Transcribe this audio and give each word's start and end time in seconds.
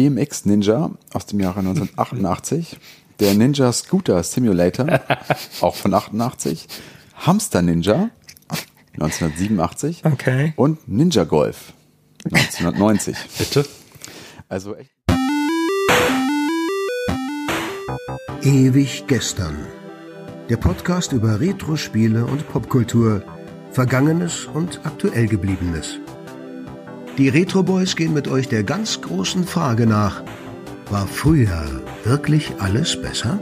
BMX 0.00 0.46
Ninja 0.46 0.90
aus 1.12 1.26
dem 1.26 1.40
Jahre 1.40 1.58
1988, 1.58 2.78
der 3.20 3.34
Ninja 3.34 3.70
Scooter 3.70 4.22
Simulator, 4.22 4.86
auch 5.60 5.74
von 5.74 5.92
88, 5.92 6.66
Hamster 7.16 7.60
Ninja 7.60 8.08
1987 8.94 10.02
Okay. 10.06 10.54
und 10.56 10.88
Ninja 10.88 11.24
Golf 11.24 11.74
1990. 12.24 13.14
Bitte? 13.38 13.66
Also 14.48 14.74
echt. 14.74 14.90
Ewig 18.42 19.04
gestern. 19.06 19.66
Der 20.48 20.56
Podcast 20.56 21.12
über 21.12 21.40
Retro-Spiele 21.40 22.24
und 22.24 22.48
Popkultur, 22.48 23.22
Vergangenes 23.72 24.46
und 24.46 24.80
aktuell 24.84 25.26
gebliebenes. 25.28 25.98
Die 27.18 27.28
Retro 27.28 27.62
Boys 27.62 27.96
gehen 27.96 28.14
mit 28.14 28.28
euch 28.28 28.48
der 28.48 28.62
ganz 28.62 29.00
großen 29.00 29.44
Frage 29.44 29.86
nach: 29.86 30.22
War 30.90 31.06
früher 31.06 31.82
wirklich 32.04 32.52
alles 32.58 33.00
besser? 33.00 33.38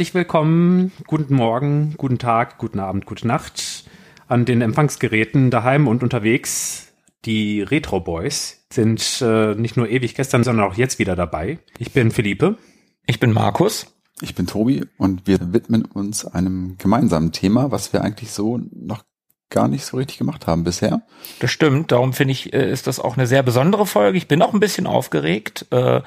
Herzlich 0.00 0.14
willkommen, 0.14 0.92
guten 1.06 1.34
Morgen, 1.34 1.92
guten 1.98 2.16
Tag, 2.16 2.56
guten 2.56 2.80
Abend, 2.80 3.04
gute 3.04 3.26
Nacht 3.26 3.84
an 4.28 4.46
den 4.46 4.62
Empfangsgeräten 4.62 5.50
daheim 5.50 5.86
und 5.86 6.02
unterwegs. 6.02 6.94
Die 7.26 7.60
Retro 7.60 8.00
Boys 8.00 8.64
sind 8.72 9.20
äh, 9.20 9.54
nicht 9.56 9.76
nur 9.76 9.90
ewig 9.90 10.14
gestern, 10.14 10.42
sondern 10.42 10.64
auch 10.64 10.74
jetzt 10.74 10.98
wieder 10.98 11.16
dabei. 11.16 11.58
Ich 11.76 11.92
bin 11.92 12.12
Philippe. 12.12 12.56
Ich 13.04 13.20
bin 13.20 13.30
Markus. 13.30 13.94
Ich 14.22 14.34
bin 14.34 14.46
Tobi 14.46 14.86
und 14.96 15.26
wir 15.26 15.52
widmen 15.52 15.84
uns 15.84 16.24
einem 16.24 16.78
gemeinsamen 16.78 17.32
Thema, 17.32 17.70
was 17.70 17.92
wir 17.92 18.00
eigentlich 18.00 18.30
so 18.30 18.58
noch 18.72 19.04
gar 19.50 19.68
nicht 19.68 19.84
so 19.84 19.98
richtig 19.98 20.16
gemacht 20.16 20.46
haben 20.46 20.64
bisher. 20.64 21.02
Das 21.40 21.50
stimmt. 21.50 21.92
Darum 21.92 22.14
finde 22.14 22.32
ich, 22.32 22.54
äh, 22.54 22.72
ist 22.72 22.86
das 22.86 23.00
auch 23.00 23.18
eine 23.18 23.26
sehr 23.26 23.42
besondere 23.42 23.84
Folge. 23.84 24.16
Ich 24.16 24.28
bin 24.28 24.40
auch 24.40 24.54
ein 24.54 24.60
bisschen 24.60 24.86
aufgeregt, 24.86 25.66
äh, 25.72 26.00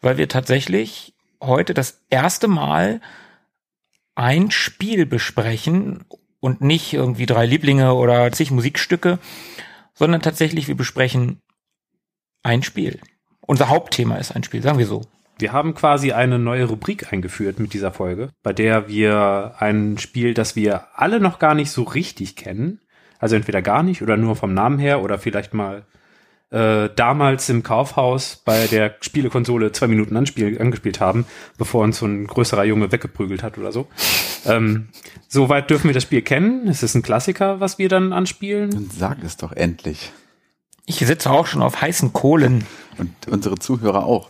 weil 0.00 0.16
wir 0.16 0.28
tatsächlich 0.28 1.16
heute 1.40 1.74
das 1.74 2.02
erste 2.08 2.46
Mal 2.46 3.00
ein 4.14 4.50
Spiel 4.50 5.06
besprechen 5.06 6.04
und 6.40 6.60
nicht 6.60 6.92
irgendwie 6.92 7.26
drei 7.26 7.46
Lieblinge 7.46 7.94
oder 7.94 8.30
zig 8.32 8.50
Musikstücke, 8.50 9.18
sondern 9.94 10.20
tatsächlich 10.20 10.68
wir 10.68 10.76
besprechen 10.76 11.40
ein 12.42 12.62
Spiel. 12.62 13.00
Unser 13.40 13.68
Hauptthema 13.68 14.16
ist 14.16 14.34
ein 14.34 14.42
Spiel, 14.42 14.62
sagen 14.62 14.78
wir 14.78 14.86
so. 14.86 15.02
Wir 15.38 15.52
haben 15.52 15.74
quasi 15.74 16.12
eine 16.12 16.38
neue 16.38 16.66
Rubrik 16.66 17.12
eingeführt 17.12 17.58
mit 17.58 17.72
dieser 17.72 17.92
Folge, 17.92 18.30
bei 18.42 18.52
der 18.52 18.88
wir 18.88 19.54
ein 19.58 19.98
Spiel, 19.98 20.34
das 20.34 20.56
wir 20.56 20.86
alle 20.94 21.20
noch 21.20 21.38
gar 21.38 21.54
nicht 21.54 21.70
so 21.70 21.82
richtig 21.82 22.36
kennen, 22.36 22.80
also 23.18 23.36
entweder 23.36 23.62
gar 23.62 23.82
nicht 23.82 24.02
oder 24.02 24.16
nur 24.16 24.36
vom 24.36 24.54
Namen 24.54 24.78
her 24.78 25.02
oder 25.02 25.18
vielleicht 25.18 25.54
mal 25.54 25.84
äh, 26.52 26.90
damals 26.94 27.48
im 27.48 27.62
Kaufhaus 27.62 28.42
bei 28.44 28.66
der 28.66 28.94
Spielekonsole 29.00 29.72
zwei 29.72 29.88
Minuten 29.88 30.16
anspiel 30.16 30.60
angespielt 30.60 31.00
haben, 31.00 31.26
bevor 31.58 31.82
uns 31.82 31.98
so 31.98 32.06
ein 32.06 32.26
größerer 32.26 32.64
Junge 32.64 32.92
weggeprügelt 32.92 33.42
hat 33.42 33.58
oder 33.58 33.72
so. 33.72 33.88
Ähm, 34.46 34.88
Soweit 35.34 35.70
dürfen 35.70 35.88
wir 35.88 35.94
das 35.94 36.02
Spiel 36.02 36.20
kennen. 36.20 36.68
Es 36.68 36.82
ist 36.82 36.94
ein 36.94 37.00
Klassiker, 37.00 37.58
was 37.58 37.78
wir 37.78 37.88
dann 37.88 38.12
anspielen. 38.12 38.68
Dann 38.68 38.90
sag 38.90 39.24
es 39.24 39.38
doch 39.38 39.52
endlich. 39.52 40.12
Ich 40.84 40.96
sitze 40.96 41.30
auch 41.30 41.46
schon 41.46 41.62
auf 41.62 41.80
heißen 41.80 42.12
Kohlen. 42.12 42.66
Und 42.98 43.14
unsere 43.28 43.54
Zuhörer 43.54 44.04
auch. 44.04 44.28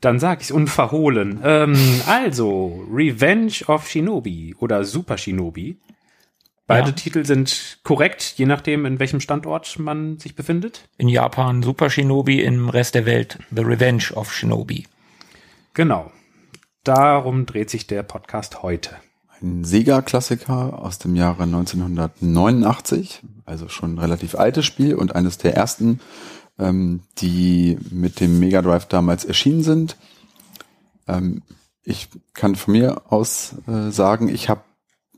Dann 0.00 0.18
sag 0.18 0.40
ich's 0.40 0.50
unverhohlen. 0.50 1.38
Ähm, 1.44 1.78
also, 2.08 2.84
Revenge 2.92 3.52
of 3.68 3.88
Shinobi 3.88 4.56
oder 4.58 4.82
Super 4.82 5.16
Shinobi. 5.16 5.76
Beide 6.68 6.90
Ja. 6.90 6.92
Titel 6.92 7.24
sind 7.24 7.78
korrekt, 7.82 8.34
je 8.36 8.44
nachdem, 8.44 8.84
in 8.84 9.00
welchem 9.00 9.20
Standort 9.20 9.78
man 9.78 10.18
sich 10.18 10.36
befindet. 10.36 10.86
In 10.98 11.08
Japan 11.08 11.62
Super 11.62 11.88
Shinobi, 11.88 12.42
im 12.42 12.68
Rest 12.68 12.94
der 12.94 13.06
Welt 13.06 13.38
The 13.50 13.62
Revenge 13.62 14.12
of 14.12 14.30
Shinobi. 14.30 14.86
Genau. 15.72 16.12
Darum 16.84 17.46
dreht 17.46 17.70
sich 17.70 17.86
der 17.86 18.02
Podcast 18.02 18.62
heute. 18.62 18.90
Ein 19.40 19.64
Sega-Klassiker 19.64 20.78
aus 20.78 20.98
dem 20.98 21.16
Jahre 21.16 21.44
1989, 21.44 23.22
also 23.46 23.68
schon 23.70 23.94
ein 23.94 23.98
relativ 23.98 24.34
altes 24.34 24.66
Spiel 24.66 24.94
und 24.94 25.14
eines 25.14 25.38
der 25.38 25.56
ersten, 25.56 26.00
ähm, 26.58 27.00
die 27.16 27.78
mit 27.90 28.20
dem 28.20 28.40
Mega 28.40 28.60
Drive 28.60 28.84
damals 28.84 29.24
erschienen 29.24 29.62
sind. 29.62 29.96
Ähm, 31.06 31.42
ich 31.82 32.08
kann 32.34 32.56
von 32.56 32.72
mir 32.72 33.10
aus 33.10 33.54
äh, 33.66 33.90
sagen, 33.90 34.28
ich 34.28 34.50
habe 34.50 34.60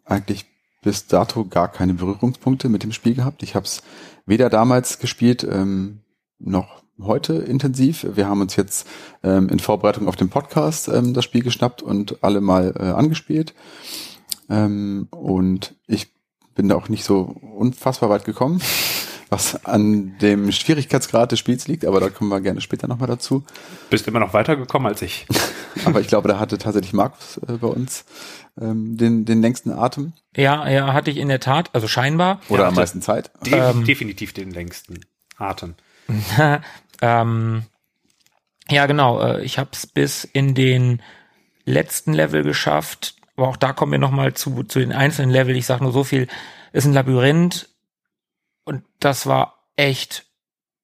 eigentlich 0.04 0.46
bis 0.80 1.06
dato 1.06 1.44
gar 1.44 1.68
keine 1.68 1.94
Berührungspunkte 1.94 2.68
mit 2.68 2.82
dem 2.82 2.92
Spiel 2.92 3.14
gehabt. 3.14 3.42
Ich 3.42 3.54
habe 3.54 3.66
es 3.66 3.82
weder 4.26 4.48
damals 4.48 4.98
gespielt 4.98 5.46
ähm, 5.50 6.00
noch 6.38 6.82
heute 7.02 7.34
intensiv. 7.34 8.06
Wir 8.14 8.28
haben 8.28 8.40
uns 8.40 8.56
jetzt 8.56 8.86
ähm, 9.22 9.48
in 9.48 9.58
Vorbereitung 9.58 10.08
auf 10.08 10.16
den 10.16 10.28
Podcast 10.28 10.88
ähm, 10.88 11.14
das 11.14 11.24
Spiel 11.24 11.42
geschnappt 11.42 11.82
und 11.82 12.22
alle 12.22 12.40
mal 12.40 12.74
äh, 12.78 12.84
angespielt. 12.84 13.54
Ähm, 14.48 15.08
und 15.10 15.74
ich 15.86 16.12
bin 16.54 16.68
da 16.68 16.76
auch 16.76 16.88
nicht 16.88 17.04
so 17.04 17.36
unfassbar 17.56 18.10
weit 18.10 18.24
gekommen, 18.24 18.60
was 19.30 19.64
an 19.64 20.18
dem 20.18 20.50
Schwierigkeitsgrad 20.52 21.32
des 21.32 21.38
Spiels 21.38 21.68
liegt, 21.68 21.84
aber 21.84 22.00
da 22.00 22.10
kommen 22.10 22.30
wir 22.30 22.40
gerne 22.40 22.60
später 22.60 22.88
nochmal 22.88 23.08
dazu. 23.08 23.44
Bist 23.88 24.06
immer 24.08 24.18
noch 24.20 24.34
weitergekommen 24.34 24.88
als 24.88 25.02
ich. 25.02 25.26
Aber 25.84 26.00
ich 26.00 26.08
glaube, 26.08 26.28
da 26.28 26.40
hatte 26.40 26.58
tatsächlich 26.58 26.92
Markus 26.92 27.38
äh, 27.46 27.52
bei 27.52 27.68
uns 27.68 28.04
ähm, 28.60 28.96
den, 28.96 29.24
den 29.24 29.40
längsten 29.40 29.70
Atem 29.70 30.12
Ja, 30.36 30.68
ja, 30.68 30.92
hatte 30.92 31.12
ich 31.12 31.16
in 31.16 31.28
der 31.28 31.38
Tat, 31.38 31.70
also 31.72 31.86
scheinbar. 31.86 32.40
oder 32.48 32.62
Ja, 32.64 32.68
am 32.68 32.74
meisten 32.74 33.00
Zeit. 33.02 33.30
De 33.46 33.54
Ähm. 33.54 33.84
Definitiv 33.84 34.32
den 34.32 34.50
längsten 34.50 34.98
Atem. 35.38 35.74
ähm, 37.00 37.62
ja, 38.68 38.86
genau. 38.86 39.20
äh, 39.22 39.44
Ich 39.44 39.58
habe 39.58 39.70
es 39.72 39.86
bis 39.86 40.24
in 40.24 40.54
den 40.54 41.02
letzten 41.64 42.12
Level 42.12 42.42
geschafft. 42.42 43.14
Aber 43.36 43.48
auch 43.48 43.56
da 43.56 43.72
kommen 43.72 43.92
wir 43.92 43.98
noch 44.00 44.10
mal 44.10 44.34
zu, 44.34 44.64
zu 44.64 44.80
den 44.80 44.92
einzelnen 44.92 45.30
Level. 45.30 45.56
Ich 45.56 45.66
sage 45.66 45.84
nur 45.84 45.92
so 45.92 46.04
viel. 46.04 46.26
Ist 46.72 46.84
ein 46.84 46.92
Labyrinth. 46.92 47.68
Und 48.64 48.84
das 48.98 49.26
war 49.26 49.68
echt 49.76 50.26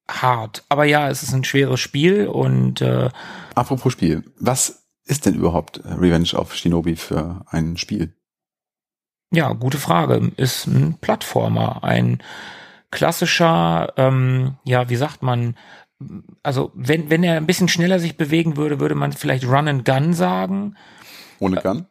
hart. 0.09 0.63
Aber 0.69 0.85
ja, 0.85 1.09
es 1.09 1.23
ist 1.23 1.33
ein 1.33 1.43
schweres 1.43 1.79
Spiel 1.79 2.27
und 2.27 2.81
äh, 2.81 3.09
Apropos 3.55 3.91
Spiel, 3.93 4.23
was 4.39 4.87
ist 5.05 5.25
denn 5.25 5.35
überhaupt 5.35 5.77
äh, 5.77 5.93
Revenge 5.93 6.33
of 6.33 6.55
Shinobi 6.55 6.95
für 6.95 7.45
ein 7.47 7.77
Spiel? 7.77 8.13
Ja, 9.31 9.51
gute 9.53 9.77
Frage. 9.77 10.31
Ist 10.37 10.67
ein 10.67 10.97
Plattformer, 10.99 11.83
ein 11.83 12.23
klassischer, 12.91 13.93
ähm, 13.97 14.55
ja, 14.63 14.89
wie 14.89 14.95
sagt 14.95 15.21
man, 15.21 15.57
also 16.43 16.71
wenn, 16.75 17.09
wenn 17.09 17.23
er 17.23 17.35
ein 17.35 17.47
bisschen 17.47 17.67
schneller 17.67 17.99
sich 17.99 18.15
bewegen 18.15 18.55
würde, 18.55 18.79
würde 18.79 18.95
man 18.95 19.11
vielleicht 19.11 19.45
Run 19.45 19.67
and 19.67 19.85
Gun 19.85 20.13
sagen. 20.13 20.75
Ohne 21.39 21.61
Gun? 21.61 21.87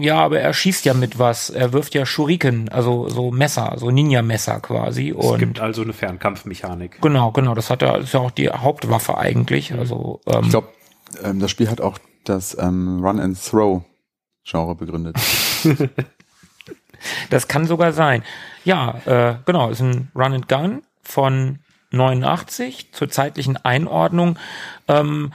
Ja, 0.00 0.16
aber 0.24 0.40
er 0.40 0.52
schießt 0.52 0.84
ja 0.86 0.94
mit 0.94 1.18
was. 1.20 1.50
Er 1.50 1.72
wirft 1.72 1.94
ja 1.94 2.04
Shuriken, 2.04 2.68
also 2.68 3.08
so 3.08 3.30
Messer, 3.30 3.74
so 3.76 3.90
Ninja-Messer 3.90 4.58
quasi. 4.60 5.10
Es 5.16 5.24
Und 5.24 5.38
gibt 5.38 5.60
also 5.60 5.82
eine 5.82 5.92
Fernkampfmechanik. 5.92 7.00
genau, 7.00 7.30
genau, 7.30 7.54
das 7.54 7.70
hat 7.70 7.82
er, 7.82 7.98
ist 7.98 8.12
ja 8.12 8.20
auch 8.20 8.32
die 8.32 8.48
Hauptwaffe 8.50 9.16
eigentlich. 9.18 9.72
Also 9.72 10.20
ähm, 10.26 10.40
Ich 10.44 10.50
glaube, 10.50 10.68
ähm, 11.22 11.38
das 11.38 11.50
Spiel 11.52 11.70
hat 11.70 11.80
auch 11.80 11.98
das 12.24 12.56
ähm, 12.58 13.04
Run 13.04 13.20
and 13.20 13.38
Throw 13.42 13.82
Genre 14.44 14.74
begründet. 14.74 15.16
Das 17.30 17.46
kann 17.46 17.64
sogar 17.64 17.92
sein. 17.92 18.24
Ja, 18.64 18.96
äh, 19.06 19.36
genau, 19.46 19.70
ist 19.70 19.80
ein 19.80 20.10
Run 20.16 20.32
and 20.32 20.48
Gun 20.48 20.82
von 21.02 21.60
89 21.92 22.92
zur 22.92 23.08
zeitlichen 23.08 23.56
Einordnung. 23.56 24.36
Ähm, 24.88 25.32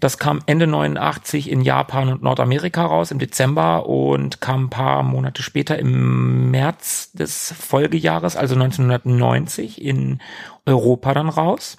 das 0.00 0.18
kam 0.18 0.40
Ende 0.46 0.66
89 0.66 1.50
in 1.50 1.60
Japan 1.60 2.08
und 2.08 2.22
Nordamerika 2.22 2.84
raus 2.84 3.10
im 3.10 3.18
Dezember 3.18 3.86
und 3.86 4.40
kam 4.40 4.64
ein 4.64 4.70
paar 4.70 5.02
Monate 5.02 5.42
später 5.42 5.78
im 5.78 6.50
März 6.50 7.12
des 7.12 7.52
Folgejahres, 7.52 8.36
also 8.36 8.54
1990 8.54 9.80
in 9.80 10.20
Europa 10.66 11.14
dann 11.14 11.28
raus. 11.28 11.78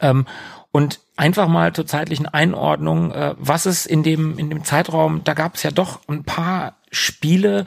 Ähm, 0.00 0.26
und 0.70 1.00
einfach 1.16 1.48
mal 1.48 1.72
zur 1.72 1.86
zeitlichen 1.86 2.26
Einordnung, 2.26 3.12
äh, 3.12 3.34
was 3.38 3.66
es 3.66 3.86
in 3.86 4.02
dem, 4.02 4.38
in 4.38 4.50
dem 4.50 4.64
Zeitraum, 4.64 5.22
da 5.24 5.34
gab 5.34 5.56
es 5.56 5.62
ja 5.62 5.70
doch 5.70 6.00
ein 6.08 6.24
paar 6.24 6.76
Spiele, 6.90 7.64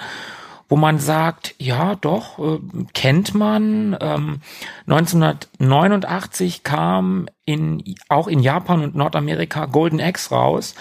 wo 0.71 0.77
man 0.77 0.99
sagt, 0.99 1.53
ja 1.57 1.95
doch, 1.95 2.39
äh, 2.39 2.59
kennt 2.93 3.35
man. 3.35 3.97
Ähm, 3.99 4.39
1989 4.87 6.63
kam 6.63 7.27
in, 7.43 7.83
auch 8.07 8.29
in 8.29 8.39
Japan 8.39 8.81
und 8.81 8.95
Nordamerika 8.95 9.65
Golden 9.65 9.99
Axe 9.99 10.33
raus. 10.33 10.73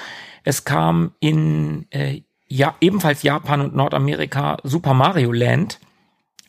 Es 0.45 0.65
kam 0.65 1.11
in 1.19 1.89
äh, 1.91 2.23
ja, 2.47 2.77
ebenfalls 2.81 3.25
Japan 3.25 3.63
und 3.63 3.75
Nordamerika 3.75 4.59
Super 4.63 4.95
Mario 4.95 5.33
Land. 5.33 5.81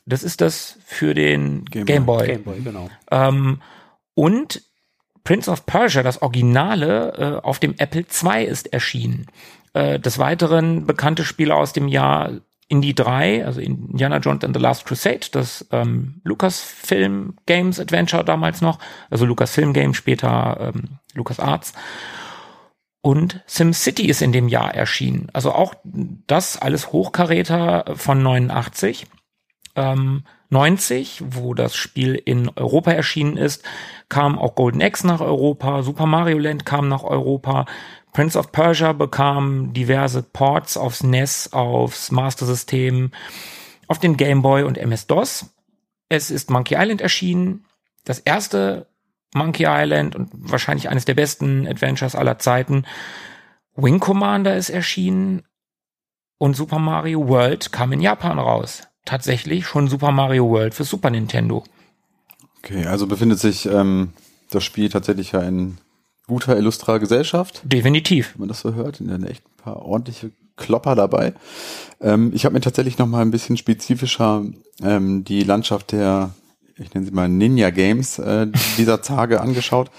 Das 0.06 0.22
ist 0.22 0.40
das 0.40 0.78
für 0.86 1.16
den 1.16 1.66
Game 1.66 1.86
Game 1.86 2.06
Boy. 2.06 2.18
Boy. 2.18 2.28
Game 2.28 2.44
Boy, 2.44 2.62
genau. 2.62 2.90
Ähm, 3.10 3.60
und 4.14 4.62
Prince 5.24 5.50
of 5.50 5.66
Persia, 5.66 6.04
das 6.04 6.22
Originale, 6.22 7.40
äh, 7.42 7.44
auf 7.44 7.58
dem 7.58 7.74
Apple 7.80 8.06
II 8.24 8.46
ist 8.46 8.72
erschienen. 8.72 9.26
Äh, 9.74 10.00
des 10.00 10.20
Weiteren 10.20 10.86
bekannte 10.86 11.24
Spiele 11.24 11.56
aus 11.56 11.74
dem 11.74 11.88
Jahr 11.88 12.34
Indie 12.72 12.96
3, 12.96 13.46
also 13.46 13.60
Indiana 13.60 14.18
Jones 14.18 14.46
and 14.46 14.56
the 14.56 14.62
Last 14.62 14.86
Crusade, 14.86 15.28
das 15.32 15.68
ähm, 15.72 16.22
Lucasfilm 16.24 17.36
Games 17.46 17.80
Adventure 17.80 18.24
damals 18.24 18.62
noch, 18.62 18.80
also 19.10 19.26
Lucasfilm 19.26 19.74
Games, 19.74 19.98
später 19.98 20.74
ähm, 20.74 21.00
LucasArts. 21.14 21.74
Und 23.02 23.42
SimCity 23.46 24.06
ist 24.06 24.22
in 24.22 24.32
dem 24.32 24.48
Jahr 24.48 24.74
erschienen. 24.74 25.28
Also 25.34 25.52
auch 25.52 25.74
das 25.84 26.58
alles 26.58 26.92
Hochkaräter 26.92 27.96
von 27.96 28.22
89. 28.24 29.08
Ähm, 29.76 30.24
90, 30.50 31.24
wo 31.26 31.54
das 31.54 31.76
Spiel 31.76 32.16
in 32.16 32.50
Europa 32.50 32.92
erschienen 32.92 33.38
ist, 33.38 33.64
kam 34.10 34.38
auch 34.38 34.56
Golden 34.56 34.82
Axe 34.82 35.08
nach 35.08 35.22
Europa, 35.22 35.82
Super 35.82 36.06
Mario 36.06 36.38
Land 36.38 36.66
kam 36.66 36.90
nach 36.90 37.04
Europa, 37.04 37.66
Prince 38.14 38.38
of 38.38 38.52
Persia 38.52 38.92
bekam 38.94 39.74
diverse 39.74 40.22
Ports 40.22 40.78
aufs 40.78 41.04
NES, 41.04 41.54
aufs 41.54 42.12
Master 42.12 42.46
System, 42.46 43.12
auf 43.88 44.00
den 44.00 44.18
Game 44.18 44.42
Boy 44.42 44.64
und 44.64 44.78
MS-DOS. 44.78 45.46
Es 46.10 46.30
ist 46.30 46.50
Monkey 46.50 46.76
Island 46.78 47.02
erschienen, 47.02 47.66
das 48.04 48.20
erste 48.20 48.88
Monkey 49.34 49.66
Island 49.68 50.16
und 50.16 50.30
wahrscheinlich 50.34 50.90
eines 50.90 51.06
der 51.06 51.14
besten 51.14 51.68
Adventures 51.68 52.16
aller 52.16 52.38
Zeiten. 52.40 52.86
Wing 53.76 54.00
Commander 54.00 54.58
ist 54.58 54.70
erschienen 54.70 55.44
und 56.38 56.56
Super 56.56 56.80
Mario 56.80 57.28
World 57.28 57.72
kam 57.72 57.94
in 57.94 58.02
Japan 58.02 58.40
raus. 58.40 58.84
Tatsächlich 59.06 59.66
schon 59.66 59.88
Super 59.88 60.12
Mario 60.12 60.50
World 60.50 60.74
für 60.74 60.84
Super 60.84 61.10
Nintendo. 61.10 61.64
Okay, 62.58 62.86
also 62.86 63.08
befindet 63.08 63.40
sich 63.40 63.66
ähm, 63.66 64.14
das 64.50 64.64
Spiel 64.64 64.90
tatsächlich 64.90 65.32
ja 65.32 65.42
in 65.42 65.78
guter, 66.32 66.58
illustrer 66.58 66.98
Gesellschaft, 66.98 67.62
Definitiv. 67.66 68.32
wenn 68.34 68.42
man 68.42 68.48
das 68.48 68.62
so 68.62 68.74
hört. 68.74 69.02
In 69.02 69.08
der 69.10 69.30
echt 69.30 69.44
ein 69.46 69.64
paar 69.64 69.86
ordentliche 69.86 70.32
Klopper 70.56 70.96
dabei. 70.96 71.34
Ähm, 72.00 72.32
ich 72.34 72.46
habe 72.46 72.54
mir 72.54 72.62
tatsächlich 72.62 72.98
noch 72.98 73.08
mal 73.08 73.22
ein 73.22 73.32
bisschen 73.32 73.58
spezifischer 73.58 74.46
ähm, 74.82 75.26
die 75.26 75.44
Landschaft 75.44 75.92
der, 75.92 76.32
ich 76.78 76.94
nenne 76.94 77.06
sie 77.06 77.12
mal 77.12 77.28
Ninja 77.28 77.70
Games 77.70 78.18
äh, 78.18 78.48
dieser 78.78 79.02
Tage 79.02 79.42
angeschaut. 79.42 79.92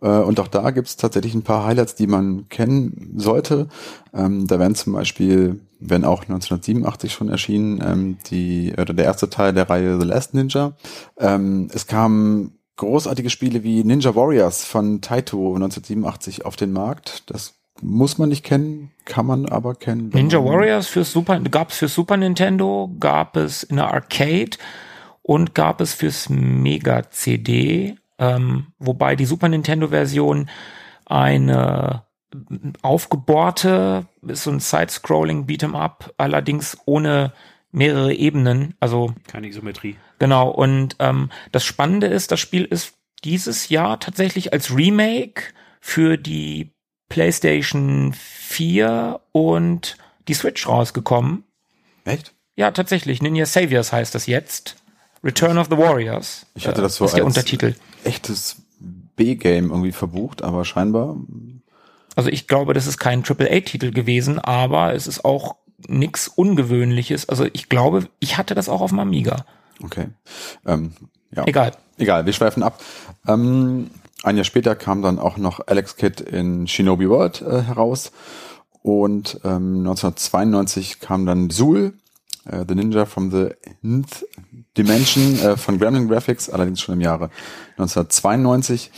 Äh, 0.00 0.06
und 0.06 0.38
auch 0.38 0.46
da 0.46 0.70
gibt's 0.70 0.96
tatsächlich 0.96 1.34
ein 1.34 1.42
paar 1.42 1.64
Highlights, 1.64 1.96
die 1.96 2.06
man 2.06 2.48
kennen 2.48 3.14
sollte. 3.16 3.66
Ähm, 4.14 4.46
da 4.46 4.60
wären 4.60 4.76
zum 4.76 4.92
Beispiel, 4.92 5.58
wenn 5.80 6.04
auch 6.04 6.22
1987 6.22 7.12
schon 7.12 7.28
erschienen, 7.28 7.82
ähm, 7.84 8.18
die 8.30 8.72
oder 8.78 8.94
der 8.94 9.06
erste 9.06 9.28
Teil 9.30 9.52
der 9.52 9.68
Reihe 9.68 9.98
The 9.98 10.06
Last 10.06 10.32
Ninja. 10.32 10.74
Ähm, 11.18 11.68
es 11.74 11.88
kamen 11.88 12.52
großartige 12.76 13.30
Spiele 13.30 13.62
wie 13.62 13.84
Ninja 13.84 14.14
Warriors 14.14 14.64
von 14.64 15.00
Taito 15.00 15.54
1987 15.54 16.44
auf 16.44 16.56
den 16.56 16.72
Markt. 16.72 17.30
Das 17.30 17.54
muss 17.80 18.18
man 18.18 18.28
nicht 18.28 18.44
kennen, 18.44 18.90
kann 19.04 19.26
man 19.26 19.46
aber 19.46 19.74
kennen. 19.74 20.10
Ninja 20.12 20.44
Warriors 20.44 20.86
für 20.86 21.04
Super, 21.04 21.40
gab 21.40 21.70
es 21.70 21.78
für 21.78 21.88
Super 21.88 22.16
Nintendo, 22.16 22.94
gab 22.98 23.36
es 23.36 23.62
in 23.62 23.76
der 23.76 23.92
Arcade 23.92 24.58
und 25.22 25.54
gab 25.54 25.80
es 25.80 25.94
fürs 25.94 26.28
Mega 26.28 27.10
CD, 27.10 27.96
ähm, 28.18 28.66
wobei 28.78 29.16
die 29.16 29.26
Super 29.26 29.48
Nintendo 29.48 29.88
Version 29.88 30.48
eine 31.06 32.04
aufgebohrte, 32.80 34.06
ist 34.26 34.44
so 34.44 34.50
ein 34.50 34.60
Side-Scrolling 34.60 35.46
Beat'em 35.46 35.74
Up, 35.74 36.12
allerdings 36.16 36.78
ohne 36.86 37.32
mehrere 37.72 38.14
Ebenen, 38.14 38.74
also 38.80 39.14
Keine 39.26 39.48
Isometrie. 39.48 39.96
Genau, 40.18 40.48
und 40.50 40.96
ähm, 41.00 41.30
das 41.50 41.64
Spannende 41.64 42.06
ist, 42.06 42.30
das 42.30 42.38
Spiel 42.40 42.64
ist 42.64 42.94
dieses 43.24 43.68
Jahr 43.68 43.98
tatsächlich 43.98 44.52
als 44.52 44.74
Remake 44.76 45.42
für 45.80 46.16
die 46.16 46.70
PlayStation 47.08 48.12
4 48.14 49.20
und 49.32 49.96
die 50.28 50.34
Switch 50.34 50.66
rausgekommen. 50.68 51.44
Echt? 52.04 52.34
Ja, 52.56 52.70
tatsächlich. 52.72 53.22
Ninja 53.22 53.46
Saviors 53.46 53.92
heißt 53.92 54.14
das 54.14 54.26
jetzt. 54.26 54.76
Return 55.24 55.56
of 55.56 55.68
the 55.70 55.78
Warriors. 55.78 56.46
Ich 56.54 56.66
hatte 56.66 56.80
Äh, 56.80 56.84
das 56.84 56.96
so 56.96 57.04
ist 57.04 57.12
der 57.14 57.24
als- 57.24 57.36
Untertitel. 57.36 57.74
Echtes 58.04 58.56
B-Game 59.16 59.70
irgendwie 59.70 59.92
verbucht, 59.92 60.42
aber 60.42 60.64
scheinbar 60.64 61.16
Also 62.16 62.28
ich 62.28 62.46
glaube, 62.48 62.74
das 62.74 62.86
ist 62.86 62.98
kein 62.98 63.22
AAA-Titel 63.24 63.92
gewesen, 63.92 64.38
aber 64.38 64.94
es 64.94 65.06
ist 65.06 65.24
auch 65.24 65.56
nix 65.88 66.28
Ungewöhnliches. 66.28 67.28
Also 67.28 67.46
ich 67.52 67.68
glaube, 67.68 68.08
ich 68.20 68.36
hatte 68.36 68.54
das 68.54 68.68
auch 68.68 68.80
auf 68.80 68.90
dem 68.90 68.98
Amiga. 68.98 69.44
Okay. 69.82 70.08
Ähm, 70.66 70.92
ja. 71.34 71.46
Egal. 71.46 71.72
Egal, 71.98 72.26
wir 72.26 72.32
schweifen 72.32 72.62
ab. 72.62 72.80
Ähm, 73.26 73.90
ein 74.22 74.36
Jahr 74.36 74.44
später 74.44 74.74
kam 74.74 75.02
dann 75.02 75.18
auch 75.18 75.36
noch 75.36 75.66
Alex 75.66 75.96
Kidd 75.96 76.22
in 76.22 76.66
Shinobi 76.66 77.08
World 77.08 77.42
äh, 77.42 77.62
heraus. 77.62 78.12
Und 78.82 79.40
ähm, 79.44 79.78
1992 79.78 81.00
kam 81.00 81.26
dann 81.26 81.50
Zool, 81.50 81.94
äh, 82.44 82.64
The 82.66 82.74
Ninja 82.74 83.06
from 83.06 83.30
the 83.30 83.50
Nth 83.82 84.26
Dimension 84.76 85.38
äh, 85.38 85.56
von 85.56 85.78
Gremlin 85.78 86.08
Graphics, 86.08 86.50
allerdings 86.50 86.80
schon 86.80 86.94
im 86.94 87.00
Jahre 87.00 87.30
1992. 87.76 88.90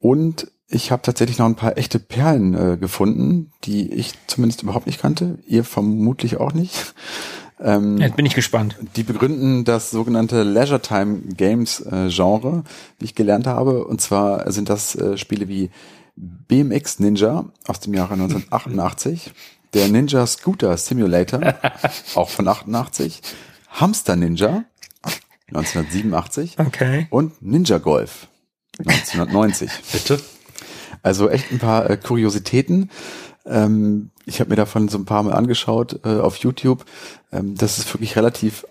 Und 0.00 0.50
ich 0.74 0.90
habe 0.90 1.02
tatsächlich 1.02 1.38
noch 1.38 1.46
ein 1.46 1.54
paar 1.54 1.78
echte 1.78 1.98
Perlen 1.98 2.54
äh, 2.54 2.76
gefunden, 2.76 3.50
die 3.64 3.92
ich 3.92 4.12
zumindest 4.26 4.62
überhaupt 4.62 4.86
nicht 4.86 5.00
kannte. 5.00 5.38
Ihr 5.46 5.64
vermutlich 5.64 6.38
auch 6.38 6.52
nicht. 6.52 6.94
Ähm, 7.60 7.98
Jetzt 7.98 8.16
bin 8.16 8.26
ich 8.26 8.34
gespannt. 8.34 8.76
die 8.96 9.04
begründen 9.04 9.64
das 9.64 9.90
sogenannte 9.90 10.42
Leisure 10.42 10.80
Time 10.82 11.20
Games 11.36 11.80
äh, 11.80 12.08
Genre, 12.08 12.64
wie 12.98 13.04
ich 13.04 13.14
gelernt 13.14 13.46
habe. 13.46 13.84
Und 13.84 14.00
zwar 14.00 14.50
sind 14.50 14.68
das 14.68 14.96
äh, 14.96 15.16
Spiele 15.16 15.48
wie 15.48 15.70
BMX 16.16 16.98
Ninja 16.98 17.44
aus 17.66 17.80
dem 17.80 17.94
Jahre 17.94 18.14
1988, 18.14 19.32
der 19.72 19.88
Ninja 19.88 20.26
Scooter 20.26 20.76
Simulator, 20.76 21.40
auch 22.14 22.28
von 22.28 22.46
88, 22.48 23.20
Hamster 23.70 24.16
Ninja 24.16 24.64
1987 25.48 26.58
Okay. 26.58 27.06
und 27.10 27.40
Ninja 27.42 27.78
Golf 27.78 28.28
1990. 28.78 29.70
Bitte? 29.92 30.20
Also 31.04 31.28
echt 31.28 31.52
ein 31.52 31.58
paar 31.58 31.88
äh, 31.88 31.96
Kuriositäten. 31.96 32.90
Ähm, 33.46 34.10
ich 34.24 34.40
habe 34.40 34.50
mir 34.50 34.56
davon 34.56 34.88
so 34.88 34.96
ein 34.98 35.04
paar 35.04 35.22
Mal 35.22 35.34
angeschaut 35.34 36.00
äh, 36.04 36.18
auf 36.18 36.36
YouTube. 36.36 36.84
Ähm, 37.30 37.54
das 37.56 37.78
ist 37.78 37.92
wirklich 37.94 38.16
relativ 38.16 38.64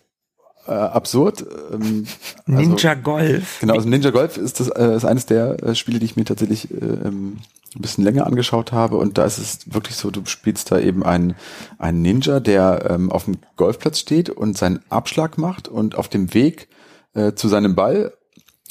äh, 0.66 0.72
absurd. 0.72 1.46
Ähm, 1.72 2.08
also- 2.48 2.60
Ninja 2.60 2.96
Golf. 2.96 3.60
Genau, 3.60 3.76
also 3.76 3.88
Ninja 3.88 4.10
Golf 4.10 4.38
ist 4.38 4.60
das 4.60 4.70
äh, 4.70 4.96
ist 4.96 5.06
eines 5.06 5.28
der 5.28 5.62
äh, 5.64 5.76
Spiele, 5.76 6.00
die 6.00 6.06
ich 6.06 6.16
mir 6.16 6.26
tatsächlich 6.26 6.72
äh, 6.72 6.76
ähm, 6.84 7.38
ein 7.76 7.82
bisschen 7.82 8.04
länger 8.04 8.26
angeschaut 8.26 8.72
habe. 8.72 8.98
Und 8.98 9.20
da 9.20 9.26
ist 9.26 9.38
es 9.38 9.72
wirklich 9.72 9.96
so, 9.96 10.10
du 10.10 10.26
spielst 10.26 10.72
da 10.72 10.80
eben 10.80 11.04
einen, 11.04 11.36
einen 11.78 12.02
Ninja, 12.02 12.40
der 12.40 12.88
ähm, 12.90 13.12
auf 13.12 13.26
dem 13.26 13.38
Golfplatz 13.58 14.00
steht 14.00 14.32
und 14.32 14.58
seinen 14.58 14.80
Abschlag 14.90 15.38
macht 15.38 15.68
und 15.68 15.96
auf 15.96 16.08
dem 16.08 16.34
Weg 16.34 16.68
äh, 17.14 17.34
zu 17.34 17.48
seinem 17.48 17.76
Ball 17.76 18.12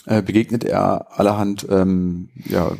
äh, 0.06 0.20
begegnet 0.20 0.64
er 0.64 1.06
allerhand 1.16 1.64
ähm, 1.70 2.28
ja, 2.44 2.72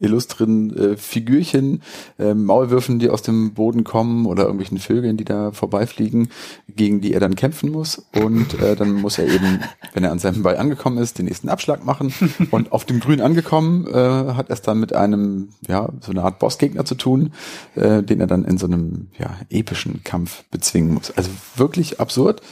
illustren 0.00 0.76
äh, 0.76 0.96
Figürchen, 0.96 1.82
äh, 2.18 2.34
Maulwürfen, 2.34 2.98
die 2.98 3.10
aus 3.10 3.22
dem 3.22 3.54
Boden 3.54 3.84
kommen 3.84 4.26
oder 4.26 4.44
irgendwelchen 4.44 4.78
Vögeln, 4.78 5.16
die 5.16 5.24
da 5.24 5.52
vorbeifliegen, 5.52 6.28
gegen 6.68 7.00
die 7.00 7.12
er 7.12 7.20
dann 7.20 7.36
kämpfen 7.36 7.70
muss. 7.70 8.06
Und 8.14 8.54
äh, 8.60 8.76
dann 8.76 8.92
muss 8.92 9.18
er 9.18 9.28
eben, 9.28 9.60
wenn 9.92 10.04
er 10.04 10.12
an 10.12 10.18
seinem 10.18 10.42
Ball 10.42 10.56
angekommen 10.56 10.98
ist, 10.98 11.18
den 11.18 11.26
nächsten 11.26 11.48
Abschlag 11.48 11.84
machen. 11.84 12.12
Und 12.50 12.72
auf 12.72 12.84
dem 12.84 13.00
Grün 13.00 13.20
angekommen 13.20 13.86
äh, 13.86 13.92
hat 14.34 14.48
er 14.48 14.54
es 14.54 14.62
dann 14.62 14.80
mit 14.80 14.92
einem, 14.94 15.50
ja, 15.66 15.88
so 16.00 16.10
eine 16.10 16.22
Art 16.22 16.38
Bossgegner 16.38 16.84
zu 16.84 16.94
tun, 16.94 17.32
äh, 17.74 18.02
den 18.02 18.20
er 18.20 18.26
dann 18.26 18.44
in 18.44 18.58
so 18.58 18.66
einem 18.66 19.08
ja, 19.18 19.36
epischen 19.50 20.02
Kampf 20.04 20.44
bezwingen 20.50 20.94
muss. 20.94 21.10
Also 21.10 21.30
wirklich 21.56 22.00
absurd. 22.00 22.42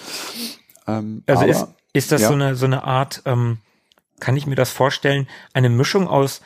Ähm, 0.86 1.22
Also 1.26 1.42
aber, 1.42 1.50
ist, 1.50 1.66
ist 1.92 2.12
das 2.12 2.22
ja. 2.22 2.28
so 2.28 2.34
eine 2.34 2.54
so 2.54 2.66
eine 2.66 2.84
Art, 2.84 3.22
ähm, 3.24 3.58
kann 4.20 4.36
ich 4.36 4.46
mir 4.46 4.54
das 4.54 4.70
vorstellen, 4.70 5.26
eine 5.52 5.70
Mischung 5.70 6.06
aus 6.06 6.40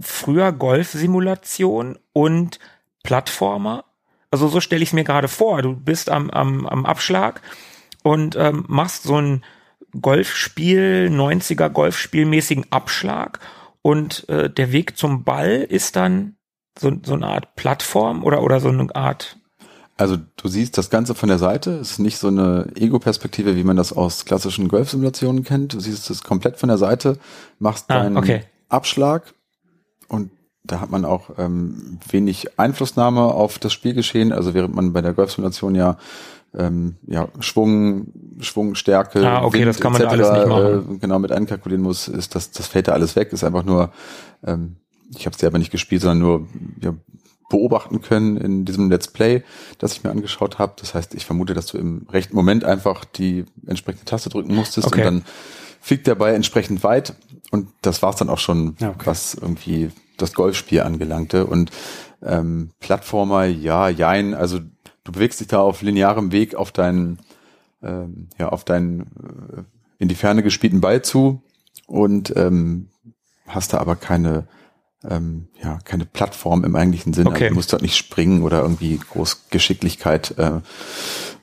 früher 0.00 0.52
Golfsimulation 0.52 1.98
und 2.12 2.58
Plattformer? 3.02 3.84
Also 4.30 4.48
so 4.48 4.60
stelle 4.60 4.82
ich 4.82 4.90
es 4.90 4.94
mir 4.94 5.04
gerade 5.04 5.28
vor. 5.28 5.62
Du 5.62 5.74
bist 5.74 6.10
am, 6.10 6.30
am, 6.30 6.66
am 6.66 6.86
Abschlag 6.86 7.40
und 8.02 8.36
ähm, 8.36 8.64
machst 8.68 9.04
so 9.04 9.20
ein 9.20 9.44
Golfspiel, 10.00 11.08
90er 11.10 11.70
Golfspielmäßigen 11.70 12.66
Abschlag 12.70 13.40
und 13.82 14.28
äh, 14.28 14.50
der 14.50 14.72
Weg 14.72 14.98
zum 14.98 15.24
Ball 15.24 15.66
ist 15.68 15.96
dann 15.96 16.36
so, 16.78 16.92
so 17.02 17.14
eine 17.14 17.26
Art 17.26 17.56
Plattform 17.56 18.22
oder, 18.22 18.42
oder 18.42 18.60
so 18.60 18.68
eine 18.68 18.94
Art 18.94 19.38
Also 19.96 20.16
du 20.36 20.48
siehst 20.48 20.76
das 20.76 20.90
Ganze 20.90 21.14
von 21.14 21.30
der 21.30 21.38
Seite. 21.38 21.78
Es 21.78 21.92
ist 21.92 21.98
nicht 21.98 22.18
so 22.18 22.28
eine 22.28 22.70
Ego-Perspektive, 22.74 23.56
wie 23.56 23.64
man 23.64 23.76
das 23.76 23.92
aus 23.94 24.26
klassischen 24.26 24.68
Golfsimulationen 24.68 25.42
kennt. 25.42 25.72
Du 25.72 25.80
siehst 25.80 26.10
es 26.10 26.22
komplett 26.22 26.58
von 26.58 26.68
der 26.68 26.78
Seite, 26.78 27.18
machst 27.58 27.86
Ah, 27.88 28.00
deinen 28.00 28.18
okay. 28.18 28.42
Abschlag 28.68 29.32
und 30.08 30.30
da 30.64 30.80
hat 30.80 30.90
man 30.90 31.04
auch 31.04 31.30
ähm, 31.38 31.98
wenig 32.10 32.58
Einflussnahme 32.58 33.22
auf 33.22 33.58
das 33.58 33.72
Spielgeschehen. 33.72 34.32
Also 34.32 34.54
während 34.54 34.74
man 34.74 34.92
bei 34.92 35.00
der 35.00 35.14
Golfsimulation 35.14 35.74
ja 35.74 35.96
ähm, 36.56 36.96
ja, 37.06 37.28
Schwung, 37.40 38.12
Schwungstärke, 38.40 39.26
Ah, 39.26 39.44
okay, 39.44 39.64
das 39.64 39.80
kann 39.80 39.92
man 39.92 40.02
da 40.02 40.08
alles 40.08 40.30
nicht 40.30 40.46
machen. 40.46 40.96
Äh, 40.96 40.98
genau 40.98 41.18
mit 41.18 41.32
einkalkulieren 41.32 41.82
muss, 41.82 42.08
ist 42.08 42.34
das, 42.34 42.50
das 42.50 42.66
fällt 42.66 42.88
da 42.88 42.92
alles 42.92 43.16
weg. 43.16 43.32
Ist 43.32 43.44
einfach 43.44 43.64
nur, 43.64 43.92
ähm, 44.44 44.76
ich 45.14 45.26
habe 45.26 45.34
es 45.34 45.40
selber 45.40 45.58
nicht 45.58 45.70
gespielt, 45.70 46.02
sondern 46.02 46.18
nur 46.18 46.48
ja, 46.82 46.94
beobachten 47.50 48.00
können 48.00 48.36
in 48.36 48.64
diesem 48.64 48.90
Let's 48.90 49.08
Play, 49.08 49.42
das 49.78 49.92
ich 49.92 50.04
mir 50.04 50.10
angeschaut 50.10 50.58
habe. 50.58 50.74
Das 50.78 50.94
heißt, 50.94 51.14
ich 51.14 51.26
vermute, 51.26 51.54
dass 51.54 51.66
du 51.66 51.78
im 51.78 52.06
rechten 52.10 52.36
Moment 52.36 52.64
einfach 52.64 53.04
die 53.04 53.44
entsprechende 53.66 54.04
Taste 54.04 54.30
drücken 54.30 54.54
musstest 54.54 54.86
Okay. 54.86 55.00
und 55.00 55.04
dann 55.04 55.24
fliegt 55.80 56.06
der 56.06 56.14
Ball 56.14 56.34
entsprechend 56.34 56.82
weit 56.82 57.14
und 57.50 57.68
das 57.82 58.02
war's 58.02 58.16
dann 58.16 58.28
auch 58.28 58.38
schon, 58.38 58.76
okay. 58.80 58.94
was 59.04 59.34
irgendwie 59.34 59.90
das 60.16 60.34
Golfspiel 60.34 60.80
angelangte. 60.82 61.46
Und 61.46 61.70
ähm, 62.22 62.70
Plattformer, 62.80 63.44
ja, 63.44 63.88
jein, 63.88 64.34
also 64.34 64.58
du 65.04 65.12
bewegst 65.12 65.40
dich 65.40 65.48
da 65.48 65.60
auf 65.60 65.82
linearem 65.82 66.32
Weg 66.32 66.54
auf 66.54 66.72
deinen, 66.72 67.18
ähm, 67.82 68.28
ja, 68.38 68.48
auf 68.48 68.64
deinen 68.64 69.00
äh, 69.02 69.62
in 69.98 70.08
die 70.08 70.14
Ferne 70.14 70.42
gespielten 70.42 70.80
Ball 70.80 71.02
zu 71.02 71.42
und 71.86 72.34
ähm, 72.36 72.88
hast 73.46 73.72
da 73.72 73.78
aber 73.78 73.96
keine 73.96 74.46
ähm, 75.08 75.46
ja, 75.62 75.78
keine 75.84 76.06
Plattform 76.06 76.64
im 76.64 76.74
eigentlichen 76.74 77.12
Sinne. 77.12 77.30
Okay. 77.30 77.48
Du 77.48 77.54
musst 77.54 77.72
dort 77.72 77.82
nicht 77.82 77.96
springen 77.96 78.42
oder 78.42 78.62
irgendwie 78.62 78.98
groß 78.98 79.48
Geschicklichkeit 79.50 80.36
äh, 80.38 80.56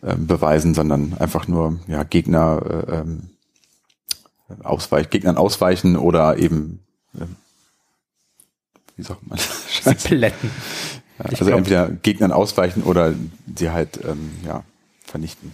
äh, 0.01 0.15
beweisen, 0.17 0.73
sondern 0.73 1.15
einfach 1.17 1.47
nur 1.47 1.79
ja, 1.87 2.03
Gegner 2.03 2.61
äh, 2.87 2.95
ähm, 2.97 3.29
ausweich, 4.63 5.09
Gegnern 5.09 5.37
ausweichen 5.37 5.97
oder 5.97 6.37
eben 6.37 6.79
ähm, 7.19 7.35
wie 8.95 9.03
sagt 9.03 9.25
man? 9.27 9.37
Plätten. 10.03 10.51
Ja, 11.19 11.25
also 11.25 11.45
glaub- 11.45 11.57
entweder 11.57 11.89
Gegnern 11.89 12.31
ausweichen 12.31 12.83
oder 12.83 13.13
sie 13.55 13.69
halt 13.69 13.99
ähm, 14.03 14.31
ja, 14.45 14.63
vernichten. 15.05 15.53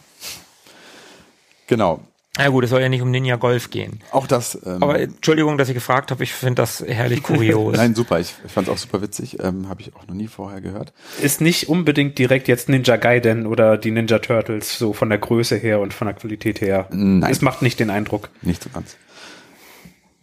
Genau. 1.68 2.02
Ja 2.38 2.48
gut, 2.48 2.64
es 2.64 2.70
soll 2.70 2.82
ja 2.82 2.88
nicht 2.88 3.02
um 3.02 3.12
Ninja 3.12 3.36
Golf 3.36 3.72
gehen. 3.72 4.00
Auch 4.12 4.26
das. 4.26 4.58
Ähm, 4.66 4.82
Aber 4.82 4.98
Entschuldigung, 5.00 5.58
dass 5.58 5.68
ich 5.68 5.74
gefragt 5.74 6.12
habe, 6.12 6.24
ich 6.24 6.34
finde 6.34 6.62
das 6.62 6.80
herrlich 6.80 7.24
kurios. 7.24 7.76
Nein, 7.78 7.94
super. 7.94 8.22
Ich, 8.22 8.36
ich 8.46 8.52
fand 8.52 8.68
es 8.68 8.74
auch 8.74 8.78
super 8.78 9.02
witzig. 9.02 9.38
Ähm, 9.44 9.68
Habe 9.68 9.82
ich 9.82 9.94
auch 9.96 10.08
noch 10.08 10.16
nie 10.16 10.28
vorher 10.28 10.62
gehört. 10.62 10.94
Ist 11.22 11.42
nicht 11.42 11.68
unbedingt 11.68 12.18
direkt 12.18 12.48
jetzt 12.48 12.70
Ninja 12.70 12.96
Gaiden 12.96 13.46
oder 13.46 13.78
die 13.78 13.92
Ninja 13.92 14.20
Turtles 14.20 14.78
so 14.78 14.94
von 14.94 15.10
der 15.10 15.18
Größe 15.18 15.58
her 15.58 15.82
und 15.82 15.94
von 15.94 16.08
der 16.08 16.16
Qualität 16.16 16.62
her. 16.62 16.88
Nein. 16.92 17.30
Es 17.30 17.42
macht 17.42 17.62
nicht 17.62 17.82
den 17.82 17.90
Eindruck. 17.90 18.30
Nicht 18.42 18.64
so 18.64 18.70
ganz. 18.70 18.96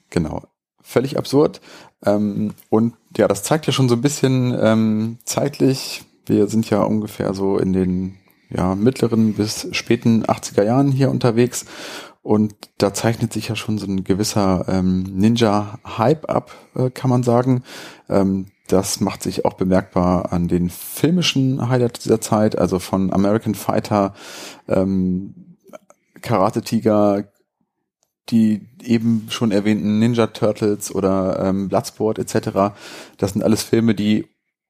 Genau. 0.09 0.45
Völlig 0.83 1.19
absurd. 1.19 1.61
Ähm, 2.07 2.55
und 2.71 2.95
ja, 3.19 3.29
das 3.29 3.43
zeigt 3.43 3.67
ja 3.67 3.73
schon 3.75 3.91
so 3.91 3.97
ein 3.97 4.01
bisschen 4.01 4.57
ähm, 4.59 5.19
zeitlich. 5.25 6.05
Wir 6.25 6.47
sind 6.47 6.71
ja 6.71 6.81
ungefähr 6.81 7.35
so 7.35 7.59
in 7.59 7.75
den 7.75 8.17
ja, 8.51 8.75
mittleren 8.75 9.35
bis 9.35 9.69
späten 9.73 10.25
80er 10.25 10.65
Jahren 10.65 10.91
hier 10.93 11.11
unterwegs. 11.11 11.67
Und 12.23 12.55
da 12.79 12.93
zeichnet 12.93 13.33
sich 13.33 13.49
ja 13.49 13.57
schon 13.57 13.79
so 13.79 13.87
ein 13.87 14.05
gewisser 14.05 14.67
ähm, 14.69 15.03
Ninja-Hype 15.03 16.29
ab, 16.29 16.55
äh, 16.75 16.91
kann 16.91 17.11
man 17.11 17.23
sagen. 17.23 17.63
Ähm, 18.09 18.47
das 18.67 19.01
macht 19.01 19.23
sich 19.23 19.45
auch 19.47 19.55
bemerkbar 19.55 20.33
an 20.33 20.47
den 20.47 20.69
filmischen 20.69 21.69
Highlights 21.69 22.01
dieser 22.01 22.21
Zeit, 22.21 22.59
also 22.59 22.79
von 22.79 23.13
American 23.13 23.55
Fighter, 23.55 24.15
ähm, 24.69 25.57
Karate 26.21 26.63
Tiger, 26.63 27.33
die 28.29 28.69
eben 28.83 29.27
schon 29.31 29.53
erwähnten 29.53 29.99
Ninja 29.99 30.27
Turtles 30.27 30.95
oder 30.95 31.43
ähm, 31.43 31.69
Bloodsport 31.69 32.19
etc. 32.19 32.75
Das 33.17 33.33
sind 33.33 33.43
alles 33.43 33.63
Filme, 33.63 33.95
die 33.95 34.27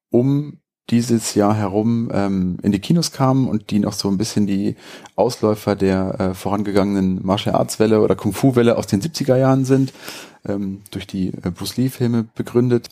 um 0.09 0.61
dieses 0.89 1.35
Jahr 1.35 1.55
herum 1.55 2.09
ähm, 2.13 2.57
in 2.61 2.71
die 2.71 2.79
Kinos 2.79 3.11
kamen 3.11 3.47
und 3.47 3.69
die 3.69 3.79
noch 3.79 3.93
so 3.93 4.09
ein 4.09 4.17
bisschen 4.17 4.47
die 4.47 4.75
Ausläufer 5.15 5.75
der 5.75 6.19
äh, 6.19 6.33
vorangegangenen 6.33 7.25
Martial 7.25 7.55
Arts 7.55 7.79
Welle 7.79 8.01
oder 8.01 8.15
Kung 8.15 8.33
Fu 8.33 8.55
Welle 8.55 8.77
aus 8.77 8.87
den 8.87 9.01
70er 9.01 9.37
Jahren 9.37 9.65
sind, 9.65 9.93
ähm, 10.47 10.81
durch 10.91 11.07
die 11.07 11.29
äh, 11.29 11.51
Bruce 11.51 11.77
Lee 11.77 11.89
Filme 11.89 12.25
begründet. 12.35 12.89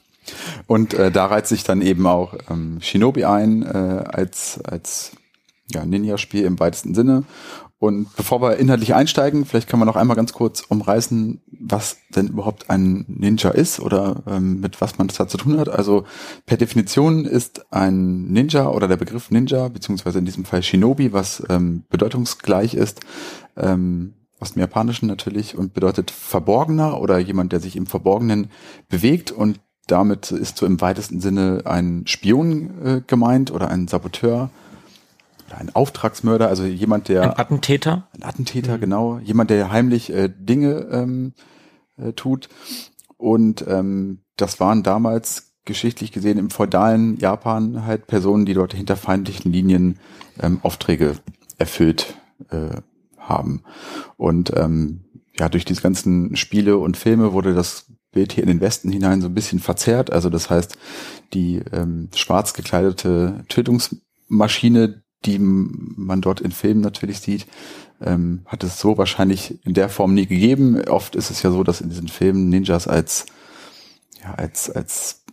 Und 0.68 0.94
äh, 0.94 1.12
da 1.12 1.26
reiht 1.26 1.48
sich 1.48 1.64
dann 1.64 1.82
eben 1.82 2.06
auch 2.06 2.34
ähm, 2.50 2.80
Shinobi 2.82 3.26
ein 3.26 3.64
äh, 3.64 4.04
als 4.08 4.60
als 4.64 5.12
ja, 5.74 5.86
Ninja-Spiel 5.86 6.44
im 6.46 6.60
weitesten 6.60 6.96
Sinne. 6.96 7.24
Und 7.80 8.16
bevor 8.16 8.42
wir 8.42 8.58
inhaltlich 8.58 8.96
einsteigen, 8.96 9.46
vielleicht 9.46 9.70
können 9.70 9.82
wir 9.82 9.86
noch 9.86 9.96
einmal 9.96 10.16
ganz 10.18 10.34
kurz 10.34 10.62
umreißen, 10.62 11.42
was 11.60 11.98
denn 12.16 12.28
überhaupt 12.28 12.72
ein 12.72 13.06
Ninja 13.08 13.52
ist 13.52 13.80
oder 13.80 14.24
ähm, 14.26 14.60
mit 14.62 14.82
was 14.82 14.98
man 14.98 15.08
das 15.08 15.18
da 15.18 15.28
zu 15.28 15.38
tun 15.38 15.60
hat. 15.60 15.70
Also 15.70 16.04
per 16.48 16.58
Definition 16.58 17.26
ist 17.26 17.72
ein 17.72 18.32
Ninja 18.32 18.68
oder 18.70 18.88
der 18.88 18.98
Begriff 18.98 19.30
Ninja, 19.30 19.68
beziehungsweise 19.68 20.18
in 20.18 20.26
diesem 20.26 20.44
Fall 20.44 20.64
Shinobi, 20.64 21.14
was 21.14 21.44
ähm, 21.50 21.84
bedeutungsgleich 21.90 22.74
ist, 22.74 23.02
ähm, 23.56 24.16
aus 24.40 24.54
dem 24.54 24.62
Japanischen 24.62 25.08
natürlich 25.08 25.56
und 25.56 25.76
bedeutet 25.76 26.10
Verborgener 26.10 27.00
oder 27.00 27.20
jemand, 27.20 27.52
der 27.52 27.60
sich 27.60 27.76
im 27.76 27.86
Verborgenen 27.86 28.50
bewegt 28.90 29.32
und 29.32 29.60
damit 29.86 30.32
ist 30.32 30.58
so 30.58 30.66
im 30.66 30.82
weitesten 30.82 31.22
Sinne 31.22 31.62
ein 31.66 32.04
Spion 32.08 32.72
äh, 32.84 33.02
gemeint 33.06 33.52
oder 33.52 33.70
ein 33.70 33.88
Saboteur 33.88 34.50
ein 35.56 35.74
Auftragsmörder, 35.74 36.48
also 36.48 36.64
jemand, 36.64 37.08
der 37.08 37.24
Ein 37.24 37.38
Attentäter? 37.38 38.08
ein 38.14 38.24
Attentäter, 38.24 38.78
genau. 38.78 39.20
Jemand, 39.20 39.50
der 39.50 39.72
heimlich 39.72 40.12
äh, 40.12 40.30
Dinge 40.30 40.88
ähm, 40.92 41.34
äh, 41.98 42.14
tut. 42.14 42.50
Und 43.18 43.66
ähm, 43.68 44.20
das 44.36 44.60
waren 44.60 44.84
damals 44.84 45.54
geschichtlich 45.66 46.12
gesehen 46.12 46.38
im 46.38 46.50
feudalen 46.50 47.18
Japan 47.18 47.86
halt 47.86 48.08
Personen, 48.08 48.46
die 48.46 48.54
dort 48.54 48.74
hinter 48.74 48.96
feindlichen 48.96 49.52
Linien 49.52 50.00
ähm, 50.40 50.60
Aufträge 50.64 51.18
erfüllt 51.58 52.16
äh, 52.50 52.82
haben. 53.18 53.64
Und 54.16 54.54
ähm, 54.56 55.06
ja, 55.38 55.50
durch 55.50 55.66
diese 55.66 55.82
ganzen 55.82 56.36
Spiele 56.36 56.78
und 56.78 56.98
Filme 56.98 57.34
wurde 57.34 57.54
das 57.54 57.92
Bild 58.12 58.34
hier 58.34 58.44
in 58.44 58.50
den 58.50 58.62
Westen 58.62 58.90
hinein 58.90 59.22
so 59.22 59.28
ein 59.28 59.36
bisschen 59.36 59.60
verzerrt. 59.60 60.12
Also 60.12 60.30
das 60.30 60.50
heißt, 60.50 60.78
die 61.34 61.62
ähm, 61.72 62.10
schwarz 62.16 62.54
gekleidete 62.54 63.44
Tötungsmaschine, 63.50 65.04
die 65.26 65.40
man 65.40 66.22
dort 66.22 66.42
in 66.42 66.52
Filmen 66.52 66.82
natürlich 66.82 67.20
sieht, 67.20 67.48
ähm, 68.02 68.42
hat 68.46 68.64
es 68.64 68.80
so 68.80 68.98
wahrscheinlich 68.98 69.60
in 69.66 69.74
der 69.74 69.90
Form 69.90 70.14
nie 70.14 70.28
gegeben. 70.28 70.82
Oft 70.88 71.16
ist 71.16 71.32
es 71.32 71.42
ja 71.42 71.52
so, 71.52 71.64
dass 71.64 71.82
in 71.82 71.90
diesen 71.90 72.08
Filmen 72.08 72.50
Ninjas 72.50 72.88
als 72.88 73.26
ja, 74.22 74.34
als 74.36 74.70
als 74.70 75.24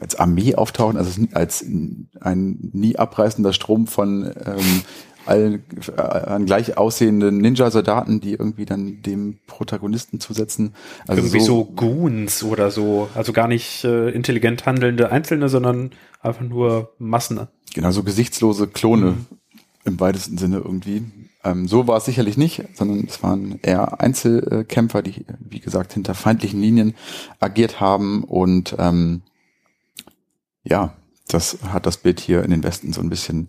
als 0.00 0.16
Armee 0.16 0.54
auftauchen, 0.54 0.96
also 0.96 1.20
als 1.32 1.62
ein 1.62 2.70
nie 2.72 2.96
abreißender 2.96 3.52
Strom 3.52 3.86
von 3.86 4.24
ähm, 4.44 4.82
allen 5.28 5.62
äh, 5.96 6.00
an 6.00 6.46
gleich 6.46 6.78
aussehenden 6.78 7.38
Ninja-Soldaten, 7.38 8.20
die 8.20 8.32
irgendwie 8.32 8.64
dann 8.64 9.02
dem 9.02 9.38
Protagonisten 9.46 10.20
zusetzen. 10.20 10.74
Also 11.06 11.22
Irgendwie 11.22 11.40
so, 11.40 11.64
Goons 11.64 12.42
oder 12.42 12.70
so. 12.70 13.08
Also 13.14 13.32
gar 13.32 13.46
nicht 13.46 13.84
äh, 13.84 14.08
intelligent 14.10 14.66
handelnde 14.66 15.12
Einzelne, 15.12 15.48
sondern 15.48 15.90
einfach 16.20 16.42
nur 16.42 16.92
Massen. 16.98 17.46
Genau, 17.74 17.90
so 17.90 18.02
gesichtslose 18.02 18.66
Klone 18.68 19.12
Mhm. 19.12 19.26
im 19.84 20.00
weitesten 20.00 20.38
Sinne 20.38 20.56
irgendwie. 20.58 21.04
Ähm, 21.44 21.68
so 21.68 21.86
war 21.86 21.96
es 21.98 22.04
sicherlich 22.04 22.36
nicht, 22.36 22.64
sondern 22.74 23.04
es 23.06 23.22
waren 23.22 23.58
eher 23.62 24.00
Einzelkämpfer, 24.00 25.02
die, 25.02 25.24
wie 25.38 25.60
gesagt, 25.60 25.92
hinter 25.92 26.14
feindlichen 26.14 26.60
Linien 26.60 26.94
agiert 27.40 27.80
haben 27.80 28.24
und 28.24 28.74
ähm, 28.78 29.22
ja, 30.64 30.94
das 31.28 31.58
hat 31.72 31.86
das 31.86 31.98
Bild 31.98 32.20
hier 32.20 32.42
in 32.42 32.50
den 32.50 32.64
Westen 32.64 32.92
so 32.92 33.00
ein 33.00 33.08
bisschen 33.10 33.48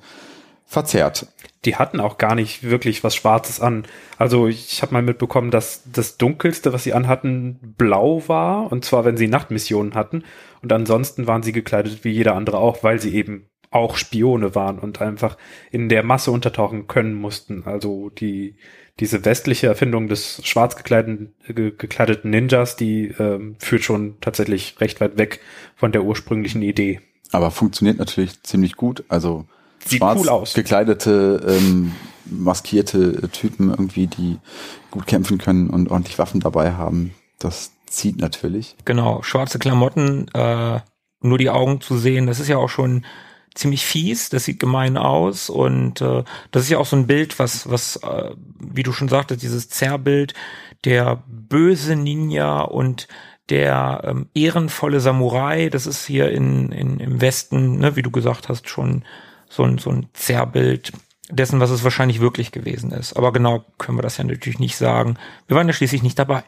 verzerrt. 0.70 1.26
Die 1.66 1.76
hatten 1.76 2.00
auch 2.00 2.20
gar 2.20 2.36
nicht 2.36 2.64
wirklich 2.64 3.04
was 3.04 3.16
Schwarzes 3.16 3.60
an. 3.60 3.86
Also 4.20 4.48
ich 4.48 4.84
habe 4.84 4.94
mal 4.94 5.02
mitbekommen, 5.02 5.50
dass 5.50 5.82
das 5.92 6.18
Dunkelste, 6.18 6.72
was 6.72 6.84
sie 6.84 6.94
anhatten, 6.94 7.74
blau 7.78 8.24
war. 8.28 8.72
Und 8.72 8.86
zwar, 8.86 9.04
wenn 9.04 9.18
sie 9.18 9.28
Nachtmissionen 9.28 9.96
hatten. 9.96 10.24
Und 10.62 10.72
ansonsten 10.72 11.26
waren 11.26 11.42
sie 11.42 11.54
gekleidet 11.54 12.04
wie 12.04 12.12
jeder 12.12 12.36
andere 12.36 12.60
auch, 12.60 12.84
weil 12.84 13.02
sie 13.02 13.16
eben 13.16 13.48
auch 13.72 13.98
Spione 13.98 14.54
waren 14.54 14.78
und 14.80 15.02
einfach 15.02 15.38
in 15.72 15.90
der 15.90 16.04
Masse 16.04 16.30
untertauchen 16.32 16.88
können 16.88 17.16
mussten. 17.16 17.64
Also 17.66 18.10
die 18.10 18.56
diese 19.00 19.26
westliche 19.26 19.68
Erfindung 19.68 20.08
des 20.08 20.42
schwarz 20.44 20.76
gekleideten, 20.76 21.34
ge 21.48 21.72
gekleideten 21.76 22.30
Ninjas, 22.30 22.76
die 22.76 23.08
ähm, 23.18 23.56
führt 23.58 23.84
schon 23.84 24.18
tatsächlich 24.22 24.76
recht 24.82 25.02
weit 25.02 25.18
weg 25.18 25.40
von 25.76 25.92
der 25.92 26.04
ursprünglichen 26.04 26.62
Idee. 26.62 27.00
Aber 27.32 27.50
funktioniert 27.50 27.98
natürlich 27.98 28.44
ziemlich 28.44 28.76
gut. 28.76 29.04
Also 29.08 29.46
Sieht 29.86 30.00
schwarz 30.00 30.20
cool 30.20 30.30
aus. 30.30 30.54
gekleidete, 30.54 31.46
ähm, 31.48 31.94
maskierte 32.26 33.30
Typen 33.30 33.70
irgendwie, 33.70 34.08
die 34.08 34.38
gut 34.92 35.08
kämpfen 35.08 35.38
können 35.38 35.70
und 35.70 35.90
ordentlich 35.90 36.20
Waffen 36.20 36.40
dabei 36.40 36.74
haben. 36.74 37.14
Das 37.40 37.72
zieht 37.88 38.18
natürlich. 38.18 38.76
Genau, 38.86 39.24
schwarze 39.24 39.60
Klamotten, 39.60 40.28
äh, 40.34 40.80
nur 41.22 41.38
die 41.38 41.50
Augen 41.50 41.82
zu 41.82 41.98
sehen, 41.98 42.28
das 42.28 42.40
ist 42.40 42.48
ja 42.48 42.58
auch 42.58 42.70
schon 42.70 43.06
ziemlich 43.56 43.86
fies, 43.86 44.30
das 44.30 44.46
sieht 44.46 44.60
gemein 44.60 44.96
aus 44.96 45.50
und 45.50 46.02
äh, 46.02 46.24
das 46.52 46.64
ist 46.64 46.70
ja 46.70 46.78
auch 46.78 46.86
so 46.86 46.96
ein 46.96 47.08
Bild, 47.08 47.40
was, 47.40 47.70
was, 47.70 47.98
äh, 47.98 48.32
wie 48.60 48.84
du 48.84 48.94
schon 48.94 49.10
sagtest, 49.10 49.42
dieses 49.42 49.70
Zerrbild, 49.70 50.34
der 50.86 51.24
böse 51.28 51.96
Ninja 51.96 52.62
und 52.62 53.08
der 53.50 54.02
ähm, 54.06 54.28
ehrenvolle 54.34 55.00
Samurai, 55.00 55.70
das 55.70 55.88
ist 55.88 56.06
hier 56.06 56.30
in, 56.32 56.72
in 56.72 57.00
im 57.00 57.20
Westen, 57.20 57.80
ne, 57.80 57.96
wie 57.96 58.04
du 58.04 58.12
gesagt 58.12 58.48
hast, 58.48 58.70
schon 58.70 59.04
so 59.50 59.64
ein, 59.64 59.78
so 59.78 59.90
ein 59.90 60.08
Zerrbild. 60.14 60.94
dessen, 61.32 61.60
was 61.60 61.70
es 61.70 61.84
wahrscheinlich 61.84 62.22
wirklich 62.22 62.52
gewesen 62.52 62.92
ist. 62.92 63.16
Aber 63.16 63.32
genau 63.32 63.64
können 63.78 63.98
wir 63.98 64.04
das 64.04 64.18
ja 64.18 64.24
natürlich 64.24 64.60
nicht 64.60 64.78
sagen. 64.78 65.18
Wir 65.48 65.56
waren 65.56 65.68
ja 65.68 65.74
schließlich 65.74 66.02
nicht 66.02 66.18
dabei. 66.18 66.44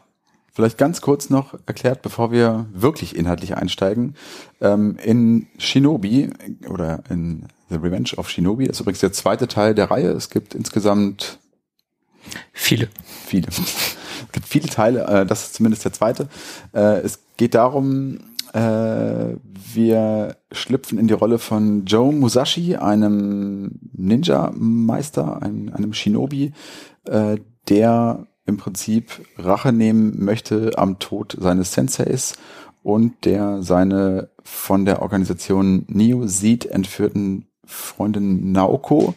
Vielleicht 0.54 0.76
ganz 0.76 1.00
kurz 1.00 1.30
noch 1.30 1.54
erklärt, 1.66 2.02
bevor 2.02 2.30
wir 2.30 2.66
wirklich 2.72 3.16
inhaltlich 3.16 3.56
einsteigen. 3.56 4.16
Ähm, 4.60 4.98
in 5.02 5.46
Shinobi 5.56 6.30
oder 6.68 7.02
in 7.08 7.46
The 7.70 7.76
Revenge 7.76 8.10
of 8.16 8.28
Shinobi 8.28 8.66
ist 8.66 8.80
übrigens 8.80 9.00
der 9.00 9.12
zweite 9.12 9.48
Teil 9.48 9.74
der 9.74 9.90
Reihe. 9.90 10.10
Es 10.10 10.28
gibt 10.28 10.54
insgesamt 10.54 11.38
viele. 12.52 12.90
Viele. 13.24 13.48
es 13.48 13.96
gibt 14.32 14.46
viele 14.46 14.68
Teile, 14.68 15.06
äh, 15.06 15.26
das 15.26 15.44
ist 15.44 15.54
zumindest 15.54 15.86
der 15.86 15.94
zweite. 15.94 16.28
Äh, 16.74 16.98
es 16.98 17.20
geht 17.38 17.54
darum, 17.54 18.18
äh, 18.52 19.36
wir 19.74 20.36
schlüpfen 20.50 20.98
in 20.98 21.08
die 21.08 21.14
Rolle 21.14 21.38
von 21.38 21.84
Joe 21.86 22.12
Musashi, 22.12 22.76
einem 22.76 23.78
Ninja-Meister, 23.92 25.42
einem, 25.42 25.72
einem 25.72 25.92
Shinobi, 25.92 26.52
äh, 27.06 27.36
der 27.68 28.26
im 28.44 28.56
Prinzip 28.56 29.26
Rache 29.38 29.72
nehmen 29.72 30.24
möchte 30.24 30.72
am 30.76 30.98
Tod 30.98 31.36
seines 31.38 31.72
Senseis 31.72 32.34
und 32.82 33.24
der 33.24 33.62
seine 33.62 34.30
von 34.42 34.84
der 34.84 35.02
Organisation 35.02 35.84
Neo 35.88 36.26
Seed 36.26 36.66
entführten 36.66 37.46
Freundin 37.64 38.52
Naoko. 38.52 39.14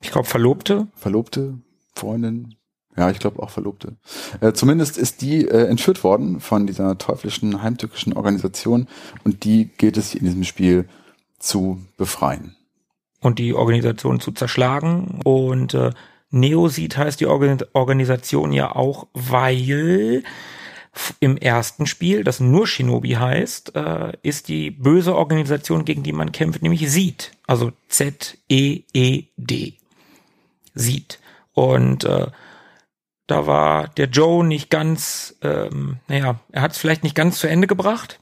Ich 0.00 0.10
glaube 0.10 0.26
Verlobte. 0.26 0.88
Verlobte, 0.94 1.58
Freundin, 1.94 2.56
ja, 2.96 3.10
ich 3.10 3.18
glaube 3.18 3.42
auch 3.42 3.50
Verlobte. 3.50 3.96
Äh, 4.40 4.52
zumindest 4.52 4.98
ist 4.98 5.22
die 5.22 5.46
äh, 5.46 5.66
entführt 5.66 6.04
worden 6.04 6.40
von 6.40 6.66
dieser 6.66 6.98
teuflischen 6.98 7.62
heimtückischen 7.62 8.12
Organisation 8.12 8.86
und 9.24 9.44
die 9.44 9.70
gilt 9.78 9.96
es 9.96 10.14
in 10.14 10.24
diesem 10.24 10.44
Spiel 10.44 10.88
zu 11.38 11.80
befreien. 11.96 12.56
Und 13.20 13.38
die 13.38 13.54
Organisation 13.54 14.20
zu 14.20 14.32
zerschlagen. 14.32 15.20
Und 15.24 15.74
äh, 15.74 15.92
Neosit 16.30 16.96
heißt 16.96 17.20
die 17.20 17.26
Organ 17.26 17.58
Organisation 17.72 18.52
ja 18.52 18.74
auch, 18.74 19.06
weil 19.14 20.24
im 21.20 21.36
ersten 21.38 21.86
Spiel, 21.86 22.24
das 22.24 22.40
nur 22.40 22.66
Shinobi 22.66 23.12
heißt, 23.12 23.74
äh, 23.76 24.12
ist 24.22 24.48
die 24.48 24.70
böse 24.70 25.14
Organisation, 25.14 25.84
gegen 25.84 26.02
die 26.02 26.12
man 26.12 26.32
kämpft, 26.32 26.62
nämlich 26.62 26.90
Seed. 26.90 27.32
Also 27.46 27.72
Z-E-E-D. 27.88 29.74
Seed. 30.74 31.18
Und 31.54 32.04
äh, 32.04 32.26
da 33.26 33.46
war 33.46 33.88
der 33.88 34.06
Joe 34.06 34.44
nicht 34.44 34.70
ganz, 34.70 35.36
ähm, 35.42 35.98
naja, 36.08 36.40
er 36.50 36.62
hat 36.62 36.72
es 36.72 36.78
vielleicht 36.78 37.02
nicht 37.02 37.14
ganz 37.14 37.38
zu 37.38 37.46
Ende 37.46 37.66
gebracht 37.66 38.20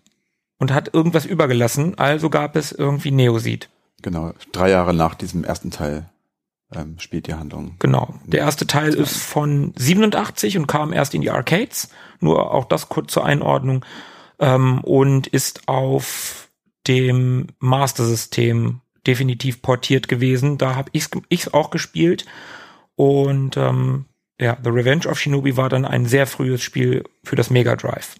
und 0.59 0.73
hat 0.73 0.92
irgendwas 0.95 1.25
übergelassen, 1.25 1.99
also 1.99 2.30
gab 2.30 2.57
es 2.57 2.73
irgendwie 2.73 3.11
Neosid. 3.11 3.69
Genau, 4.02 4.33
drei 4.52 4.71
Jahre 4.71 4.95
nach 4.95 5.14
diesem 5.14 5.45
ersten 5.45 5.71
Teil 5.71 6.09
ähm, 6.75 6.99
spielt 6.99 7.26
die 7.26 7.35
Handlung. 7.35 7.76
Genau, 7.78 8.14
der 8.25 8.40
erste 8.40 8.66
Teil 8.66 8.95
ist 8.95 9.16
von 9.16 9.73
87 9.76 10.57
und 10.57 10.66
kam 10.66 10.92
erst 10.92 11.14
in 11.14 11.23
die 11.23 11.30
Arcades, 11.30 11.88
nur 12.21 12.52
auch 12.52 12.64
das 12.66 12.88
kurz 12.88 13.12
zur 13.12 13.25
Einordnung, 13.25 13.85
ähm, 14.38 14.80
und 14.85 15.26
ist 15.26 15.69
auf 15.69 16.50
dem 16.87 17.49
Master-System 17.59 18.80
definitiv 19.07 19.62
portiert 19.62 20.09
gewesen. 20.09 20.59
Da 20.59 20.76
habe 20.76 20.90
ich 20.92 21.09
es 21.30 21.52
auch 21.52 21.71
gespielt 21.71 22.26
und 22.97 23.57
ähm, 23.57 24.07
ja, 24.41 24.57
The 24.63 24.71
Revenge 24.71 25.07
of 25.07 25.19
Shinobi 25.19 25.57
war 25.57 25.69
dann 25.69 25.85
ein 25.85 26.07
sehr 26.07 26.27
frühes 26.27 26.63
Spiel 26.63 27.05
für 27.23 27.37
das 27.37 27.51
Mega 27.51 27.77
Drive. 27.77 28.17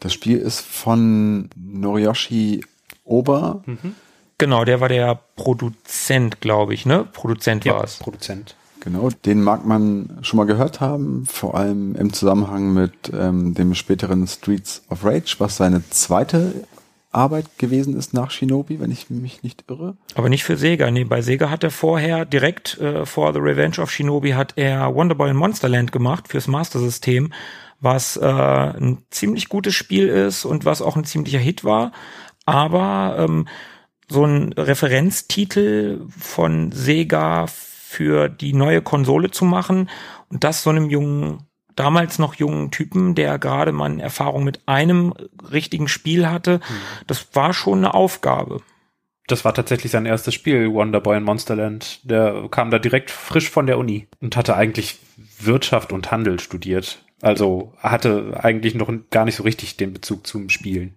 Das 0.00 0.12
Spiel 0.12 0.38
ist 0.38 0.60
von 0.60 1.48
Noriyoshi 1.56 2.64
Oba. 3.04 3.62
Mhm. 3.66 3.94
Genau, 4.38 4.64
der 4.64 4.80
war 4.80 4.88
der 4.88 5.18
Produzent, 5.36 6.40
glaube 6.40 6.74
ich, 6.74 6.84
ne? 6.84 7.06
Produzent 7.12 7.64
ja, 7.64 7.74
war 7.74 7.84
es. 7.84 7.96
Produzent. 7.96 8.56
Genau, 8.80 9.10
den 9.24 9.40
mag 9.40 9.64
man 9.64 10.18
schon 10.22 10.38
mal 10.38 10.44
gehört 10.44 10.80
haben, 10.80 11.24
vor 11.26 11.54
allem 11.54 11.94
im 11.94 12.12
Zusammenhang 12.12 12.74
mit 12.74 13.12
ähm, 13.14 13.54
dem 13.54 13.74
späteren 13.74 14.26
Streets 14.26 14.82
of 14.90 15.04
Rage, 15.04 15.36
was 15.38 15.56
seine 15.56 15.88
zweite 15.90 16.66
Arbeit 17.12 17.58
gewesen 17.58 17.96
ist 17.96 18.14
nach 18.14 18.30
Shinobi, 18.30 18.80
wenn 18.80 18.90
ich 18.90 19.10
mich 19.10 19.42
nicht 19.42 19.64
irre. 19.68 19.96
Aber 20.14 20.28
nicht 20.28 20.44
für 20.44 20.56
Sega. 20.56 20.90
Nee, 20.90 21.04
bei 21.04 21.22
Sega 21.22 21.50
hat 21.50 21.62
er 21.62 21.70
vorher 21.70 22.24
direkt 22.24 22.78
äh, 22.80 23.04
vor 23.04 23.32
The 23.32 23.38
Revenge 23.38 23.78
of 23.78 23.90
Shinobi 23.90 24.30
hat 24.30 24.54
er 24.56 24.94
Wonderboy 24.94 25.30
in 25.30 25.36
Monsterland 25.36 25.92
gemacht 25.92 26.28
fürs 26.28 26.48
Master 26.48 26.78
System, 26.78 27.32
was 27.80 28.16
äh, 28.16 28.26
ein 28.26 28.98
ziemlich 29.10 29.48
gutes 29.48 29.74
Spiel 29.74 30.08
ist 30.08 30.44
und 30.44 30.64
was 30.64 30.80
auch 30.82 30.96
ein 30.96 31.04
ziemlicher 31.04 31.38
Hit 31.38 31.64
war. 31.64 31.92
Aber 32.46 33.16
ähm, 33.18 33.46
so 34.08 34.24
ein 34.24 34.52
Referenztitel 34.54 36.06
von 36.18 36.72
Sega 36.72 37.46
für 37.46 38.28
die 38.28 38.54
neue 38.54 38.82
Konsole 38.82 39.30
zu 39.30 39.44
machen 39.44 39.90
und 40.30 40.44
das 40.44 40.62
so 40.62 40.70
einem 40.70 40.88
jungen 40.88 41.46
damals 41.76 42.18
noch 42.18 42.34
jungen 42.34 42.70
Typen, 42.70 43.14
der 43.14 43.38
gerade 43.38 43.72
mal 43.72 43.90
eine 43.90 44.02
Erfahrung 44.02 44.44
mit 44.44 44.60
einem 44.66 45.14
richtigen 45.50 45.88
Spiel 45.88 46.28
hatte. 46.28 46.58
Mhm. 46.58 47.04
Das 47.06 47.34
war 47.34 47.52
schon 47.52 47.78
eine 47.78 47.94
Aufgabe. 47.94 48.60
Das 49.28 49.44
war 49.44 49.54
tatsächlich 49.54 49.92
sein 49.92 50.06
erstes 50.06 50.34
Spiel, 50.34 50.72
Wonderboy 50.72 51.16
in 51.16 51.22
Monsterland. 51.22 52.00
Der 52.02 52.48
kam 52.50 52.70
da 52.70 52.78
direkt 52.78 53.10
frisch 53.10 53.48
von 53.48 53.66
der 53.66 53.78
Uni 53.78 54.08
und 54.20 54.36
hatte 54.36 54.56
eigentlich 54.56 54.98
Wirtschaft 55.38 55.92
und 55.92 56.10
Handel 56.10 56.40
studiert. 56.40 57.04
Also 57.20 57.72
hatte 57.78 58.40
eigentlich 58.42 58.74
noch 58.74 58.92
gar 59.10 59.24
nicht 59.24 59.36
so 59.36 59.44
richtig 59.44 59.76
den 59.76 59.92
Bezug 59.92 60.26
zum 60.26 60.48
Spielen. 60.48 60.96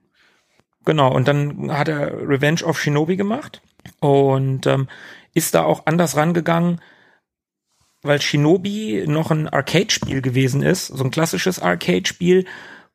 Genau, 0.84 1.14
und 1.14 1.28
dann 1.28 1.72
hat 1.72 1.88
er 1.88 2.28
Revenge 2.28 2.64
of 2.64 2.80
Shinobi 2.80 3.16
gemacht 3.16 3.62
und 4.00 4.68
ähm, 4.68 4.88
ist 5.34 5.56
da 5.56 5.64
auch 5.64 5.86
anders 5.86 6.16
rangegangen 6.16 6.80
weil 8.06 8.22
Shinobi 8.22 9.06
noch 9.08 9.32
ein 9.32 9.50
Arcade-Spiel 9.50 10.22
gewesen 10.22 10.62
ist, 10.62 10.88
so 10.88 11.04
ein 11.04 11.12
klassisches 11.12 11.60
Arcade-Spiel, 11.60 12.46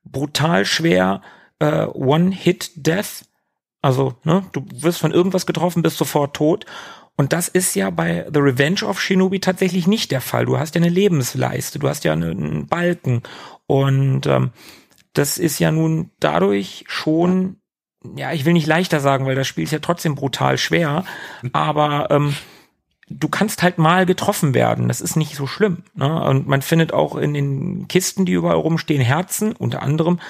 brutal 0.05 0.65
schwer, 0.65 1.23
äh, 1.59 1.85
One-Hit-Death. 1.87 3.27
Also, 3.83 4.15
ne, 4.25 4.45
du 4.53 4.65
wirst 4.73 4.99
von 4.99 5.13
irgendwas 5.13 5.47
getroffen, 5.47 5.83
bist 5.83 5.97
sofort 5.97 6.35
tot. 6.37 6.67
Und 7.17 7.33
das 7.33 7.49
ist 7.49 7.75
ja 7.75 7.91
bei 7.91 8.27
The 8.33 8.41
Revenge 8.41 8.83
of 8.83 9.01
Shinobi 9.01 9.41
tatsächlich 9.41 9.87
nicht 9.87 10.11
der 10.11 10.21
Fall. 10.21 10.47
Du 10.47 10.59
hast 10.59 10.75
ja 10.75 10.81
eine 10.81 10.91
Lebensleiste, 10.91 11.79
du 11.79 11.89
hast 11.89 12.05
ja 12.05 12.13
einen 12.13 12.67
Balken. 12.67 13.23
Und 13.67 14.27
ähm, 14.27 14.53
das 15.13 15.39
ist 15.39 15.59
ja 15.59 15.71
nun 15.71 16.11
dadurch 16.21 16.85
schon, 16.89 17.57
ja, 18.17 18.33
ich 18.33 18.45
will 18.45 18.53
nicht 18.53 18.67
leichter 18.67 19.01
sagen, 19.01 19.27
weil 19.27 19.35
das 19.35 19.47
Spiel 19.47 19.65
ist 19.65 19.73
ja 19.73 19.81
trotzdem 19.81 20.15
brutal 20.15 20.57
schwer, 20.57 21.05
aber 21.53 22.09
ähm, 22.11 22.35
du 23.11 23.29
kannst 23.29 23.63
halt 23.63 23.79
mal 23.79 24.07
getroffen 24.07 24.55
werden. 24.55 24.89
Das 24.89 25.01
ist 25.01 25.17
nicht 25.17 25.35
so 25.35 25.47
schlimm. 25.47 25.83
Ne? 25.95 26.23
Und 26.25 26.47
man 26.47 26.63
findet 26.63 26.93
auch 26.93 27.17
in 27.17 27.35
den 27.35 27.89
Kisten, 27.89 28.25
die 28.25 28.33
überall 28.33 28.57
rumstehen, 28.57 29.03
Herzen, 29.03 29.53
unter 29.53 29.83
anderem. 29.83 30.21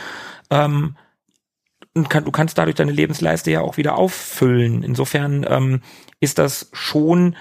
Ähm, 0.50 0.96
und 1.94 2.08
kann, 2.08 2.24
du 2.24 2.30
kannst 2.30 2.56
dadurch 2.56 2.76
deine 2.76 2.92
Lebensleiste 2.92 3.50
ja 3.50 3.60
auch 3.60 3.76
wieder 3.76 3.96
auffüllen. 3.96 4.82
Insofern 4.82 5.44
ähm, 5.48 5.82
ist 6.20 6.38
das 6.38 6.70
schon, 6.72 7.36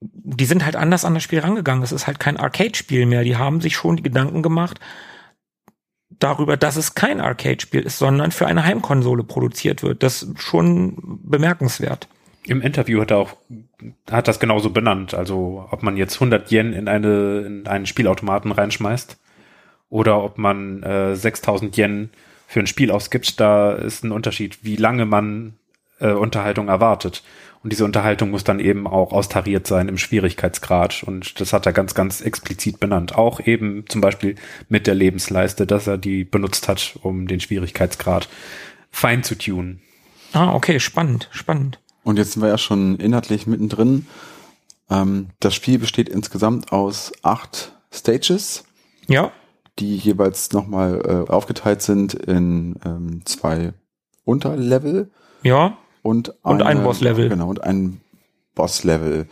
die 0.00 0.46
sind 0.46 0.64
halt 0.64 0.76
anders 0.76 1.04
an 1.04 1.14
das 1.14 1.22
Spiel 1.22 1.38
rangegangen. 1.38 1.82
Das 1.82 1.92
ist 1.92 2.06
halt 2.06 2.18
kein 2.18 2.36
Arcade-Spiel 2.36 3.06
mehr. 3.06 3.22
Die 3.22 3.36
haben 3.36 3.60
sich 3.60 3.76
schon 3.76 3.96
die 3.96 4.02
Gedanken 4.02 4.42
gemacht 4.42 4.80
darüber, 6.18 6.56
dass 6.56 6.76
es 6.76 6.94
kein 6.94 7.20
Arcade-Spiel 7.20 7.82
ist, 7.82 7.98
sondern 7.98 8.32
für 8.32 8.46
eine 8.46 8.64
Heimkonsole 8.64 9.24
produziert 9.24 9.82
wird. 9.82 10.02
Das 10.02 10.22
ist 10.22 10.42
schon 10.42 10.96
bemerkenswert. 11.22 12.08
Im 12.46 12.60
Interview 12.60 13.00
hat 13.00 13.10
er 13.10 13.18
auch, 13.18 13.36
hat 14.10 14.28
das 14.28 14.38
genauso 14.38 14.70
benannt. 14.70 15.14
Also, 15.14 15.66
ob 15.70 15.82
man 15.82 15.96
jetzt 15.96 16.16
100 16.16 16.50
Yen 16.52 16.72
in 16.72 16.88
eine, 16.88 17.40
in 17.40 17.66
einen 17.66 17.86
Spielautomaten 17.86 18.52
reinschmeißt 18.52 19.18
oder 19.88 20.22
ob 20.22 20.38
man 20.38 20.82
äh, 20.82 21.16
6000 21.16 21.76
Yen 21.78 22.10
für 22.46 22.60
ein 22.60 22.66
Spiel 22.66 22.90
ausgibt, 22.90 23.40
da 23.40 23.72
ist 23.72 24.04
ein 24.04 24.12
Unterschied, 24.12 24.62
wie 24.62 24.76
lange 24.76 25.06
man 25.06 25.54
äh, 26.00 26.12
Unterhaltung 26.12 26.68
erwartet. 26.68 27.22
Und 27.62 27.72
diese 27.72 27.86
Unterhaltung 27.86 28.30
muss 28.30 28.44
dann 28.44 28.60
eben 28.60 28.86
auch 28.86 29.12
austariert 29.12 29.66
sein 29.66 29.88
im 29.88 29.96
Schwierigkeitsgrad. 29.96 31.02
Und 31.02 31.40
das 31.40 31.54
hat 31.54 31.64
er 31.64 31.72
ganz, 31.72 31.94
ganz 31.94 32.20
explizit 32.20 32.78
benannt. 32.78 33.14
Auch 33.14 33.40
eben 33.40 33.86
zum 33.88 34.02
Beispiel 34.02 34.36
mit 34.68 34.86
der 34.86 34.94
Lebensleiste, 34.94 35.66
dass 35.66 35.86
er 35.86 35.96
die 35.96 36.24
benutzt 36.24 36.68
hat, 36.68 36.98
um 37.02 37.26
den 37.26 37.40
Schwierigkeitsgrad 37.40 38.28
fein 38.90 39.22
zu 39.22 39.34
tunen. 39.36 39.80
Ah, 40.34 40.52
okay, 40.52 40.78
spannend, 40.78 41.30
spannend. 41.32 41.80
Und 42.04 42.18
jetzt 42.18 42.32
sind 42.32 42.42
wir 42.42 42.48
ja 42.48 42.58
schon 42.58 42.96
inhaltlich 42.96 43.46
mittendrin. 43.46 44.06
Ähm, 44.90 45.28
das 45.40 45.54
Spiel 45.54 45.78
besteht 45.78 46.08
insgesamt 46.08 46.70
aus 46.70 47.12
acht 47.22 47.72
Stages. 47.90 48.64
Ja. 49.08 49.32
Die 49.78 49.96
jeweils 49.96 50.52
nochmal 50.52 51.00
äh, 51.04 51.30
aufgeteilt 51.30 51.82
sind 51.82 52.14
in 52.14 52.76
ähm, 52.84 53.22
zwei 53.24 53.72
Unterlevel. 54.24 55.10
Ja. 55.42 55.78
Und, 56.02 56.34
eine, 56.44 56.54
und 56.54 56.62
ein 56.62 56.82
Bosslevel. 56.84 57.28
Genau, 57.28 57.48
und 57.48 57.64
ein 57.64 58.00
Bosslevel. 58.54 59.26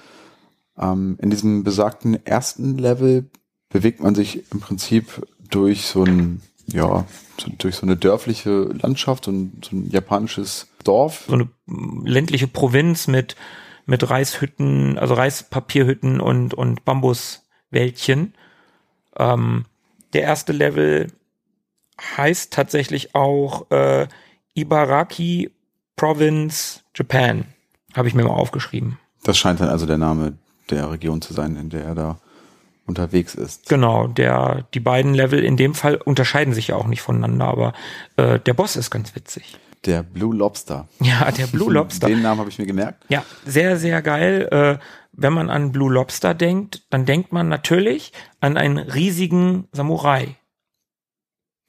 Ähm, 0.78 1.18
in 1.20 1.30
diesem 1.30 1.64
besagten 1.64 2.24
ersten 2.26 2.78
Level 2.78 3.30
bewegt 3.68 4.00
man 4.00 4.14
sich 4.14 4.50
im 4.50 4.60
Prinzip 4.60 5.26
durch 5.50 5.86
so 5.86 6.04
ein, 6.04 6.40
ja, 6.66 7.04
durch 7.58 7.76
so 7.76 7.82
eine 7.82 7.96
dörfliche 7.96 8.64
Landschaft, 8.64 9.28
ein, 9.28 9.60
so 9.62 9.76
ein 9.76 9.90
japanisches 9.90 10.68
Dorf. 10.82 11.24
So 11.28 11.34
eine 11.34 11.48
ländliche 11.66 12.48
Provinz 12.48 13.06
mit 13.06 13.36
mit 13.86 14.08
Reishütten, 14.08 14.98
also 14.98 15.14
Reispapierhütten 15.14 16.20
und, 16.20 16.54
und 16.54 16.84
Bambuswäldchen. 16.84 18.34
Ähm, 19.16 19.64
der 20.12 20.22
erste 20.22 20.52
Level 20.52 21.08
heißt 22.16 22.52
tatsächlich 22.52 23.14
auch 23.14 23.70
äh, 23.70 24.06
Ibaraki 24.54 25.50
Province 25.96 26.80
Japan. 26.94 27.46
Habe 27.94 28.08
ich 28.08 28.14
mir 28.14 28.24
mal 28.24 28.30
aufgeschrieben. 28.30 28.98
Das 29.24 29.38
scheint 29.38 29.60
dann 29.60 29.68
also 29.68 29.86
der 29.86 29.98
Name 29.98 30.38
der 30.70 30.90
Region 30.90 31.20
zu 31.20 31.32
sein, 31.32 31.56
in 31.56 31.70
der 31.70 31.84
er 31.84 31.94
da 31.94 32.18
unterwegs 32.86 33.34
ist. 33.34 33.68
Genau, 33.68 34.08
der, 34.08 34.66
die 34.74 34.80
beiden 34.80 35.14
Level 35.14 35.44
in 35.44 35.56
dem 35.56 35.74
Fall 35.74 35.96
unterscheiden 35.96 36.54
sich 36.54 36.68
ja 36.68 36.76
auch 36.76 36.86
nicht 36.86 37.02
voneinander, 37.02 37.46
aber 37.46 37.72
äh, 38.16 38.40
der 38.40 38.54
Boss 38.54 38.76
ist 38.76 38.90
ganz 38.90 39.14
witzig. 39.14 39.58
Der 39.84 40.02
Blue 40.02 40.34
Lobster. 40.34 40.88
Ja, 41.00 41.30
der 41.30 41.46
Blue 41.46 41.72
Lobster. 41.72 42.06
Den 42.06 42.22
Namen 42.22 42.40
habe 42.40 42.50
ich 42.50 42.58
mir 42.58 42.66
gemerkt. 42.66 43.04
Ja, 43.08 43.24
sehr, 43.44 43.76
sehr 43.76 44.02
geil. 44.02 44.48
Äh, 44.50 44.78
wenn 45.12 45.32
man 45.32 45.50
an 45.50 45.72
Blue 45.72 45.92
Lobster 45.92 46.34
denkt, 46.34 46.82
dann 46.90 47.04
denkt 47.04 47.32
man 47.32 47.48
natürlich 47.48 48.12
an 48.40 48.56
einen 48.56 48.78
riesigen 48.78 49.68
Samurai. 49.72 50.36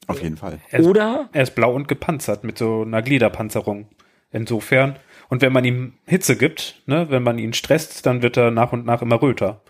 Auf 0.06 0.22
jeden 0.22 0.36
Fall. 0.36 0.60
Er 0.70 0.80
ist, 0.80 0.86
Oder 0.86 1.28
er 1.32 1.42
ist 1.42 1.54
blau 1.54 1.74
und 1.74 1.88
gepanzert 1.88 2.44
mit 2.44 2.58
so 2.58 2.82
einer 2.82 3.02
Gliederpanzerung. 3.02 3.88
Insofern. 4.30 4.96
Und 5.28 5.42
wenn 5.42 5.52
man 5.52 5.64
ihm 5.64 5.94
Hitze 6.06 6.36
gibt, 6.36 6.82
ne, 6.86 7.10
wenn 7.10 7.22
man 7.22 7.38
ihn 7.38 7.54
stresst, 7.54 8.04
dann 8.06 8.22
wird 8.22 8.36
er 8.36 8.50
nach 8.50 8.72
und 8.72 8.84
nach 8.84 9.00
immer 9.02 9.20
röter. 9.20 9.62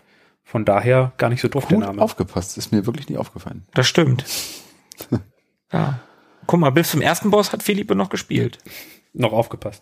Von 0.43 0.65
daher 0.65 1.13
gar 1.17 1.29
nicht 1.29 1.41
so 1.41 1.47
doof 1.47 1.67
der 1.67 1.79
Name. 1.79 2.01
aufgepasst, 2.01 2.57
ist 2.57 2.71
mir 2.71 2.85
wirklich 2.85 3.09
nie 3.09 3.17
aufgefallen. 3.17 3.65
Das 3.73 3.87
stimmt. 3.87 4.25
ja. 5.73 5.99
Guck 6.47 6.59
mal, 6.59 6.69
bis 6.69 6.91
zum 6.91 7.01
ersten 7.01 7.31
Boss 7.31 7.51
hat 7.53 7.63
Philippe 7.63 7.95
noch 7.95 8.09
gespielt. 8.09 8.57
Noch 9.13 9.31
aufgepasst. 9.33 9.81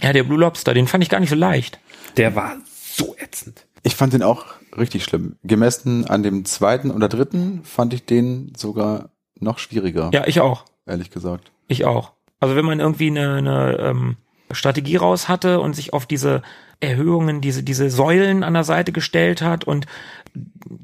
Ja, 0.00 0.12
der 0.12 0.22
Blue 0.22 0.38
Lobster, 0.38 0.74
den 0.74 0.86
fand 0.86 1.02
ich 1.02 1.10
gar 1.10 1.20
nicht 1.20 1.30
so 1.30 1.36
leicht. 1.36 1.80
Der 2.16 2.34
war 2.36 2.56
so 2.70 3.14
ätzend. 3.18 3.66
Ich 3.82 3.96
fand 3.96 4.12
den 4.12 4.22
auch 4.22 4.44
richtig 4.76 5.04
schlimm. 5.04 5.36
Gemessen 5.42 6.06
an 6.06 6.22
dem 6.22 6.44
zweiten 6.44 6.90
oder 6.90 7.08
dritten 7.08 7.62
fand 7.64 7.92
ich 7.94 8.04
den 8.04 8.52
sogar 8.56 9.10
noch 9.40 9.58
schwieriger, 9.58 10.10
Ja, 10.12 10.26
ich 10.26 10.40
auch. 10.40 10.64
ehrlich 10.86 11.10
gesagt. 11.10 11.50
Ich 11.68 11.84
auch. 11.84 12.12
Also 12.40 12.54
wenn 12.56 12.64
man 12.64 12.80
irgendwie 12.80 13.08
eine, 13.08 13.36
eine 13.36 13.76
ähm, 13.78 14.16
Strategie 14.52 14.96
raus 14.96 15.28
hatte 15.28 15.60
und 15.60 15.74
sich 15.74 15.92
auf 15.92 16.06
diese 16.06 16.42
Erhöhungen, 16.80 17.40
diese, 17.40 17.62
diese 17.62 17.90
Säulen 17.90 18.44
an 18.44 18.54
der 18.54 18.64
Seite 18.64 18.92
gestellt 18.92 19.42
hat 19.42 19.64
und 19.64 19.86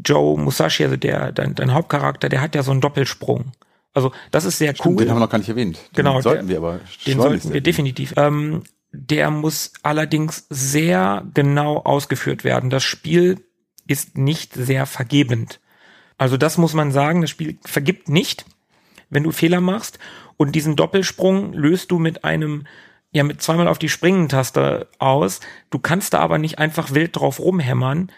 Joe 0.04 0.38
Musashi, 0.38 0.84
also 0.84 0.96
der, 0.96 1.32
dein, 1.32 1.54
dein 1.54 1.72
Hauptcharakter, 1.72 2.28
der 2.28 2.40
hat 2.40 2.54
ja 2.54 2.62
so 2.62 2.72
einen 2.72 2.80
Doppelsprung. 2.80 3.52
Also 3.94 4.12
das 4.32 4.44
ist 4.44 4.58
sehr 4.58 4.74
Stimmt, 4.74 4.86
cool. 4.96 5.04
den 5.04 5.10
haben 5.10 5.16
wir 5.16 5.20
noch 5.20 5.30
gar 5.30 5.38
nicht 5.38 5.48
erwähnt. 5.48 5.76
Den 5.76 5.94
Genau, 6.04 6.20
sollten 6.20 6.48
der- 6.48 6.60
wir 6.62 6.66
aber 6.68 6.80
Den 7.06 7.18
sollten 7.20 7.42
wir 7.44 7.50
erwähnen. 7.50 7.62
definitiv. 7.64 8.14
Ähm, 8.16 8.64
der 8.92 9.30
muss 9.30 9.72
allerdings 9.82 10.46
sehr 10.50 11.24
genau 11.32 11.78
ausgeführt 11.78 12.44
werden. 12.44 12.70
Das 12.70 12.82
Spiel 12.84 13.38
ist 13.86 14.18
nicht 14.18 14.54
sehr 14.54 14.86
vergebend. 14.86 15.60
Also 16.18 16.36
das 16.36 16.58
muss 16.58 16.74
man 16.74 16.92
sagen, 16.92 17.20
das 17.22 17.30
Spiel 17.30 17.58
vergibt 17.64 18.08
nicht, 18.08 18.44
wenn 19.10 19.22
du 19.24 19.32
Fehler 19.32 19.60
machst. 19.60 19.98
Und 20.36 20.52
diesen 20.54 20.74
Doppelsprung 20.76 21.52
löst 21.52 21.90
du 21.90 21.98
mit 21.98 22.24
einem, 22.24 22.66
ja, 23.12 23.22
mit 23.24 23.42
zweimal 23.42 23.68
auf 23.68 23.78
die 23.78 23.88
Springentaste 23.88 24.88
aus. 24.98 25.40
Du 25.70 25.78
kannst 25.78 26.14
da 26.14 26.18
aber 26.20 26.38
nicht 26.38 26.58
einfach 26.58 26.92
wild 26.94 27.16
drauf 27.16 27.38
rumhämmern. 27.40 28.10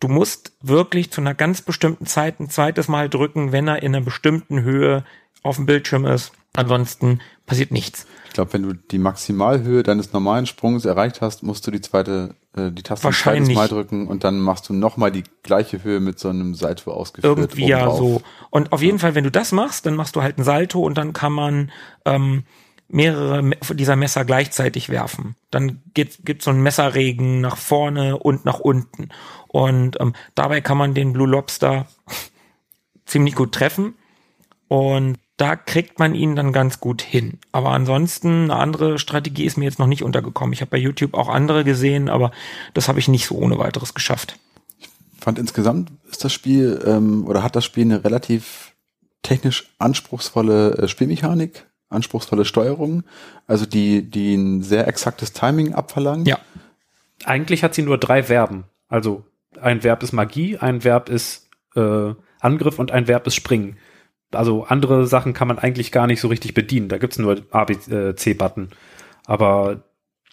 Du 0.00 0.08
musst 0.08 0.52
wirklich 0.60 1.10
zu 1.12 1.20
einer 1.20 1.34
ganz 1.34 1.62
bestimmten 1.62 2.06
Zeit 2.06 2.38
ein 2.40 2.50
zweites 2.50 2.88
Mal 2.88 3.08
drücken, 3.08 3.52
wenn 3.52 3.68
er 3.68 3.82
in 3.82 3.94
einer 3.94 4.04
bestimmten 4.04 4.62
Höhe 4.62 5.04
auf 5.44 5.56
dem 5.56 5.66
Bildschirm 5.66 6.04
ist. 6.04 6.32
Ansonsten 6.56 7.20
passiert 7.46 7.70
nichts. 7.72 8.06
Ich 8.26 8.32
glaube, 8.34 8.52
wenn 8.52 8.62
du 8.62 8.74
die 8.74 8.98
Maximalhöhe 8.98 9.82
deines 9.82 10.12
normalen 10.12 10.46
Sprungs 10.46 10.84
erreicht 10.84 11.20
hast, 11.20 11.42
musst 11.42 11.66
du 11.66 11.70
die 11.70 11.80
zweite, 11.80 12.34
äh, 12.56 12.70
die 12.70 12.82
Taste 12.82 13.04
Wahrscheinlich. 13.04 13.56
Mal 13.56 13.68
drücken 13.68 14.06
und 14.08 14.24
dann 14.24 14.40
machst 14.40 14.68
du 14.68 14.72
nochmal 14.72 15.12
die 15.12 15.24
gleiche 15.42 15.82
Höhe 15.84 16.00
mit 16.00 16.18
so 16.18 16.28
einem 16.28 16.54
Salto 16.54 16.92
ausgeführt. 16.92 17.38
Irgendwie 17.38 17.66
ja 17.66 17.90
so. 17.90 18.22
Und 18.50 18.72
auf 18.72 18.82
jeden 18.82 18.98
Fall, 18.98 19.14
wenn 19.14 19.24
du 19.24 19.30
das 19.30 19.52
machst, 19.52 19.86
dann 19.86 19.94
machst 19.94 20.16
du 20.16 20.22
halt 20.22 20.38
ein 20.38 20.44
Salto 20.44 20.80
und 20.80 20.96
dann 20.96 21.12
kann 21.12 21.32
man 21.32 21.72
ähm, 22.04 22.44
mehrere 22.88 23.42
Me- 23.42 23.56
dieser 23.72 23.96
Messer 23.96 24.24
gleichzeitig 24.24 24.88
werfen. 24.88 25.34
Dann 25.50 25.82
gibt 25.94 26.24
gibt 26.24 26.42
so 26.42 26.50
einen 26.50 26.62
Messerregen 26.62 27.40
nach 27.40 27.56
vorne 27.56 28.16
und 28.18 28.44
nach 28.44 28.60
unten. 28.60 29.08
Und 29.48 30.00
ähm, 30.00 30.14
dabei 30.36 30.60
kann 30.60 30.78
man 30.78 30.94
den 30.94 31.12
Blue 31.12 31.28
Lobster 31.28 31.86
ziemlich 33.06 33.34
gut 33.34 33.52
treffen. 33.52 33.94
Und 34.68 35.18
da 35.36 35.56
kriegt 35.56 35.98
man 35.98 36.14
ihn 36.14 36.36
dann 36.36 36.52
ganz 36.52 36.80
gut 36.80 37.02
hin. 37.02 37.38
Aber 37.50 37.70
ansonsten 37.70 38.44
eine 38.44 38.56
andere 38.56 38.98
Strategie 38.98 39.44
ist 39.44 39.56
mir 39.56 39.64
jetzt 39.64 39.78
noch 39.78 39.86
nicht 39.86 40.02
untergekommen. 40.02 40.52
Ich 40.52 40.60
habe 40.60 40.70
bei 40.70 40.78
YouTube 40.78 41.14
auch 41.14 41.28
andere 41.28 41.64
gesehen, 41.64 42.08
aber 42.08 42.30
das 42.72 42.88
habe 42.88 43.00
ich 43.00 43.08
nicht 43.08 43.26
so 43.26 43.36
ohne 43.36 43.58
weiteres 43.58 43.94
geschafft. 43.94 44.38
fand 45.18 45.38
insgesamt 45.38 45.90
ist 46.10 46.24
das 46.24 46.32
Spiel 46.32 46.82
ähm, 46.86 47.26
oder 47.26 47.42
hat 47.42 47.56
das 47.56 47.64
Spiel 47.64 47.84
eine 47.84 48.04
relativ 48.04 48.74
technisch 49.22 49.74
anspruchsvolle 49.78 50.78
äh, 50.78 50.88
Spielmechanik, 50.88 51.66
anspruchsvolle 51.88 52.44
Steuerung, 52.44 53.02
also 53.46 53.66
die 53.66 54.08
die 54.08 54.34
ein 54.34 54.62
sehr 54.62 54.86
exaktes 54.86 55.32
Timing 55.32 55.74
abverlangt. 55.74 56.28
Ja. 56.28 56.38
Eigentlich 57.24 57.64
hat 57.64 57.74
sie 57.74 57.82
nur 57.82 57.98
drei 57.98 58.22
Verben. 58.22 58.64
Also 58.88 59.24
ein 59.60 59.82
Verb 59.82 60.02
ist 60.02 60.12
Magie, 60.12 60.58
ein 60.58 60.84
Verb 60.84 61.08
ist 61.08 61.48
äh, 61.74 62.12
Angriff 62.38 62.78
und 62.78 62.92
ein 62.92 63.08
Verb 63.08 63.26
ist 63.26 63.34
Springen. 63.34 63.78
Also 64.36 64.64
andere 64.64 65.06
Sachen 65.06 65.32
kann 65.32 65.48
man 65.48 65.58
eigentlich 65.58 65.92
gar 65.92 66.06
nicht 66.06 66.20
so 66.20 66.28
richtig 66.28 66.54
bedienen. 66.54 66.88
Da 66.88 66.98
gibt's 66.98 67.18
nur 67.18 67.42
A, 67.50 67.64
B, 67.64 67.74
äh. 67.90 68.14
Aber 69.26 69.84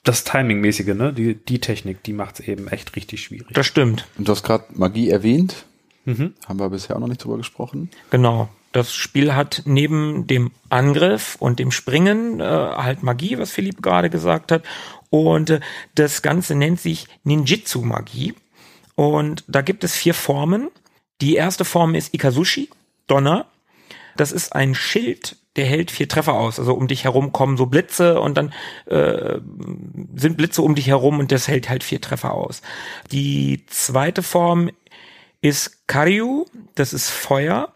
das 0.04 0.24
Timing-mäßige, 0.24 0.96
ne, 0.96 1.14
die, 1.14 1.36
die 1.36 1.60
Technik, 1.60 2.04
die 2.04 2.14
macht's 2.14 2.40
eben 2.40 2.68
echt 2.68 2.96
richtig 2.96 3.24
schwierig. 3.24 3.48
Das 3.54 3.66
stimmt. 3.68 4.08
Und 4.18 4.28
du 4.28 4.32
hast 4.32 4.44
gerade 4.44 4.66
Magie 4.74 5.10
erwähnt, 5.10 5.66
Mhm. 6.06 6.34
haben 6.48 6.60
wir 6.60 6.70
bisher 6.70 6.96
auch 6.96 7.00
noch 7.00 7.08
nicht 7.08 7.24
drüber 7.24 7.38
gesprochen. 7.38 7.90
Genau. 8.10 8.50
Das 8.72 8.94
Spiel 8.94 9.36
hat 9.36 9.64
neben 9.66 10.28
dem 10.28 10.52
Angriff 10.70 11.36
und 11.40 11.60
dem 11.60 11.72
Springen 11.72 12.40
äh, 12.40 12.44
halt 12.44 13.04
Magie, 13.04 13.38
was 13.38 13.52
Philipp 13.52 13.82
gerade 13.84 14.10
gesagt 14.10 14.52
hat. 14.52 14.64
Und 15.10 15.50
äh, 15.50 15.60
das 15.94 16.22
Ganze 16.22 16.56
nennt 16.56 16.80
sich 16.80 17.06
Ninjitsu-Magie. 17.26 18.34
Und 18.96 19.44
da 19.48 19.62
gibt 19.62 19.84
es 19.84 19.94
vier 19.96 20.14
Formen. 20.14 20.70
Die 21.20 21.36
erste 21.36 21.66
Form 21.66 21.96
ist 21.96 22.14
Ikazushi, 22.14 22.70
Donner. 23.08 23.46
Das 24.17 24.32
ist 24.32 24.54
ein 24.54 24.76
Schild, 24.76 25.38
der 25.56 25.65
hält 25.65 25.91
vier 25.91 26.08
Treffer 26.08 26.34
aus. 26.34 26.60
Also 26.60 26.74
um 26.74 26.88
dich 26.88 27.04
herum 27.04 27.32
kommen 27.32 27.58
so 27.58 27.65
Blitze 27.65 28.19
und 28.19 28.38
dann 28.38 28.54
äh, 28.86 29.39
sind 30.15 30.38
Blitze 30.38 30.62
um 30.62 30.76
dich 30.76 30.88
herum 30.88 31.19
und 31.19 31.32
das 31.32 31.47
hält 31.47 31.69
halt 31.69 31.84
vier 31.84 32.02
Treffer 32.02 32.34
aus. 32.34 32.62
Die 33.12 33.65
zweite 33.67 34.24
Form 34.24 34.69
ist 35.41 35.88
Karyu, 35.88 36.45
das 36.76 36.93
ist 36.93 37.10
Feuer. 37.10 37.74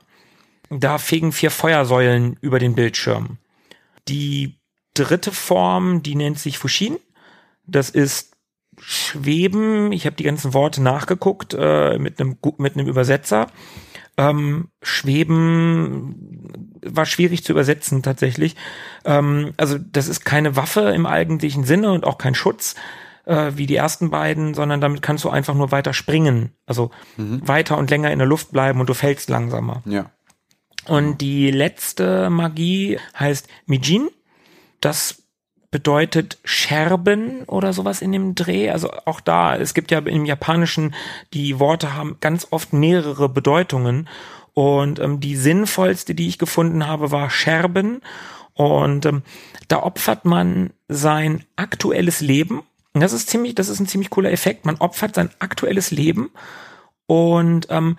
Da 0.69 0.98
fegen 0.98 1.32
vier 1.32 1.52
Feuersäulen 1.52 2.38
über 2.41 2.60
den 2.60 2.76
Bildschirm. 2.76 3.38
Die 4.08 4.56
dritte 4.93 5.32
Form, 5.32 6.02
die 6.02 6.15
nennt 6.15 6.39
sich 6.39 6.58
Fushin. 6.58 6.98
Das 7.67 7.89
ist 7.89 8.36
Schweben. 8.80 9.91
Ich 9.91 10.06
habe 10.06 10.15
die 10.15 10.24
ganzen 10.24 10.54
Worte 10.54 10.82
nachgeguckt 10.82 11.56
äh, 11.58 11.98
mit 11.98 12.19
einem 12.19 12.38
mit 12.58 12.76
einem 12.76 12.88
Übersetzer. 12.88 13.48
Ähm, 14.17 14.69
Schweben 14.82 16.49
war 16.82 17.06
schwierig 17.06 17.43
zu 17.43 17.51
übersetzen 17.51 18.01
tatsächlich. 18.01 18.56
Ähm, 19.04 19.54
also 19.58 19.78
das 19.78 20.08
ist 20.08 20.23
keine 20.23 20.56
Waffe 20.56 20.82
im 20.91 21.06
eigentlichen 21.06 21.65
Sinne 21.65 21.91
und 21.91 22.06
auch 22.06 22.17
kein 22.17 22.36
Schutz 22.36 22.75
äh, 23.25 23.51
wie 23.56 23.65
die 23.65 23.75
ersten 23.75 24.10
beiden, 24.10 24.54
sondern 24.54 24.82
damit 24.82 25.01
kannst 25.01 25.23
du 25.23 25.30
einfach 25.30 25.54
nur 25.54 25.71
weiter 25.71 25.93
springen. 25.93 26.51
Also 26.65 26.91
weiter 27.17 27.78
und 27.78 27.89
länger 27.89 28.12
in 28.12 28.19
der 28.19 28.28
Luft 28.28 28.51
bleiben 28.51 28.80
und 28.80 28.88
du 28.88 28.93
fällst 28.93 29.30
langsamer. 29.30 29.82
Ja. 29.86 30.12
Und 30.88 31.21
die 31.21 31.51
letzte 31.51 32.30
Magie 32.30 32.99
heißt 33.17 33.47
Mijin. 33.65 34.10
Das 34.82 35.23
bedeutet 35.71 36.38
Scherben 36.43 37.43
oder 37.43 37.73
sowas 37.73 38.01
in 38.01 38.12
dem 38.12 38.36
Dreh. 38.36 38.69
Also 38.69 38.91
auch 39.06 39.19
da, 39.19 39.56
es 39.56 39.73
gibt 39.73 39.91
ja 39.91 39.99
im 39.99 40.25
Japanischen, 40.25 40.93
die 41.34 41.60
Worte 41.60 41.93
haben 41.93 42.17
ganz 42.21 42.47
oft 42.51 42.73
mehrere 42.73 43.30
Bedeutungen. 43.30 44.08
Und 44.54 44.99
ähm, 44.99 45.19
die 45.19 45.36
sinnvollste, 45.36 46.15
die 46.15 46.28
ich 46.28 46.39
gefunden 46.39 46.88
habe, 46.88 47.12
war 47.12 47.30
Scherben. 47.30 48.01
Und 48.54 49.06
ähm, 49.06 49.23
da 49.67 49.84
opfert 49.84 50.23
man 50.23 50.71
sein 50.88 51.43
aktuelles 51.58 52.21
Leben. 52.21 52.63
Und 52.93 53.01
das 53.01 53.12
ist 53.12 53.30
ziemlich, 53.30 53.56
das 53.56 53.67
ist 53.67 53.82
ein 53.82 53.88
ziemlich 53.88 54.10
cooler 54.10 54.32
Effekt. 54.32 54.65
Man 54.65 54.78
opfert 54.78 55.15
sein 55.15 55.30
aktuelles 55.39 55.91
Leben 55.91 56.32
und 57.08 57.67
ähm, 57.69 57.97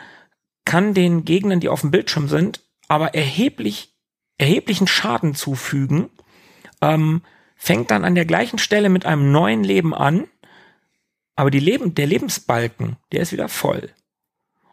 kann 0.64 0.94
den 0.94 1.24
Gegnern, 1.24 1.60
die 1.60 1.68
auf 1.68 1.82
dem 1.82 1.90
Bildschirm 1.90 2.28
sind, 2.28 2.62
aber 2.88 3.14
erheblich, 3.14 3.94
erheblichen 4.38 4.86
Schaden 4.86 5.34
zufügen, 5.34 6.08
ähm, 6.80 7.22
fängt 7.56 7.90
dann 7.90 8.04
an 8.04 8.14
der 8.14 8.26
gleichen 8.26 8.58
Stelle 8.58 8.88
mit 8.88 9.06
einem 9.06 9.32
neuen 9.32 9.64
Leben 9.64 9.94
an, 9.94 10.28
aber 11.34 11.50
die 11.50 11.60
Leben, 11.60 11.94
der 11.94 12.06
Lebensbalken, 12.06 12.96
der 13.12 13.20
ist 13.20 13.32
wieder 13.32 13.48
voll. 13.48 13.90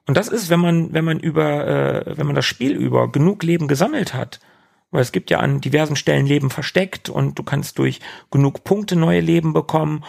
Und 0.06 0.17
das 0.17 0.28
ist, 0.28 0.50
wenn 0.50 0.60
man, 0.60 0.93
wenn 0.93 1.06
man 1.06 1.19
über, 1.19 1.67
äh, 1.67 2.17
wenn 2.17 2.28
man 2.28 2.36
das 2.36 2.46
Spiel 2.46 2.74
über 2.74 3.12
genug 3.12 3.43
Leben 3.43 3.67
gesammelt 3.67 4.13
hat, 4.13 4.39
weil 4.91 5.02
es 5.02 5.12
gibt 5.12 5.32
ja 5.32 5.39
an 5.39 5.60
diversen 5.60 5.96
Stellen 5.96 6.28
Leben 6.28 6.50
versteckt 6.50 7.10
und 7.10 7.39
du 7.39 7.43
kannst 7.43 7.80
durch 7.80 8.00
genug 8.30 8.63
Punkte 8.63 8.96
neue 8.96 9.22
Leben 9.22 9.54
bekommen. 9.54 10.04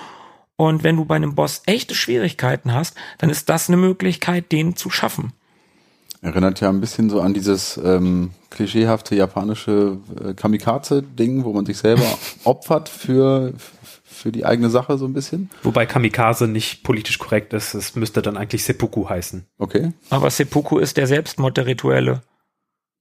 Und 0.57 0.85
wenn 0.85 0.97
du 0.97 1.05
bei 1.05 1.17
einem 1.17 1.35
Boss 1.35 1.63
echte 1.67 1.95
Schwierigkeiten 1.95 2.73
hast, 2.73 2.97
dann 3.19 3.31
ist 3.31 3.49
das 3.49 3.69
eine 3.69 3.77
Möglichkeit, 3.79 4.53
den 4.53 4.77
zu 4.77 4.91
schaffen. 4.91 5.33
Erinnert 6.25 6.61
ja 6.61 6.71
ein 6.71 6.81
bisschen 6.81 7.11
so 7.11 7.21
an 7.21 7.35
dieses 7.35 7.77
ähm, 7.77 8.31
klischeehafte 8.49 9.15
japanische 9.15 9.99
äh, 10.25 10.33
Kamikaze-Ding, 10.33 11.45
wo 11.45 11.53
man 11.53 11.67
sich 11.67 11.77
selber 11.77 12.07
opfert 12.45 12.89
für, 12.89 13.53
für 14.05 14.33
die 14.33 14.47
eigene 14.47 14.71
Sache 14.71 14.97
so 14.97 15.05
ein 15.05 15.13
bisschen. 15.13 15.51
Wobei 15.63 15.85
Kamikaze 15.85 16.49
nicht 16.49 16.83
politisch 16.83 17.19
korrekt 17.19 17.53
ist. 17.53 17.75
Es 17.75 17.95
müsste 17.95 18.23
dann 18.23 18.39
eigentlich 18.39 18.65
Seppuku 18.65 19.07
heißen. 19.07 19.45
Okay. 19.59 19.93
Aber 20.09 20.31
Seppuku 20.31 20.79
ist 20.79 20.97
der 20.97 21.07
Selbstmord 21.07 21.59
der 21.59 21.67
Rituelle. 21.67 22.23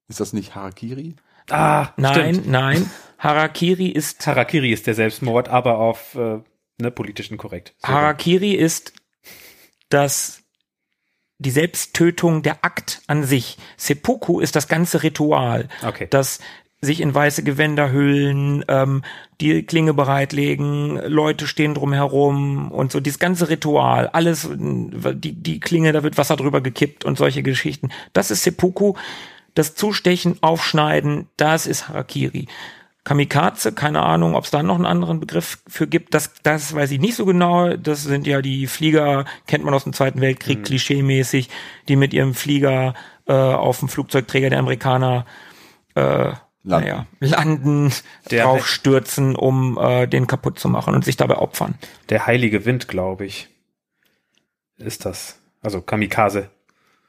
Ist 0.09 0.19
das 0.19 0.33
nicht 0.33 0.53
Harakiri? 0.53 1.15
Ah, 1.49 1.89
Nein, 1.95 2.33
stimmt. 2.35 2.49
nein. 2.49 2.91
Harakiri 3.19 3.87
ist 3.87 4.27
Harakiri 4.27 4.73
ist 4.73 4.85
der 4.85 4.95
Selbstmord, 4.95 5.47
aber 5.47 5.77
auf 5.77 6.15
äh, 6.15 6.39
ne, 6.77 6.91
politischen 6.91 7.37
korrekt. 7.37 7.73
So. 7.79 7.87
Harakiri 7.87 8.51
ist 8.51 8.91
das 9.87 10.42
die 11.43 11.51
Selbsttötung 11.51 12.41
der 12.41 12.65
Akt 12.65 13.01
an 13.07 13.23
sich. 13.23 13.57
Seppuku 13.77 14.39
ist 14.39 14.55
das 14.55 14.67
ganze 14.67 15.03
Ritual, 15.03 15.67
Okay. 15.85 16.07
das 16.09 16.39
sich 16.81 16.99
in 16.99 17.13
weiße 17.15 17.43
Gewänder 17.43 17.91
hüllen, 17.91 18.65
ähm, 18.67 19.03
die 19.39 19.63
Klinge 19.63 19.93
bereitlegen, 19.93 20.97
Leute 21.07 21.47
stehen 21.47 21.73
drumherum 21.75 22.71
und 22.71 22.91
so 22.91 22.99
dieses 22.99 23.19
ganze 23.19 23.49
Ritual, 23.49 24.07
alles 24.09 24.49
die 24.51 25.33
die 25.33 25.59
Klinge, 25.59 25.93
da 25.93 26.03
wird 26.03 26.17
Wasser 26.17 26.35
drüber 26.35 26.59
gekippt 26.61 27.05
und 27.05 27.17
solche 27.17 27.41
Geschichten. 27.43 27.89
Das 28.11 28.31
ist 28.31 28.43
Seppuku. 28.43 28.93
Das 29.55 29.75
Zustechen, 29.75 30.41
Aufschneiden, 30.41 31.27
das 31.37 31.67
ist 31.67 31.87
Harakiri. 31.87 32.47
Kamikaze, 33.03 33.73
keine 33.73 34.01
Ahnung, 34.01 34.35
ob 34.35 34.45
es 34.45 34.51
da 34.51 34.63
noch 34.63 34.75
einen 34.75 34.85
anderen 34.85 35.19
Begriff 35.19 35.59
für 35.67 35.87
gibt, 35.87 36.13
das, 36.13 36.31
das 36.43 36.73
weiß 36.73 36.91
ich 36.91 36.99
nicht 37.01 37.15
so 37.15 37.25
genau. 37.25 37.75
Das 37.75 38.03
sind 38.03 38.25
ja 38.27 38.41
die 38.41 38.65
Flieger, 38.67 39.25
kennt 39.45 39.65
man 39.65 39.73
aus 39.73 39.83
dem 39.83 39.91
Zweiten 39.93 40.21
Weltkrieg, 40.21 40.59
Mhm. 40.59 40.63
klischeemäßig, 40.63 41.49
die 41.89 41.95
mit 41.97 42.13
ihrem 42.13 42.33
Flieger 42.33 42.93
äh, 43.27 43.33
auf 43.33 43.79
dem 43.79 43.89
Flugzeugträger 43.89 44.49
der 44.49 44.59
Amerikaner 44.59 45.25
äh, 45.95 46.31
Landen. 46.65 46.87
Naja, 46.87 47.05
landen, 47.19 47.91
Der- 48.31 48.45
draufstürzen, 48.45 49.35
um 49.35 49.77
äh, 49.77 50.07
den 50.07 50.27
kaputt 50.27 50.57
zu 50.59 50.69
machen 50.69 50.95
und 50.95 51.03
sich 51.03 51.17
dabei 51.17 51.35
opfern. 51.39 51.75
Der 52.09 52.25
heilige 52.25 52.63
Wind, 52.65 52.87
glaube 52.87 53.25
ich, 53.25 53.49
ist 54.77 55.05
das. 55.05 55.39
Also 55.61 55.81
Kamikaze. 55.81 56.49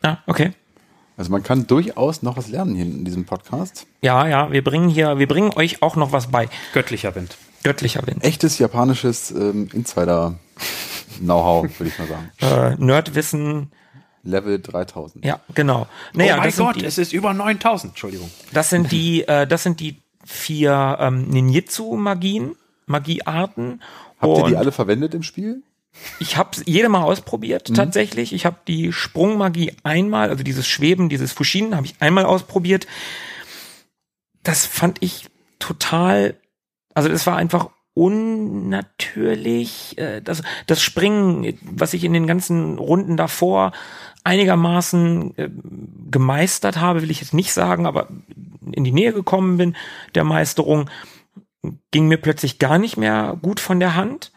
Ja, 0.02 0.22
okay. 0.26 0.52
Also 1.16 1.30
man 1.30 1.42
kann 1.42 1.66
durchaus 1.66 2.22
noch 2.22 2.36
was 2.36 2.48
lernen 2.48 2.74
hier 2.74 2.84
in 2.84 3.04
diesem 3.04 3.24
Podcast. 3.24 3.86
Ja, 4.02 4.26
ja, 4.26 4.50
wir 4.50 4.64
bringen 4.64 4.88
hier, 4.88 5.18
wir 5.18 5.28
bringen 5.28 5.52
euch 5.54 5.80
auch 5.82 5.94
noch 5.96 6.10
was 6.12 6.28
bei. 6.28 6.48
Göttlicher 6.72 7.14
Wind. 7.14 7.36
Göttlicher 7.62 8.06
Wind. 8.06 8.24
Echtes 8.24 8.58
japanisches 8.58 9.30
ähm, 9.30 9.68
Insider-Know-how, 9.72 11.62
würde 11.78 11.90
ich 11.90 11.98
mal 11.98 12.08
sagen. 12.08 12.30
Äh, 12.40 12.76
Nerdwissen, 12.84 13.70
Level 14.24 14.60
3000. 14.60 15.24
ja, 15.24 15.40
genau. 15.54 15.86
Naja, 16.14 16.36
oh 16.36 16.40
mein 16.40 16.52
Gott, 16.54 16.76
die, 16.76 16.84
es 16.84 16.98
ist 16.98 17.12
über 17.12 17.32
9000. 17.32 17.92
Entschuldigung. 17.92 18.30
Das 18.52 18.70
sind 18.70 18.90
die, 18.90 19.22
äh, 19.28 19.46
das 19.46 19.62
sind 19.62 19.80
die 19.80 20.02
vier 20.24 20.96
ähm, 21.00 21.28
Ninjitsu-Magien, 21.28 22.56
Magiearten. 22.86 23.82
Habt 24.18 24.38
ihr 24.38 24.44
die 24.46 24.56
alle 24.56 24.72
verwendet 24.72 25.14
im 25.14 25.22
Spiel? 25.22 25.62
Ich 26.18 26.36
habe 26.36 26.50
jede 26.66 26.88
mal 26.88 27.02
ausprobiert 27.02 27.70
Mhm. 27.70 27.74
tatsächlich. 27.74 28.32
Ich 28.32 28.46
habe 28.46 28.56
die 28.68 28.92
Sprungmagie 28.92 29.72
einmal, 29.82 30.28
also 30.30 30.44
dieses 30.44 30.66
Schweben, 30.66 31.08
dieses 31.08 31.32
Fushinen, 31.32 31.76
habe 31.76 31.86
ich 31.86 31.94
einmal 32.00 32.24
ausprobiert. 32.26 32.86
Das 34.42 34.66
fand 34.66 34.98
ich 35.02 35.26
total, 35.58 36.36
also 36.94 37.08
das 37.08 37.26
war 37.26 37.36
einfach 37.36 37.70
unnatürlich. 37.94 39.96
Äh, 39.98 40.20
Das, 40.20 40.42
das 40.66 40.82
Springen, 40.82 41.58
was 41.62 41.94
ich 41.94 42.04
in 42.04 42.12
den 42.12 42.26
ganzen 42.26 42.78
Runden 42.78 43.16
davor 43.16 43.72
einigermaßen 44.24 45.36
äh, 45.38 45.50
gemeistert 46.10 46.78
habe, 46.78 47.02
will 47.02 47.10
ich 47.10 47.20
jetzt 47.20 47.34
nicht 47.34 47.52
sagen, 47.52 47.86
aber 47.86 48.08
in 48.72 48.84
die 48.84 48.92
Nähe 48.92 49.12
gekommen 49.12 49.58
bin 49.58 49.76
der 50.14 50.24
Meisterung, 50.24 50.90
ging 51.90 52.08
mir 52.08 52.18
plötzlich 52.18 52.58
gar 52.58 52.78
nicht 52.78 52.96
mehr 52.96 53.38
gut 53.40 53.60
von 53.60 53.80
der 53.80 53.94
Hand. 53.94 54.32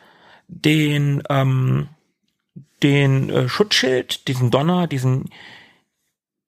Den, 0.47 1.23
ähm, 1.29 1.89
den 2.83 3.29
äh, 3.29 3.49
Schutzschild, 3.49 4.27
diesen 4.27 4.51
Donner, 4.51 4.87
diesen 4.87 5.29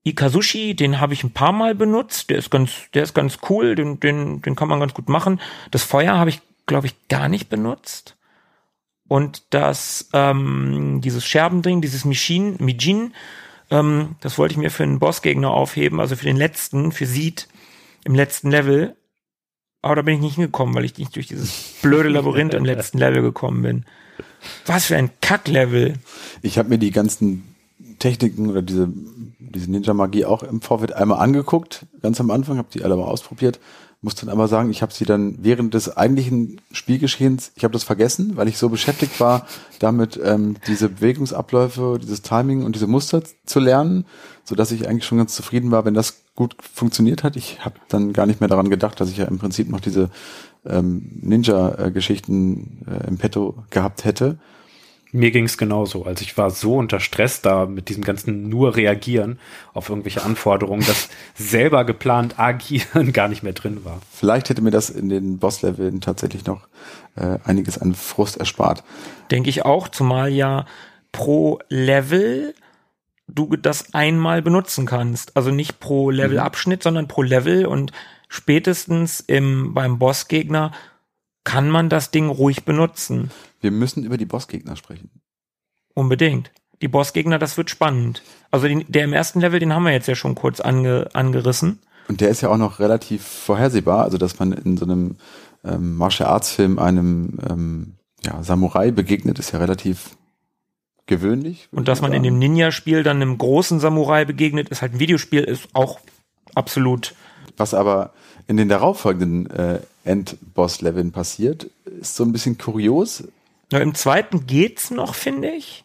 Ikazushi, 0.03 0.75
den 0.75 0.99
habe 0.99 1.13
ich 1.13 1.23
ein 1.23 1.31
paar 1.31 1.51
Mal 1.51 1.75
benutzt. 1.75 2.29
Der 2.29 2.37
ist 2.37 2.49
ganz, 2.49 2.89
der 2.93 3.03
ist 3.03 3.13
ganz 3.13 3.39
cool, 3.49 3.75
den, 3.75 3.99
den, 3.99 4.41
den 4.41 4.55
kann 4.55 4.67
man 4.67 4.79
ganz 4.79 4.93
gut 4.93 5.09
machen. 5.09 5.41
Das 5.71 5.83
Feuer 5.83 6.17
habe 6.17 6.29
ich, 6.29 6.41
glaube 6.65 6.87
ich, 6.87 7.07
gar 7.09 7.29
nicht 7.29 7.49
benutzt. 7.49 8.15
Und 9.07 9.53
das, 9.53 10.09
ähm, 10.13 11.01
dieses 11.01 11.25
Scherbending, 11.25 11.81
dieses 11.81 12.05
Mijin, 12.05 12.55
Mijin, 12.59 13.13
ähm, 13.71 14.15
das 14.21 14.37
wollte 14.37 14.53
ich 14.53 14.57
mir 14.57 14.71
für 14.71 14.83
einen 14.83 14.99
Bossgegner 14.99 15.51
aufheben, 15.51 15.99
also 15.99 16.15
für 16.15 16.25
den 16.25 16.37
letzten, 16.37 16.91
für 16.91 17.05
Seed 17.05 17.47
im 18.05 18.15
letzten 18.15 18.51
Level. 18.51 18.95
Aber 19.81 19.95
da 19.95 20.01
bin 20.01 20.15
ich 20.15 20.21
nicht 20.21 20.35
hingekommen, 20.35 20.75
weil 20.75 20.85
ich 20.85 20.97
nicht 20.97 21.15
durch 21.15 21.27
dieses 21.27 21.75
blöde 21.81 22.09
Labyrinth 22.09 22.53
im 22.53 22.65
letzten 22.65 22.97
Level 22.97 23.21
gekommen 23.21 23.61
bin. 23.61 23.85
Was 24.65 24.85
für 24.85 24.97
ein 24.97 25.11
Kack-Level. 25.21 25.93
Ich 26.41 26.57
habe 26.57 26.69
mir 26.69 26.77
die 26.77 26.91
ganzen 26.91 27.55
Techniken 27.99 28.49
oder 28.49 28.61
diese, 28.61 28.91
diese 29.39 29.69
Ninja-Magie 29.69 30.25
auch 30.25 30.43
im 30.43 30.61
Vorfeld 30.61 30.93
einmal 30.93 31.19
angeguckt, 31.19 31.85
ganz 32.01 32.19
am 32.19 32.31
Anfang, 32.31 32.57
habe 32.57 32.69
die 32.73 32.83
alle 32.83 32.95
mal 32.95 33.03
ausprobiert, 33.03 33.59
muss 34.01 34.15
dann 34.15 34.29
aber 34.29 34.47
sagen, 34.47 34.69
ich 34.71 34.81
habe 34.81 34.93
sie 34.93 35.03
dann 35.03 35.39
während 35.41 35.73
des 35.73 35.97
eigentlichen 35.97 36.61
Spielgeschehens, 36.71 37.51
ich 37.55 37.65
habe 37.65 37.73
das 37.73 37.83
vergessen, 37.83 38.37
weil 38.37 38.47
ich 38.47 38.57
so 38.57 38.69
beschäftigt 38.69 39.19
war, 39.19 39.45
damit 39.79 40.19
ähm, 40.23 40.55
diese 40.67 40.87
Bewegungsabläufe, 40.87 41.99
dieses 42.01 42.21
Timing 42.21 42.63
und 42.63 42.75
diese 42.75 42.87
Muster 42.87 43.21
zu 43.45 43.59
lernen, 43.59 44.05
so 44.45 44.55
dass 44.55 44.71
ich 44.71 44.87
eigentlich 44.87 45.05
schon 45.05 45.17
ganz 45.17 45.35
zufrieden 45.35 45.71
war, 45.71 45.83
wenn 45.83 45.93
das 45.93 46.23
gut 46.35 46.55
funktioniert 46.61 47.23
hat. 47.23 47.35
Ich 47.35 47.65
habe 47.65 47.75
dann 47.89 48.13
gar 48.13 48.25
nicht 48.25 48.39
mehr 48.39 48.47
daran 48.47 48.69
gedacht, 48.69 49.01
dass 49.01 49.09
ich 49.09 49.17
ja 49.17 49.25
im 49.25 49.37
Prinzip 49.37 49.69
noch 49.69 49.81
diese 49.81 50.09
ähm, 50.65 51.19
Ninja-Geschichten 51.21 52.85
äh, 52.87 53.07
im 53.07 53.17
Petto 53.17 53.63
gehabt 53.69 54.05
hätte. 54.05 54.39
Mir 55.11 55.31
ging's 55.31 55.57
genauso. 55.57 56.05
Also 56.05 56.21
ich 56.21 56.37
war 56.37 56.51
so 56.51 56.75
unter 56.75 56.99
Stress 56.99 57.41
da 57.41 57.65
mit 57.65 57.89
diesem 57.89 58.03
ganzen 58.03 58.47
nur 58.47 58.75
reagieren 58.75 59.39
auf 59.73 59.89
irgendwelche 59.89 60.23
Anforderungen, 60.23 60.85
dass 60.85 61.09
selber 61.35 61.83
geplant 61.83 62.37
agieren 62.37 63.11
gar 63.13 63.27
nicht 63.27 63.41
mehr 63.41 63.53
drin 63.53 63.83
war. 63.85 64.01
Vielleicht 64.11 64.49
hätte 64.49 64.61
mir 64.61 64.71
das 64.71 64.91
in 64.91 65.09
den 65.09 65.39
Boss-Leveln 65.39 66.01
tatsächlich 66.01 66.45
noch 66.45 66.67
äh, 67.15 67.39
einiges 67.43 67.79
an 67.79 67.95
Frust 67.95 68.37
erspart. 68.37 68.83
Denke 69.31 69.49
ich 69.49 69.65
auch, 69.65 69.87
zumal 69.87 70.29
ja 70.29 70.65
pro 71.11 71.59
Level 71.69 72.53
du 73.27 73.55
das 73.55 73.93
einmal 73.93 74.41
benutzen 74.41 74.85
kannst. 74.85 75.35
Also 75.35 75.51
nicht 75.51 75.79
pro 75.79 76.09
Levelabschnitt, 76.09 76.83
sondern 76.83 77.07
pro 77.07 77.23
Level 77.23 77.65
und 77.65 77.91
spätestens 78.27 79.19
im, 79.21 79.73
beim 79.73 79.99
Bossgegner 79.99 80.71
kann 81.43 81.69
man 81.69 81.89
das 81.89 82.11
Ding 82.11 82.29
ruhig 82.29 82.63
benutzen. 82.65 83.31
Wir 83.61 83.71
müssen 83.71 84.03
über 84.03 84.17
die 84.17 84.25
Bossgegner 84.25 84.75
sprechen. 84.75 85.09
Unbedingt. 85.93 86.51
Die 86.81 86.87
Bossgegner, 86.87 87.39
das 87.39 87.57
wird 87.57 87.69
spannend. 87.69 88.23
Also 88.51 88.67
den, 88.67 88.85
der 88.87 89.03
im 89.03 89.13
ersten 89.13 89.41
Level, 89.41 89.59
den 89.59 89.73
haben 89.73 89.83
wir 89.83 89.91
jetzt 89.91 90.07
ja 90.07 90.15
schon 90.15 90.35
kurz 90.35 90.59
ange, 90.61 91.09
angerissen. 91.13 91.79
Und 92.07 92.21
der 92.21 92.29
ist 92.29 92.41
ja 92.41 92.49
auch 92.49 92.57
noch 92.57 92.79
relativ 92.79 93.23
vorhersehbar, 93.23 94.03
also 94.03 94.17
dass 94.17 94.39
man 94.39 94.53
in 94.53 94.77
so 94.77 94.85
einem 94.85 95.17
ähm, 95.63 95.97
Martial 95.97 96.29
Arts 96.29 96.51
Film 96.51 96.79
einem 96.79 97.37
ähm, 97.49 97.93
ja, 98.25 98.41
Samurai 98.43 98.91
begegnet, 98.91 99.39
ist 99.39 99.51
ja 99.51 99.59
relativ 99.59 100.15
gewöhnlich. 101.05 101.67
Und 101.71 101.87
dass 101.87 102.01
man 102.01 102.11
mal 102.11 102.17
in 102.17 102.23
sagen. 102.23 102.35
dem 102.35 102.39
Ninja-Spiel 102.39 103.03
dann 103.03 103.17
einem 103.17 103.37
großen 103.37 103.79
Samurai 103.79 104.25
begegnet, 104.25 104.69
ist 104.69 104.81
halt 104.81 104.93
ein 104.93 104.99
Videospiel, 104.99 105.43
ist 105.43 105.67
auch 105.73 105.99
absolut. 106.55 107.13
Was 107.57 107.73
aber 107.73 108.13
in 108.47 108.57
den 108.57 108.69
darauffolgenden 108.69 109.49
äh, 109.49 109.79
Endboss-Leveln 110.05 111.11
passiert, 111.11 111.69
ist 112.01 112.15
so 112.15 112.23
ein 112.23 112.31
bisschen 112.31 112.57
kurios. 112.57 113.23
Ja, 113.71 113.79
Im 113.79 113.93
zweiten 113.95 114.47
geht's 114.47 114.91
noch, 114.91 115.15
finde 115.15 115.49
ich. 115.49 115.83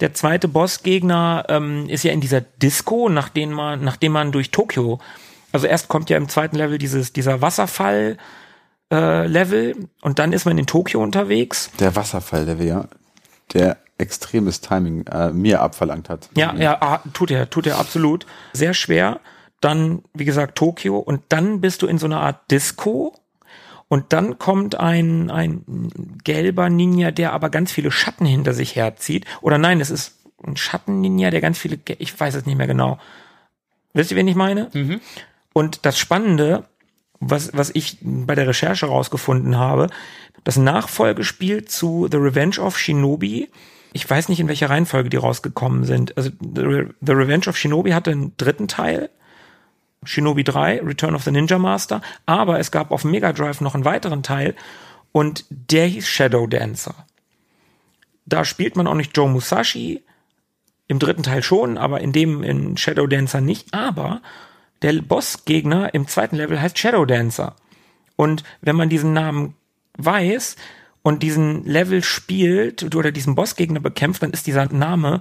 Der 0.00 0.14
zweite 0.14 0.48
Bossgegner 0.48 1.44
ähm, 1.48 1.88
ist 1.88 2.02
ja 2.02 2.12
in 2.12 2.20
dieser 2.20 2.40
Disco, 2.40 3.08
nachdem 3.08 3.52
man, 3.52 3.84
nachdem 3.84 4.12
man 4.12 4.32
durch 4.32 4.50
Tokio, 4.50 4.98
also 5.52 5.66
erst 5.66 5.88
kommt 5.88 6.10
ja 6.10 6.16
im 6.16 6.28
zweiten 6.28 6.56
Level 6.56 6.78
dieses, 6.78 7.12
dieser 7.12 7.40
Wasserfall 7.40 8.16
äh, 8.92 9.26
Level 9.26 9.88
und 10.00 10.18
dann 10.18 10.32
ist 10.32 10.44
man 10.44 10.58
in 10.58 10.66
Tokio 10.66 11.02
unterwegs. 11.02 11.70
Der 11.78 11.94
Wasserfall, 11.94 12.46
der 12.46 12.56
ja, 12.56 12.88
der 13.52 13.76
extremes 13.98 14.60
Timing 14.60 15.06
äh, 15.06 15.30
mir 15.30 15.60
abverlangt 15.60 16.08
hat. 16.08 16.28
Ja, 16.36 16.54
ja, 16.54 16.78
ah, 16.80 17.00
tut 17.12 17.30
er, 17.30 17.48
tut 17.48 17.66
er 17.66 17.78
absolut. 17.78 18.26
Sehr 18.52 18.74
schwer. 18.74 19.20
Dann, 19.60 20.02
wie 20.12 20.24
gesagt, 20.24 20.58
Tokio 20.58 20.98
und 20.98 21.22
dann 21.28 21.60
bist 21.60 21.82
du 21.82 21.86
in 21.86 21.98
so 21.98 22.06
einer 22.06 22.20
Art 22.20 22.50
Disco 22.50 23.14
und 23.92 24.14
dann 24.14 24.38
kommt 24.38 24.80
ein, 24.80 25.30
ein 25.30 25.90
gelber 26.24 26.70
Ninja, 26.70 27.10
der 27.10 27.34
aber 27.34 27.50
ganz 27.50 27.70
viele 27.72 27.90
Schatten 27.90 28.24
hinter 28.24 28.54
sich 28.54 28.74
herzieht. 28.74 29.26
Oder 29.42 29.58
nein, 29.58 29.82
es 29.82 29.90
ist 29.90 30.16
ein 30.42 30.56
Schatten-Ninja, 30.56 31.28
der 31.28 31.42
ganz 31.42 31.58
viele, 31.58 31.78
ich 31.98 32.18
weiß 32.18 32.36
es 32.36 32.46
nicht 32.46 32.56
mehr 32.56 32.66
genau. 32.66 32.98
Wisst 33.92 34.10
ihr, 34.10 34.16
wen 34.16 34.28
ich 34.28 34.34
meine? 34.34 34.70
Und 35.52 35.84
das 35.84 35.98
Spannende 35.98 36.64
was, 37.20 37.50
was 37.52 37.70
ich 37.74 37.98
bei 38.00 38.34
der 38.34 38.48
Recherche 38.48 38.86
rausgefunden 38.86 39.58
habe, 39.58 39.88
das 40.42 40.56
Nachfolgespiel 40.56 41.66
zu 41.66 42.08
The 42.10 42.16
Revenge 42.16 42.60
of 42.60 42.78
Shinobi, 42.78 43.50
ich 43.92 44.08
weiß 44.08 44.30
nicht, 44.30 44.40
in 44.40 44.48
welcher 44.48 44.70
Reihenfolge 44.70 45.10
die 45.10 45.18
rausgekommen 45.18 45.84
sind. 45.84 46.16
Also 46.16 46.30
the 46.40 47.12
Revenge 47.12 47.46
of 47.46 47.58
Shinobi 47.58 47.90
hatte 47.90 48.10
einen 48.10 48.34
dritten 48.38 48.68
Teil, 48.68 49.10
Shinobi 50.04 50.44
3, 50.44 50.82
Return 50.82 51.14
of 51.14 51.24
the 51.24 51.30
Ninja 51.30 51.58
Master, 51.58 52.00
aber 52.26 52.58
es 52.58 52.70
gab 52.70 52.90
auf 52.90 53.04
Mega 53.04 53.32
Drive 53.32 53.60
noch 53.60 53.74
einen 53.74 53.84
weiteren 53.84 54.22
Teil 54.22 54.54
und 55.12 55.44
der 55.50 55.86
hieß 55.86 56.06
Shadow 56.06 56.46
Dancer. 56.46 56.94
Da 58.26 58.44
spielt 58.44 58.76
man 58.76 58.86
auch 58.86 58.94
nicht 58.94 59.16
Joe 59.16 59.28
Musashi, 59.28 60.02
im 60.88 60.98
dritten 60.98 61.22
Teil 61.22 61.42
schon, 61.42 61.78
aber 61.78 62.00
in 62.00 62.12
dem 62.12 62.42
in 62.42 62.76
Shadow 62.76 63.06
Dancer 63.06 63.40
nicht, 63.40 63.72
aber 63.72 64.20
der 64.82 64.92
Bossgegner 65.00 65.94
im 65.94 66.06
zweiten 66.06 66.36
Level 66.36 66.60
heißt 66.60 66.78
Shadow 66.78 67.04
Dancer. 67.04 67.56
Und 68.16 68.44
wenn 68.60 68.76
man 68.76 68.88
diesen 68.88 69.12
Namen 69.12 69.54
weiß 69.96 70.56
und 71.02 71.22
diesen 71.22 71.64
Level 71.64 72.02
spielt 72.02 72.94
oder 72.94 73.12
diesen 73.12 73.34
Bossgegner 73.34 73.80
bekämpft, 73.80 74.22
dann 74.22 74.32
ist 74.32 74.46
dieser 74.46 74.66
Name 74.72 75.20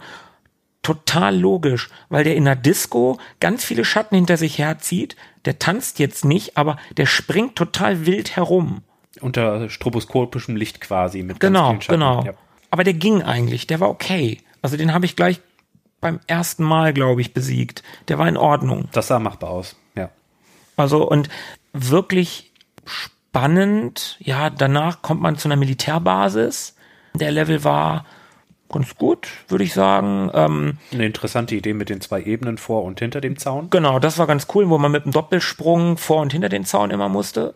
total 0.82 1.38
logisch, 1.38 1.90
weil 2.10 2.24
der 2.24 2.36
in 2.36 2.46
der 2.46 2.56
Disco 2.56 3.20
ganz 3.40 3.64
viele 3.64 3.86
Schatten 3.86 4.16
hinter 4.16 4.38
sich 4.38 4.58
herzieht. 4.58 5.16
Der 5.46 5.60
tanzt 5.60 6.00
jetzt 6.00 6.26
nicht, 6.26 6.58
aber 6.58 6.78
der 6.98 7.06
springt 7.06 7.56
total 7.56 8.06
wild 8.06 8.36
herum. 8.36 8.82
Unter 9.20 9.70
stroboskopischem 9.70 10.56
Licht 10.56 10.82
quasi 10.82 11.24
mit 11.24 11.40
Genau, 11.40 11.72
ganz 11.72 11.86
vielen 11.86 12.00
genau. 12.00 12.16
Schatten. 12.16 12.28
Ja. 12.28 12.34
Aber 12.72 12.84
der 12.84 12.94
ging 12.94 13.22
eigentlich, 13.22 13.68
der 13.68 13.80
war 13.80 13.90
okay. 13.90 14.40
Also 14.62 14.78
den 14.78 14.94
habe 14.94 15.06
ich 15.06 15.16
gleich 15.16 15.42
beim 16.00 16.20
ersten 16.28 16.64
Mal, 16.64 16.94
glaube 16.94 17.22
ich, 17.22 17.34
besiegt. 17.34 17.84
Der 18.08 18.18
war 18.18 18.28
in 18.28 18.38
Ordnung. 18.38 18.90
Das 18.92 19.08
sah 19.08 19.20
machbar 19.20 19.52
aus. 19.52 19.76
Ja. 19.96 20.10
Also 20.78 21.08
und 21.08 21.30
wirklich 21.74 22.52
spannend. 22.86 24.18
Ja, 24.20 24.50
danach 24.50 25.02
kommt 25.02 25.22
man 25.22 25.38
zu 25.38 25.48
einer 25.48 25.56
Militärbasis. 25.58 26.76
Der 27.14 27.32
Level 27.32 27.64
war 27.64 28.06
ganz 28.72 28.96
gut, 28.96 29.28
würde 29.48 29.64
ich 29.64 29.74
sagen. 29.74 30.30
Ähm, 30.34 30.78
Eine 30.92 31.06
interessante 31.06 31.56
Idee 31.56 31.74
mit 31.74 31.90
den 31.90 32.02
zwei 32.02 32.22
Ebenen 32.24 32.58
vor 32.58 32.84
und 32.84 33.00
hinter 33.00 33.22
dem 33.22 33.38
Zaun. 33.38 33.70
genau, 33.70 34.00
das 34.00 34.18
war 34.18 34.28
ganz 34.28 34.48
cool, 34.56 34.70
wo 34.70 34.78
man 34.78 34.92
mit 34.92 35.04
einem 35.04 35.12
Doppelsprung 35.14 35.98
vor 35.98 36.22
und 36.22 36.32
hinter 36.34 36.50
den 36.50 36.66
Zaun 36.66 36.92
immer 36.92 37.10
musste. 37.10 37.54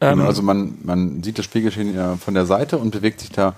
Genau, 0.00 0.24
also 0.26 0.42
man, 0.42 0.78
man 0.82 1.22
sieht 1.22 1.38
das 1.38 1.44
Spielgeschehen 1.46 1.94
ja 1.94 2.16
von 2.16 2.34
der 2.34 2.44
Seite 2.46 2.76
und 2.78 2.90
bewegt 2.90 3.20
sich 3.20 3.30
da 3.30 3.54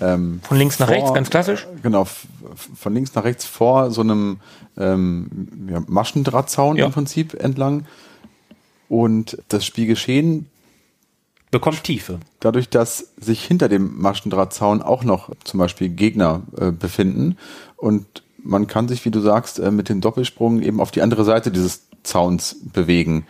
ähm, 0.00 0.40
Von 0.44 0.56
links 0.58 0.78
nach 0.78 0.86
vor- 0.86 0.96
rechts, 0.96 1.12
ganz 1.12 1.28
klassisch. 1.28 1.66
Genau, 1.82 2.06
von 2.76 2.94
links 2.94 3.14
nach 3.14 3.24
rechts 3.24 3.44
vor 3.44 3.90
so 3.90 4.00
einem 4.02 4.38
ähm, 4.78 5.68
ja, 5.70 5.82
Maschendrahtzaun 5.86 6.76
Ja. 6.76 6.86
im 6.86 6.92
Prinzip 6.92 7.34
entlang. 7.34 7.84
Und 8.88 9.38
das 9.48 9.64
Spielgeschehen 9.64 10.46
Bekommt 11.52 11.84
Tiefe. 11.84 12.18
dadurch, 12.40 12.68
dass 12.68 13.12
sich 13.16 13.44
hinter 13.44 13.68
dem 13.68 14.00
Maschendrahtzaun 14.00 14.82
auch 14.82 15.04
noch 15.04 15.30
zum 15.44 15.58
Beispiel 15.58 15.88
Gegner 15.90 16.42
äh, 16.58 16.72
befinden 16.72 17.36
und 17.76 18.24
man 18.42 18.66
kann 18.66 18.88
sich, 18.88 19.04
wie 19.04 19.12
du 19.12 19.20
sagst, 19.20 19.60
äh, 19.60 19.70
mit 19.70 19.88
dem 19.88 20.00
Doppelsprung 20.00 20.60
eben 20.62 20.80
auf 20.80 20.90
die 20.90 21.02
andere 21.02 21.24
Seite 21.24 21.52
dieses 21.52 21.86
Zauns 22.02 22.56
bewegen. 22.72 23.26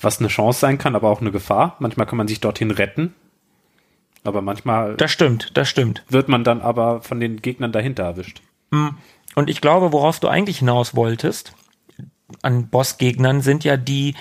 Was 0.00 0.20
eine 0.20 0.28
Chance 0.28 0.60
sein 0.60 0.78
kann, 0.78 0.94
aber 0.94 1.08
auch 1.10 1.20
eine 1.20 1.32
Gefahr. 1.32 1.76
Manchmal 1.80 2.06
kann 2.06 2.18
man 2.18 2.28
sich 2.28 2.40
dorthin 2.40 2.70
retten. 2.70 3.14
Aber 4.24 4.40
manchmal 4.42 4.96
Das 4.96 5.10
stimmt, 5.10 5.50
das 5.54 5.68
stimmt. 5.68 6.04
wird 6.08 6.28
man 6.28 6.44
dann 6.44 6.60
aber 6.60 7.02
von 7.02 7.18
den 7.18 7.42
Gegnern 7.42 7.72
dahinter 7.72 8.04
erwischt. 8.04 8.40
Und 9.34 9.50
ich 9.50 9.60
glaube, 9.60 9.92
worauf 9.92 10.20
du 10.20 10.28
eigentlich 10.28 10.58
hinaus 10.60 10.94
wolltest, 10.94 11.54
an 12.42 12.68
Bossgegnern 12.68 13.40
sind 13.40 13.64
ja 13.64 13.76
die, 13.76 14.14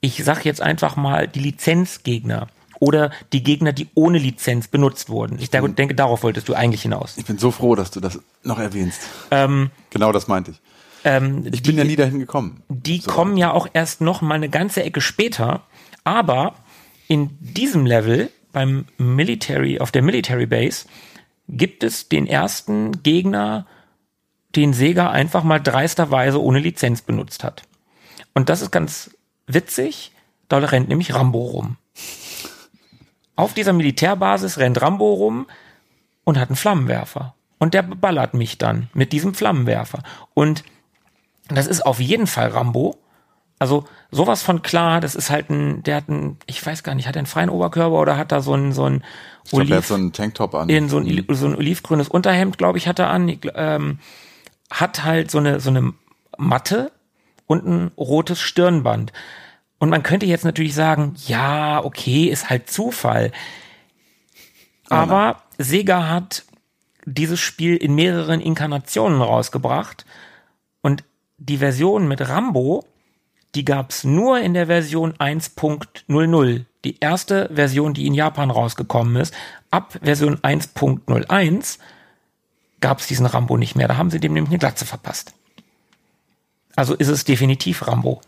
ich 0.00 0.24
sag 0.24 0.44
jetzt 0.44 0.60
einfach 0.60 0.96
mal, 0.96 1.28
die 1.28 1.40
Lizenzgegner. 1.40 2.48
Oder 2.80 3.10
die 3.32 3.42
Gegner, 3.42 3.72
die 3.72 3.88
ohne 3.94 4.18
Lizenz 4.18 4.68
benutzt 4.68 5.08
wurden. 5.08 5.38
Ich 5.38 5.50
denke, 5.50 5.70
denke, 5.70 5.94
darauf 5.94 6.22
wolltest 6.22 6.48
du 6.48 6.54
eigentlich 6.54 6.82
hinaus. 6.82 7.16
Ich 7.16 7.24
bin 7.24 7.38
so 7.38 7.50
froh, 7.50 7.74
dass 7.74 7.90
du 7.90 8.00
das 8.00 8.18
noch 8.42 8.58
erwähnst. 8.58 9.00
Ähm, 9.30 9.70
Genau 9.90 10.12
das 10.12 10.26
meinte 10.28 10.50
ich. 10.52 10.60
ähm, 11.04 11.46
Ich 11.52 11.62
bin 11.62 11.76
ja 11.78 11.84
nie 11.84 11.96
dahin 11.96 12.18
gekommen. 12.18 12.62
die 12.68 13.00
kommen 13.00 13.36
ja 13.36 13.52
auch 13.52 13.68
erst 13.72 14.00
noch 14.00 14.20
mal 14.22 14.34
eine 14.34 14.48
ganze 14.48 14.82
Ecke 14.82 15.00
später. 15.00 15.62
Aber 16.04 16.54
in 17.08 17.30
diesem 17.40 17.86
Level, 17.86 18.30
beim 18.52 18.86
Military, 18.98 19.78
auf 19.80 19.90
der 19.92 20.02
Military 20.02 20.46
Base, 20.46 20.86
gibt 21.48 21.82
es 21.84 22.08
den 22.08 22.26
ersten 22.26 23.02
Gegner, 23.02 23.66
den 24.56 24.72
Sega 24.72 25.10
einfach 25.10 25.44
mal 25.44 25.58
dreisterweise 25.60 26.40
ohne 26.42 26.58
Lizenz 26.58 27.02
benutzt 27.02 27.44
hat. 27.44 27.62
Und 28.34 28.48
das 28.48 28.62
ist 28.62 28.70
ganz 28.70 29.10
witzig. 29.46 30.12
Da 30.48 30.58
rennt 30.58 30.88
nämlich 30.88 31.14
Rambo 31.14 31.38
rum. 31.40 31.76
Auf 33.36 33.54
dieser 33.54 33.72
Militärbasis 33.72 34.58
rennt 34.58 34.80
Rambo 34.80 35.12
rum 35.12 35.46
und 36.24 36.38
hat 36.38 36.48
einen 36.48 36.56
Flammenwerfer. 36.56 37.34
Und 37.58 37.74
der 37.74 37.82
ballert 37.82 38.34
mich 38.34 38.58
dann 38.58 38.88
mit 38.94 39.12
diesem 39.12 39.34
Flammenwerfer. 39.34 40.02
Und 40.34 40.64
das 41.48 41.66
ist 41.66 41.84
auf 41.84 42.00
jeden 42.00 42.26
Fall 42.26 42.48
Rambo. 42.48 42.96
Also 43.58 43.84
sowas 44.10 44.42
von 44.42 44.62
klar, 44.62 45.00
das 45.00 45.14
ist 45.14 45.30
halt 45.30 45.48
ein, 45.50 45.82
der 45.82 45.96
hat 45.96 46.08
ein, 46.08 46.38
ich 46.46 46.64
weiß 46.64 46.82
gar 46.82 46.94
nicht, 46.94 47.06
hat 47.06 47.16
er 47.16 47.20
einen 47.20 47.26
freien 47.26 47.50
Oberkörper 47.50 47.98
oder 47.98 48.16
hat 48.16 48.32
er 48.32 48.42
so 48.42 48.54
ein, 48.54 48.72
so 48.72 48.84
ein 48.84 49.04
Ich 49.44 49.50
glaube, 49.50 49.64
er 49.64 49.68
hat 49.68 49.72
Oliv, 49.76 49.86
so 49.86 49.94
einen 49.94 50.12
Tanktop 50.12 50.54
an. 50.54 50.68
in 50.68 50.88
so 50.88 50.98
ein, 50.98 51.24
so 51.28 51.46
ein 51.46 51.54
olivgrünes 51.54 52.08
Unterhemd, 52.08 52.58
glaube 52.58 52.78
ich, 52.78 52.88
hat 52.88 52.98
er 52.98 53.10
an, 53.10 53.38
ähm, 53.54 53.98
hat 54.70 55.04
halt 55.04 55.30
so 55.30 55.38
eine, 55.38 55.60
so 55.60 55.70
eine 55.70 55.92
Matte 56.36 56.90
und 57.46 57.66
ein 57.66 57.90
rotes 57.96 58.40
Stirnband. 58.40 59.12
Und 59.84 59.90
man 59.90 60.02
könnte 60.02 60.24
jetzt 60.24 60.46
natürlich 60.46 60.74
sagen, 60.74 61.14
ja, 61.26 61.84
okay, 61.84 62.24
ist 62.24 62.48
halt 62.48 62.70
Zufall. 62.70 63.32
Aber 64.88 65.42
Sega 65.58 66.08
hat 66.08 66.46
dieses 67.04 67.38
Spiel 67.38 67.76
in 67.76 67.94
mehreren 67.94 68.40
Inkarnationen 68.40 69.20
rausgebracht. 69.20 70.06
Und 70.80 71.04
die 71.36 71.58
Version 71.58 72.08
mit 72.08 72.26
Rambo, 72.26 72.86
die 73.54 73.66
gab's 73.66 74.04
nur 74.04 74.40
in 74.40 74.54
der 74.54 74.68
Version 74.68 75.12
1.00. 75.18 76.64
Die 76.84 77.00
erste 77.00 77.50
Version, 77.52 77.92
die 77.92 78.06
in 78.06 78.14
Japan 78.14 78.50
rausgekommen 78.50 79.16
ist. 79.16 79.34
Ab 79.70 79.98
Version 80.02 80.38
1.01 80.38 81.78
gab's 82.80 83.06
diesen 83.06 83.26
Rambo 83.26 83.58
nicht 83.58 83.76
mehr. 83.76 83.88
Da 83.88 83.98
haben 83.98 84.10
sie 84.10 84.18
dem 84.18 84.32
nämlich 84.32 84.50
eine 84.50 84.60
Glatze 84.60 84.86
verpasst. 84.86 85.34
Also 86.74 86.94
ist 86.94 87.08
es 87.08 87.24
definitiv 87.24 87.86
Rambo. 87.86 88.22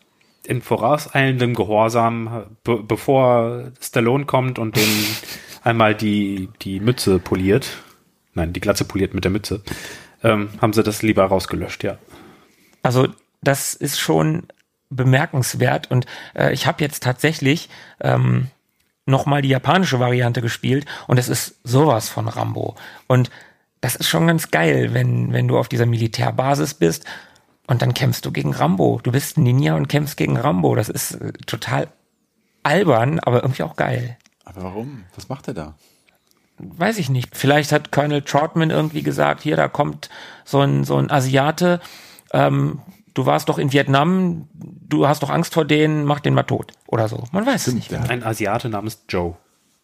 In 0.46 0.62
vorauseilendem 0.62 1.54
Gehorsam, 1.54 2.44
be 2.62 2.82
bevor 2.82 3.72
Stallone 3.80 4.26
kommt 4.26 4.58
und 4.58 4.76
den 4.76 4.88
einmal 5.64 5.94
die, 5.94 6.48
die 6.62 6.80
Mütze 6.80 7.18
poliert, 7.18 7.78
nein, 8.34 8.52
die 8.52 8.60
Glatze 8.60 8.84
poliert 8.84 9.14
mit 9.14 9.24
der 9.24 9.32
Mütze, 9.32 9.62
ähm, 10.22 10.50
haben 10.60 10.72
sie 10.72 10.82
das 10.82 11.02
lieber 11.02 11.24
rausgelöscht, 11.24 11.82
ja. 11.82 11.98
Also 12.82 13.08
das 13.42 13.74
ist 13.74 13.98
schon 13.98 14.44
bemerkenswert 14.90 15.90
und 15.90 16.06
äh, 16.34 16.52
ich 16.52 16.66
habe 16.66 16.82
jetzt 16.82 17.02
tatsächlich 17.02 17.68
ähm, 18.00 18.48
nochmal 19.06 19.42
die 19.42 19.48
japanische 19.48 20.00
Variante 20.00 20.42
gespielt 20.42 20.86
und 21.06 21.18
es 21.18 21.28
ist 21.28 21.56
sowas 21.64 22.08
von 22.08 22.28
Rambo. 22.28 22.76
Und 23.06 23.30
das 23.80 23.96
ist 23.96 24.08
schon 24.08 24.26
ganz 24.26 24.50
geil, 24.50 24.94
wenn, 24.94 25.32
wenn 25.32 25.48
du 25.48 25.58
auf 25.58 25.68
dieser 25.68 25.86
Militärbasis 25.86 26.74
bist 26.74 27.04
und 27.66 27.82
dann 27.82 27.94
kämpfst 27.94 28.24
du 28.24 28.32
gegen 28.32 28.52
Rambo. 28.52 29.00
Du 29.02 29.12
bist 29.12 29.36
ein 29.36 29.42
Ninja 29.42 29.74
und 29.74 29.88
kämpfst 29.88 30.16
gegen 30.16 30.36
Rambo. 30.36 30.74
Das 30.74 30.88
ist 30.88 31.12
äh, 31.16 31.32
total 31.46 31.88
albern, 32.62 33.20
aber 33.20 33.42
irgendwie 33.42 33.62
auch 33.62 33.76
geil. 33.76 34.16
Aber 34.44 34.62
warum? 34.62 35.04
Was 35.14 35.28
macht 35.28 35.48
er 35.48 35.54
da? 35.54 35.74
weiß 36.58 36.98
ich 36.98 37.08
nicht. 37.08 37.36
Vielleicht 37.36 37.72
hat 37.72 37.92
Colonel 37.92 38.22
Troutman 38.22 38.70
irgendwie 38.70 39.02
gesagt, 39.02 39.42
hier, 39.42 39.56
da 39.56 39.68
kommt 39.68 40.08
so 40.44 40.60
ein, 40.60 40.84
so 40.84 40.96
ein 40.96 41.10
Asiate, 41.10 41.80
ähm, 42.32 42.80
du 43.14 43.26
warst 43.26 43.48
doch 43.48 43.58
in 43.58 43.72
Vietnam, 43.72 44.48
du 44.54 45.06
hast 45.06 45.22
doch 45.22 45.30
Angst 45.30 45.54
vor 45.54 45.64
denen, 45.64 46.04
mach 46.04 46.20
den 46.20 46.34
mal 46.34 46.44
tot. 46.44 46.72
Oder 46.86 47.08
so. 47.08 47.24
Man 47.32 47.46
weiß 47.46 47.66
es 47.66 47.74
nicht. 47.74 47.90
Der 47.90 48.00
hat 48.00 48.10
Ein 48.10 48.22
Asiate 48.22 48.68
namens 48.68 49.04
Joe. 49.08 49.36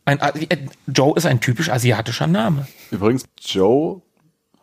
Ein, 0.04 0.18
äh, 0.20 0.58
Joe 0.86 1.16
ist 1.16 1.26
ein 1.26 1.40
typisch 1.40 1.70
asiatischer 1.70 2.26
Name. 2.26 2.66
Übrigens, 2.90 3.24
Joe 3.40 4.02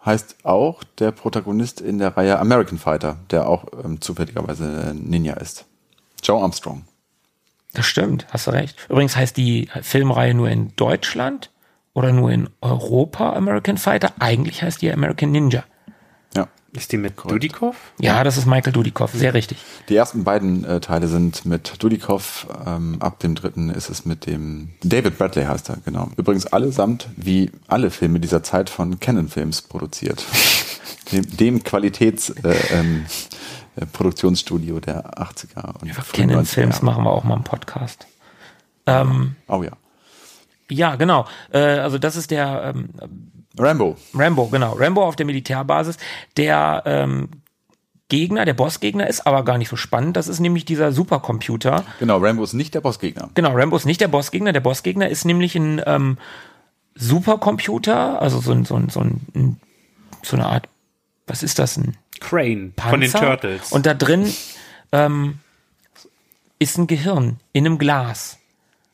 heißt 0.05 0.37
auch 0.43 0.83
der 0.97 1.11
Protagonist 1.11 1.81
in 1.81 1.97
der 1.97 2.15
Reihe 2.15 2.39
American 2.39 2.77
Fighter, 2.77 3.17
der 3.31 3.47
auch 3.47 3.65
ähm, 3.83 4.01
zufälligerweise 4.01 4.93
Ninja 4.95 5.33
ist. 5.35 5.65
Joe 6.23 6.41
Armstrong. 6.41 6.85
Das 7.73 7.85
stimmt, 7.85 8.25
hast 8.31 8.47
du 8.47 8.51
recht. 8.51 8.75
Übrigens 8.89 9.15
heißt 9.15 9.37
die 9.37 9.69
Filmreihe 9.81 10.33
nur 10.33 10.49
in 10.49 10.75
Deutschland 10.75 11.51
oder 11.93 12.11
nur 12.11 12.31
in 12.31 12.49
Europa 12.61 13.33
American 13.33 13.77
Fighter. 13.77 14.13
Eigentlich 14.19 14.63
heißt 14.63 14.81
die 14.81 14.91
American 14.91 15.31
Ninja. 15.31 15.63
Ja. 16.71 16.79
Ist 16.79 16.91
die 16.91 16.97
mit 16.97 17.13
Dudikoff? 17.17 17.75
Ja, 17.99 18.23
das 18.23 18.37
ist 18.37 18.45
Michael 18.45 18.73
Dudikoff, 18.73 19.13
sehr 19.13 19.33
richtig. 19.33 19.57
Die 19.89 19.95
ersten 19.95 20.23
beiden 20.23 20.63
äh, 20.65 20.79
Teile 20.79 21.07
sind 21.07 21.45
mit 21.45 21.81
Dudikoff, 21.81 22.47
ähm, 22.65 22.97
ab 22.99 23.19
dem 23.19 23.35
dritten 23.35 23.69
ist 23.69 23.89
es 23.89 24.05
mit 24.05 24.25
dem 24.25 24.69
David 24.83 25.17
Bradley 25.17 25.45
heißt 25.45 25.69
er, 25.69 25.77
genau. 25.83 26.09
Übrigens 26.15 26.45
allesamt, 26.45 27.07
wie 27.15 27.51
alle 27.67 27.89
Filme 27.89 28.19
dieser 28.19 28.43
Zeit 28.43 28.69
von 28.69 28.99
Canon 28.99 29.29
Films 29.29 29.61
produziert. 29.63 30.23
dem 31.11 31.25
dem 31.37 31.63
Qualitäts 31.63 32.29
äh, 32.29 32.55
ähm, 32.71 33.05
äh, 33.75 33.85
Produktionsstudio 33.85 34.79
der 34.79 35.17
80er 35.19 35.81
und 35.81 35.91
frühen 35.93 36.29
Canon 36.29 36.43
90er 36.43 36.47
Films 36.47 36.75
Jahre. 36.75 36.85
machen 36.85 37.03
wir 37.03 37.11
auch 37.11 37.23
mal 37.23 37.35
einen 37.35 37.43
Podcast. 37.43 38.07
Ähm, 38.85 39.35
Oh 39.47 39.63
ja. 39.63 39.71
ja, 40.69 40.95
genau. 40.95 41.25
Äh, 41.51 41.59
also 41.59 41.97
das 41.97 42.15
ist 42.15 42.31
der 42.31 42.73
ähm, 42.75 42.89
Rambo. 43.59 43.97
Rambo, 44.13 44.47
genau. 44.47 44.73
Rambo 44.73 45.05
auf 45.05 45.15
der 45.15 45.25
Militärbasis. 45.25 45.97
Der 46.37 46.83
ähm, 46.85 47.29
Gegner, 48.09 48.45
der 48.45 48.55
Bossgegner 48.55 49.07
ist 49.07 49.27
aber 49.27 49.43
gar 49.43 49.57
nicht 49.57 49.69
so 49.69 49.75
spannend. 49.75 50.17
Das 50.17 50.27
ist 50.27 50.39
nämlich 50.39 50.65
dieser 50.65 50.91
Supercomputer. 50.91 51.83
Genau, 51.99 52.17
Rambo 52.17 52.43
ist 52.43 52.53
nicht 52.53 52.73
der 52.73 52.81
Bossgegner. 52.81 53.29
Genau, 53.35 53.51
Rambo 53.51 53.75
ist 53.75 53.85
nicht 53.85 54.01
der 54.01 54.07
Bossgegner. 54.07 54.51
Der 54.51 54.61
Bossgegner 54.61 55.09
ist 55.09 55.25
nämlich 55.25 55.55
ein 55.55 55.81
ähm, 55.85 56.17
Supercomputer, 56.95 58.21
also 58.21 58.39
so, 58.39 58.51
ein, 58.51 58.65
so, 58.65 58.75
ein, 58.75 58.89
so, 58.89 59.01
ein, 59.01 59.57
so 60.23 60.35
eine 60.35 60.47
Art, 60.47 60.67
was 61.27 61.43
ist 61.43 61.59
das, 61.59 61.77
ein 61.77 61.97
Crane 62.19 62.73
Panzer? 62.75 62.89
von 62.89 63.01
den 63.01 63.11
Turtles. 63.11 63.71
Und 63.71 63.85
da 63.85 63.93
drin 63.93 64.33
ähm, 64.91 65.39
ist 66.57 66.77
ein 66.77 66.87
Gehirn 66.87 67.37
in 67.53 67.65
einem 67.65 67.77
Glas. 67.77 68.39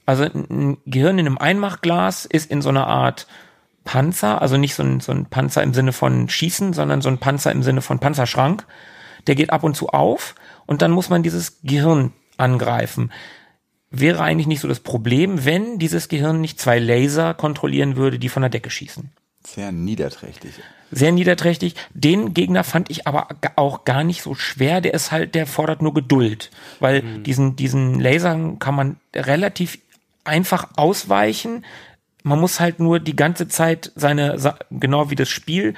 Also 0.06 0.24
ein 0.24 0.46
ein 0.50 0.78
Gehirn 0.86 1.18
in 1.18 1.26
einem 1.26 1.38
Einmachglas 1.38 2.26
ist 2.26 2.52
in 2.52 2.62
so 2.62 2.70
einer 2.70 2.86
Art 2.86 3.28
Panzer, 3.86 4.42
also 4.42 4.58
nicht 4.58 4.76
so 4.76 4.84
ein, 4.84 5.00
so 5.00 5.14
ein 5.14 5.26
Panzer 5.28 5.64
im 5.64 5.74
Sinne 5.74 5.94
von 5.94 6.28
Schießen, 6.28 6.74
sondern 6.74 7.02
so 7.02 7.08
ein 7.08 7.20
Panzer 7.20 7.52
im 7.54 7.64
Sinne 7.64 7.82
von 7.82 8.00
Panzerschrank. 8.00 8.66
Der 9.28 9.36
geht 9.36 9.52
ab 9.52 9.64
und 9.64 9.76
zu 9.76 9.90
auf 9.90 10.36
und 10.66 10.82
dann 10.82 10.92
muss 10.92 11.10
man 11.10 11.24
dieses 11.24 11.60
Gehirn 11.64 12.12
angreifen. 12.38 13.12
Wäre 13.92 14.22
eigentlich 14.22 14.48
nicht 14.48 14.60
so 14.60 14.68
das 14.68 14.82
Problem, 14.82 15.46
wenn 15.46 15.80
dieses 15.80 16.10
Gehirn 16.10 16.42
nicht 16.42 16.60
zwei 16.60 16.80
Laser 16.80 17.34
kontrollieren 17.34 17.96
würde, 17.96 18.20
die 18.20 18.28
von 18.30 18.42
der 18.42 18.50
Decke 18.50 18.70
schießen 18.70 19.12
Sehr 19.46 19.72
niederträchtig. 19.72 20.56
sehr 20.92 21.12
niederträchtig. 21.12 21.76
Den 21.94 22.34
Gegner 22.34 22.64
fand 22.64 22.90
ich 22.90 23.08
aber 23.08 23.28
auch 23.56 23.86
gar 23.86 24.04
nicht 24.04 24.22
so 24.24 24.34
schwer. 24.36 24.82
Der 24.82 24.94
ist 24.96 25.12
halt, 25.12 25.36
der 25.36 25.46
fordert 25.46 25.82
nur 25.82 25.94
Geduld, 25.94 26.50
weil 26.80 27.02
diesen 27.22 27.56
diesen 27.56 28.00
Lasern 28.00 28.60
kann 28.60 28.76
man 28.76 28.98
relativ 29.16 29.78
einfach 30.24 30.70
ausweichen. 30.76 31.64
Man 32.26 32.40
muss 32.40 32.60
halt 32.60 32.80
nur 32.80 33.00
die 33.00 33.16
ganze 33.16 33.48
Zeit 33.48 33.92
seine 33.96 34.38
genau 34.72 35.10
wie 35.12 35.16
das 35.16 35.30
Spiel 35.30 35.76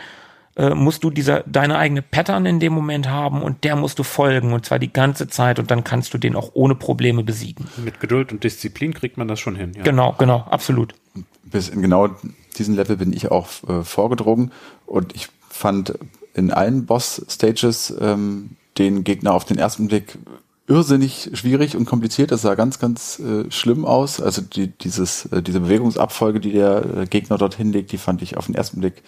äh, 0.56 0.74
musst 0.74 1.04
du 1.04 1.10
dieser 1.10 1.44
deine 1.46 1.78
eigene 1.78 2.02
Pattern 2.02 2.46
in 2.46 2.60
dem 2.60 2.74
Moment 2.74 3.10
haben 3.10 3.44
und 3.44 3.64
der 3.64 3.76
musst 3.76 4.00
du 4.00 4.04
folgen 4.04 4.54
und 4.54 4.66
zwar 4.66 4.80
die 4.80 4.92
ganze 4.92 5.28
Zeit 5.28 5.60
und 5.60 5.70
dann 5.70 5.84
kannst 5.84 6.14
du 6.14 6.18
den 6.18 6.36
auch 6.36 6.52
ohne 6.54 6.74
Probleme 6.74 7.24
besiegen. 7.24 7.68
Mit 7.84 8.00
Geduld 8.00 8.32
und 8.32 8.44
Disziplin 8.44 8.94
kriegt 8.94 9.18
man 9.18 9.28
das 9.28 9.40
schon 9.40 9.56
hin. 9.56 9.74
Ja. 9.76 9.84
Genau, 9.84 10.16
genau, 10.18 10.48
absolut. 10.50 10.96
Bis 11.44 11.70
in 11.70 11.82
genau 11.82 12.10
diesen 12.58 12.76
Level 12.76 12.98
bin 12.98 13.14
ich 13.14 13.30
auch 13.30 13.48
äh, 13.68 13.84
vorgedrungen 13.84 14.52
und 14.86 15.16
ich 15.16 15.28
fand 15.50 15.94
in 16.34 16.52
allen 16.52 16.86
Boss-Stages 16.86 17.96
ähm, 18.00 18.52
den 18.78 19.04
Gegner 19.04 19.34
auf 19.34 19.46
den 19.46 19.58
ersten 19.58 19.88
Blick 19.88 20.18
irrsinnig 20.68 21.32
schwierig 21.34 21.76
und 21.76 21.86
kompliziert. 21.86 22.32
Das 22.32 22.42
sah 22.42 22.56
ganz, 22.56 22.78
ganz 22.80 23.20
äh, 23.20 23.50
schlimm 23.50 23.86
aus. 23.86 24.22
Also 24.22 24.42
die, 24.42 24.68
dieses, 24.68 25.26
äh, 25.28 25.42
diese 25.42 25.62
Bewegungsabfolge, 25.62 26.40
die 26.40 26.52
der 26.52 26.86
äh, 26.86 27.06
Gegner 27.06 27.38
dort 27.38 27.56
hinlegt, 27.56 27.92
die 27.92 27.98
fand 27.98 28.22
ich 28.22 28.38
auf 28.38 28.48
den 28.48 28.56
ersten 28.56 28.82
Blick 28.82 29.02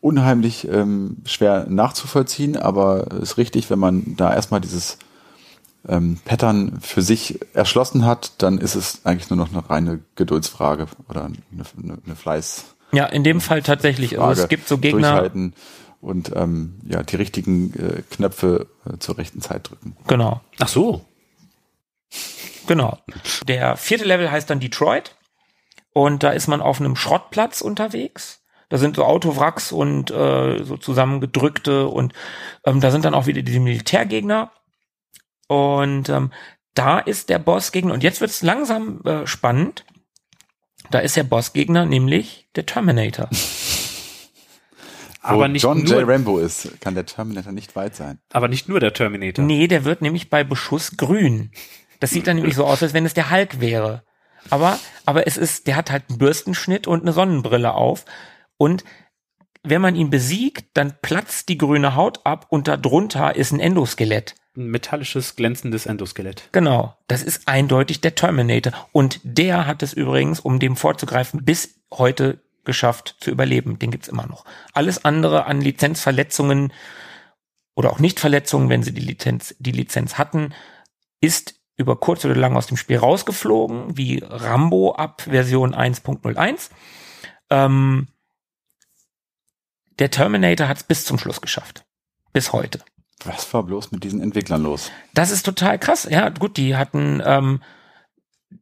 unheimlich 0.00 0.66
ähm, 0.68 1.18
schwer 1.24 1.66
nachzuvollziehen, 1.68 2.56
aber 2.56 3.10
ist 3.20 3.38
richtig, 3.38 3.70
wenn 3.70 3.78
man 3.78 4.16
da 4.16 4.34
erstmal 4.34 4.60
dieses 4.60 4.98
ähm, 5.88 6.18
Pattern 6.24 6.78
für 6.80 7.02
sich 7.02 7.40
erschlossen 7.54 8.04
hat, 8.04 8.32
dann 8.38 8.58
ist 8.58 8.74
es 8.74 9.00
eigentlich 9.04 9.30
nur 9.30 9.36
noch 9.36 9.52
eine 9.52 9.68
reine 9.68 10.00
Geduldsfrage 10.16 10.86
oder 11.08 11.24
eine, 11.24 11.36
eine, 11.52 11.98
eine 12.04 12.16
Fleißfrage. 12.16 12.72
Ja, 12.92 13.06
in 13.06 13.24
dem 13.24 13.40
Fall 13.40 13.62
tatsächlich. 13.62 14.20
Also 14.20 14.42
es 14.42 14.48
gibt 14.48 14.68
so 14.68 14.76
Gegner, 14.76 15.30
und 16.02 16.32
ähm, 16.34 16.80
ja, 16.84 17.02
die 17.02 17.16
richtigen 17.16 17.72
äh, 17.74 18.02
Knöpfe 18.10 18.66
äh, 18.84 18.98
zur 18.98 19.16
rechten 19.16 19.40
Zeit 19.40 19.70
drücken. 19.70 19.96
genau. 20.08 20.40
Ach 20.58 20.68
so. 20.68 21.04
Genau. 22.66 22.98
Der 23.46 23.76
vierte 23.76 24.04
Level 24.04 24.30
heißt 24.30 24.50
dann 24.50 24.60
Detroit. 24.60 25.16
Und 25.94 26.22
da 26.22 26.30
ist 26.30 26.48
man 26.48 26.60
auf 26.60 26.80
einem 26.80 26.96
Schrottplatz 26.96 27.60
unterwegs. 27.60 28.40
Da 28.68 28.78
sind 28.78 28.96
so 28.96 29.04
Autowracks 29.04 29.70
und 29.72 30.10
äh, 30.10 30.64
so 30.64 30.78
zusammengedrückte 30.78 31.86
und 31.86 32.14
ähm, 32.64 32.80
da 32.80 32.90
sind 32.90 33.04
dann 33.04 33.14
auch 33.14 33.26
wieder 33.26 33.42
die 33.42 33.58
Militärgegner. 33.58 34.50
Und 35.46 36.08
ähm, 36.08 36.32
da 36.72 36.98
ist 36.98 37.28
der 37.28 37.38
Bossgegner, 37.38 37.92
und 37.92 38.02
jetzt 38.02 38.22
wird's 38.22 38.42
langsam 38.42 39.02
äh, 39.04 39.26
spannend. 39.26 39.84
Da 40.90 41.00
ist 41.00 41.16
der 41.16 41.24
Bossgegner 41.24 41.84
nämlich 41.84 42.48
der 42.56 42.64
Terminator. 42.64 43.28
Aber 45.22 45.44
Wo 45.44 45.46
nicht, 45.48 45.62
John 45.62 45.84
J. 45.86 46.00
nur, 46.00 46.08
Rambo 46.08 46.38
ist, 46.38 46.80
kann 46.80 46.94
der 46.94 47.06
Terminator 47.06 47.52
nicht 47.52 47.76
weit 47.76 47.94
sein. 47.94 48.18
aber 48.32 48.48
nicht 48.48 48.68
nur 48.68 48.80
der 48.80 48.92
Terminator. 48.92 49.44
Nee, 49.44 49.68
der 49.68 49.84
wird 49.84 50.02
nämlich 50.02 50.28
bei 50.30 50.42
Beschuss 50.42 50.96
grün. 50.96 51.52
Das 52.00 52.10
sieht 52.10 52.26
dann 52.26 52.36
nämlich 52.36 52.56
so 52.56 52.64
aus, 52.66 52.82
als 52.82 52.92
wenn 52.92 53.06
es 53.06 53.14
der 53.14 53.30
Hulk 53.30 53.60
wäre. 53.60 54.02
Aber, 54.50 54.78
aber 55.06 55.28
es 55.28 55.36
ist, 55.36 55.68
der 55.68 55.76
hat 55.76 55.92
halt 55.92 56.04
einen 56.08 56.18
Bürstenschnitt 56.18 56.88
und 56.88 57.02
eine 57.02 57.12
Sonnenbrille 57.12 57.74
auf. 57.74 58.04
Und 58.56 58.82
wenn 59.62 59.80
man 59.80 59.94
ihn 59.94 60.10
besiegt, 60.10 60.66
dann 60.74 60.94
platzt 61.00 61.48
die 61.48 61.58
grüne 61.58 61.94
Haut 61.94 62.26
ab 62.26 62.46
und 62.48 62.66
darunter 62.66 63.36
ist 63.36 63.52
ein 63.52 63.60
Endoskelett. 63.60 64.34
Ein 64.56 64.66
metallisches, 64.66 65.36
glänzendes 65.36 65.86
Endoskelett. 65.86 66.48
Genau, 66.50 66.96
das 67.06 67.22
ist 67.22 67.46
eindeutig 67.46 68.00
der 68.00 68.16
Terminator. 68.16 68.72
Und 68.90 69.20
der 69.22 69.66
hat 69.68 69.84
es 69.84 69.92
übrigens, 69.92 70.40
um 70.40 70.58
dem 70.58 70.74
vorzugreifen, 70.74 71.44
bis 71.44 71.76
heute 71.92 72.40
geschafft 72.64 73.16
zu 73.20 73.30
überleben. 73.30 73.78
Den 73.78 73.90
gibt's 73.90 74.08
immer 74.08 74.26
noch. 74.26 74.44
Alles 74.72 75.04
andere 75.04 75.46
an 75.46 75.60
Lizenzverletzungen 75.60 76.72
oder 77.74 77.90
auch 77.90 77.98
Nichtverletzungen, 77.98 78.68
wenn 78.68 78.82
sie 78.82 78.92
die 78.92 79.00
Lizenz, 79.00 79.54
die 79.58 79.72
Lizenz 79.72 80.18
hatten, 80.18 80.54
ist 81.20 81.54
über 81.76 81.96
kurz 81.96 82.24
oder 82.24 82.36
lang 82.36 82.56
aus 82.56 82.66
dem 82.66 82.76
Spiel 82.76 82.98
rausgeflogen, 82.98 83.96
wie 83.96 84.22
Rambo 84.22 84.94
ab 84.94 85.22
Version 85.22 85.74
1.01. 85.74 86.70
Ähm, 87.50 88.08
der 89.98 90.10
Terminator 90.10 90.68
hat 90.68 90.78
es 90.78 90.82
bis 90.82 91.04
zum 91.04 91.18
Schluss 91.18 91.40
geschafft. 91.40 91.84
Bis 92.32 92.52
heute. 92.52 92.80
Was 93.24 93.52
war 93.54 93.62
bloß 93.62 93.92
mit 93.92 94.04
diesen 94.04 94.20
Entwicklern 94.20 94.62
los? 94.62 94.90
Das 95.14 95.30
ist 95.30 95.44
total 95.44 95.78
krass. 95.78 96.08
Ja, 96.10 96.28
gut, 96.28 96.56
die 96.56 96.76
hatten, 96.76 97.22
ähm, 97.24 97.62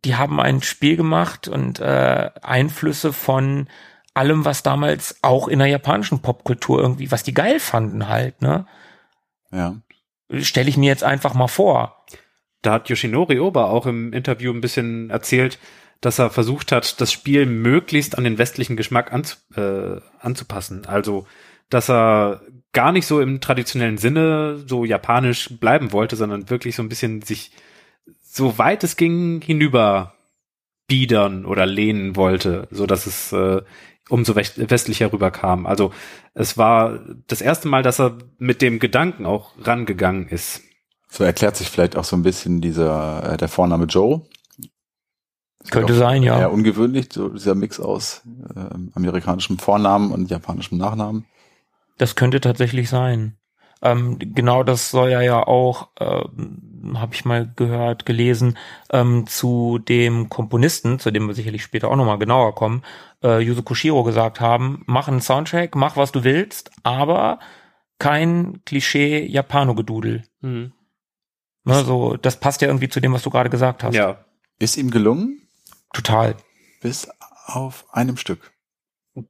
die 0.04 0.16
haben 0.16 0.40
ein 0.40 0.62
Spiel 0.62 0.96
gemacht 0.96 1.48
und 1.48 1.80
äh, 1.80 2.30
Einflüsse 2.42 3.12
von 3.12 3.68
allem, 4.14 4.44
was 4.44 4.62
damals 4.62 5.16
auch 5.22 5.48
in 5.48 5.58
der 5.58 5.68
japanischen 5.68 6.20
Popkultur 6.20 6.80
irgendwie, 6.80 7.10
was 7.10 7.22
die 7.22 7.34
geil 7.34 7.60
fanden 7.60 8.08
halt, 8.08 8.42
ne? 8.42 8.66
Ja. 9.52 9.76
Stelle 10.40 10.68
ich 10.68 10.76
mir 10.76 10.88
jetzt 10.88 11.04
einfach 11.04 11.34
mal 11.34 11.48
vor. 11.48 12.04
Da 12.62 12.74
hat 12.74 12.88
Yoshinori 12.88 13.40
Oba 13.40 13.64
auch 13.64 13.86
im 13.86 14.12
Interview 14.12 14.52
ein 14.52 14.60
bisschen 14.60 15.10
erzählt, 15.10 15.58
dass 16.00 16.18
er 16.18 16.30
versucht 16.30 16.72
hat, 16.72 17.00
das 17.00 17.12
Spiel 17.12 17.46
möglichst 17.46 18.16
an 18.16 18.24
den 18.24 18.38
westlichen 18.38 18.76
Geschmack 18.76 19.12
anzu, 19.12 19.36
äh, 19.56 20.00
anzupassen. 20.20 20.86
Also, 20.86 21.26
dass 21.68 21.90
er 21.90 22.42
gar 22.72 22.92
nicht 22.92 23.06
so 23.06 23.20
im 23.20 23.40
traditionellen 23.40 23.98
Sinne 23.98 24.62
so 24.66 24.84
japanisch 24.84 25.58
bleiben 25.58 25.92
wollte, 25.92 26.16
sondern 26.16 26.48
wirklich 26.50 26.76
so 26.76 26.82
ein 26.82 26.88
bisschen 26.88 27.22
sich 27.22 27.52
so 28.22 28.58
weit 28.58 28.84
es 28.84 28.96
ging 28.96 29.40
hinüber 29.40 30.14
biedern 30.86 31.44
oder 31.44 31.66
lehnen 31.66 32.16
wollte, 32.16 32.66
so 32.70 32.86
dass 32.86 33.06
es 33.06 33.32
äh, 33.32 33.62
umso 34.10 34.34
west- 34.34 34.70
westlicher 34.70 35.12
rüberkam. 35.12 35.66
Also 35.66 35.92
es 36.34 36.58
war 36.58 37.00
das 37.26 37.40
erste 37.40 37.68
Mal, 37.68 37.82
dass 37.82 38.00
er 38.00 38.18
mit 38.38 38.60
dem 38.62 38.78
Gedanken 38.78 39.26
auch 39.26 39.52
rangegangen 39.62 40.28
ist. 40.28 40.62
So 41.08 41.24
erklärt 41.24 41.56
sich 41.56 41.68
vielleicht 41.70 41.96
auch 41.96 42.04
so 42.04 42.16
ein 42.16 42.22
bisschen 42.22 42.60
dieser, 42.60 43.32
äh, 43.32 43.36
der 43.36 43.48
Vorname 43.48 43.86
Joe. 43.86 44.22
Könnte 45.70 45.92
Auch 45.92 45.98
sein, 45.98 46.22
ja. 46.22 46.38
Eher 46.38 46.52
ungewöhnlich, 46.52 47.08
so 47.12 47.28
dieser 47.28 47.54
Mix 47.54 47.80
aus 47.80 48.22
äh, 48.54 48.60
amerikanischem 48.94 49.58
Vornamen 49.58 50.10
und 50.12 50.30
japanischem 50.30 50.78
Nachnamen. 50.78 51.26
Das 51.98 52.16
könnte 52.16 52.40
tatsächlich 52.40 52.88
sein. 52.88 53.36
Ähm, 53.82 54.18
genau 54.18 54.62
das 54.62 54.90
soll 54.90 55.10
er 55.10 55.22
ja 55.22 55.46
auch, 55.46 55.88
ähm, 55.98 56.69
habe 56.94 57.14
ich 57.14 57.24
mal 57.24 57.52
gehört, 57.56 58.06
gelesen, 58.06 58.56
ähm, 58.92 59.26
zu 59.26 59.78
dem 59.78 60.28
Komponisten, 60.28 60.98
zu 60.98 61.10
dem 61.10 61.26
wir 61.26 61.34
sicherlich 61.34 61.62
später 61.62 61.88
auch 61.88 61.96
nochmal 61.96 62.18
genauer 62.18 62.54
kommen, 62.54 62.82
äh, 63.22 63.40
Yuzo 63.40 63.62
Koshiro 63.62 64.02
gesagt 64.04 64.40
haben, 64.40 64.82
mach 64.86 65.08
einen 65.08 65.20
Soundtrack, 65.20 65.74
mach 65.74 65.96
was 65.96 66.12
du 66.12 66.24
willst, 66.24 66.70
aber 66.82 67.38
kein 67.98 68.62
Klischee 68.64 69.24
Japano-Gedudel. 69.26 70.24
Mhm. 70.40 70.72
Ne, 71.64 71.84
so, 71.84 72.16
das 72.16 72.40
passt 72.40 72.62
ja 72.62 72.68
irgendwie 72.68 72.88
zu 72.88 73.00
dem, 73.00 73.12
was 73.12 73.22
du 73.22 73.30
gerade 73.30 73.50
gesagt 73.50 73.84
hast. 73.84 73.94
Ja, 73.94 74.24
Ist 74.58 74.76
ihm 74.76 74.90
gelungen, 74.90 75.42
Total. 75.92 76.34
bis 76.80 77.08
auf 77.46 77.84
einem 77.92 78.16
Stück. 78.16 78.52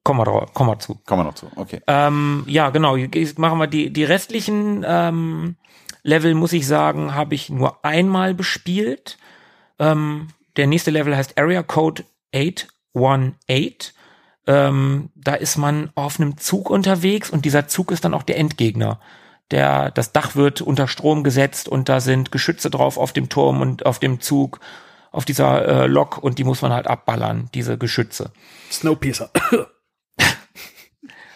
Komm 0.04 0.18
mal, 0.18 0.24
drauf, 0.24 0.50
komm 0.52 0.66
mal 0.68 0.78
zu. 0.78 0.96
Kommen 1.06 1.20
wir 1.20 1.24
noch 1.24 1.34
zu. 1.34 1.50
Okay. 1.56 1.80
Ähm, 1.86 2.44
ja, 2.46 2.70
genau. 2.70 2.96
Jetzt 2.96 3.38
machen 3.38 3.58
wir 3.58 3.66
die, 3.66 3.90
die 3.92 4.04
restlichen 4.04 4.84
ähm, 4.86 5.56
Level, 6.02 6.34
muss 6.34 6.52
ich 6.52 6.66
sagen, 6.66 7.14
habe 7.14 7.34
ich 7.34 7.50
nur 7.50 7.84
einmal 7.84 8.34
bespielt. 8.34 9.18
Ähm, 9.78 10.28
der 10.56 10.66
nächste 10.66 10.90
Level 10.90 11.16
heißt 11.16 11.38
Area 11.38 11.62
Code 11.62 12.04
818. 12.34 13.94
Ähm, 14.46 15.10
da 15.14 15.34
ist 15.34 15.56
man 15.56 15.90
auf 15.94 16.18
einem 16.18 16.36
Zug 16.38 16.70
unterwegs 16.70 17.30
und 17.30 17.44
dieser 17.44 17.68
Zug 17.68 17.90
ist 17.92 18.04
dann 18.04 18.14
auch 18.14 18.22
der 18.22 18.38
Endgegner. 18.38 19.00
Der, 19.50 19.90
das 19.90 20.12
Dach 20.12 20.36
wird 20.36 20.60
unter 20.60 20.88
Strom 20.88 21.24
gesetzt 21.24 21.68
und 21.68 21.88
da 21.88 22.00
sind 22.00 22.32
Geschütze 22.32 22.70
drauf 22.70 22.96
auf 22.96 23.12
dem 23.12 23.28
Turm 23.28 23.60
und 23.60 23.84
auf 23.86 23.98
dem 23.98 24.20
Zug. 24.20 24.60
auf 25.12 25.24
dieser 25.24 25.66
äh, 25.66 25.86
Lok 25.86 26.18
und 26.18 26.38
die 26.38 26.44
muss 26.44 26.62
man 26.62 26.72
halt 26.72 26.86
abballern, 26.86 27.48
diese 27.52 27.76
Geschütze. 27.78 28.30
Snowpiercer. 28.70 29.30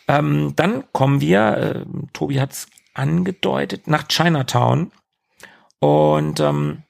Ähm, 0.07 0.53
dann 0.57 0.85
kommen 0.93 1.21
wir, 1.21 1.57
äh, 1.57 1.85
Tobi 2.13 2.41
hat's 2.41 2.67
angedeutet, 2.95 3.87
nach 3.87 4.09
Chinatown. 4.09 4.93
Und 5.81 6.41
ähm, 6.41 6.83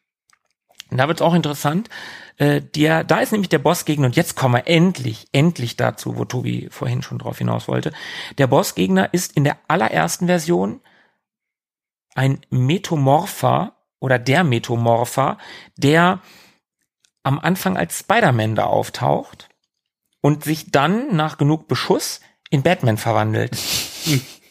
da 0.91 1.09
wird's 1.09 1.23
auch 1.23 1.35
interessant. 1.35 1.89
Äh, 2.37 2.61
der, 2.61 3.05
da 3.05 3.21
ist 3.21 3.33
nämlich 3.33 3.49
der 3.49 3.59
Bossgegner, 3.59 4.07
und 4.07 4.17
jetzt 4.17 4.37
kommen 4.37 4.55
wir 4.55 4.67
endlich, 4.67 5.27
endlich 5.33 5.77
dazu, 5.77 6.17
wo 6.17 6.25
Tobi 6.25 6.69
vorhin 6.71 7.03
schon 7.03 7.19
drauf 7.19 7.39
hinaus 7.39 7.69
wollte. 7.69 7.93
Der 8.39 8.47
Bossgegner 8.47 9.13
ist 9.13 9.37
in 9.37 9.45
der 9.45 9.59
allerersten 9.69 10.27
Version 10.27 10.81
ein 12.15 12.41
Metomorpher 12.51 13.77
oder 13.99 14.19
der 14.19 14.45
Metomorpher, 14.45 15.39
der 15.77 16.21
am 17.23 17.39
Anfang 17.39 17.77
als 17.77 18.01
Spider-Man 18.01 18.55
da 18.55 18.65
auftaucht 18.65 19.49
und 20.21 20.45
sich 20.45 20.71
dann 20.71 21.17
nach 21.17 21.39
genug 21.39 21.69
Beschuss 21.69 22.21
in 22.51 22.63
Batman 22.63 22.99
verwandelt. 22.99 23.57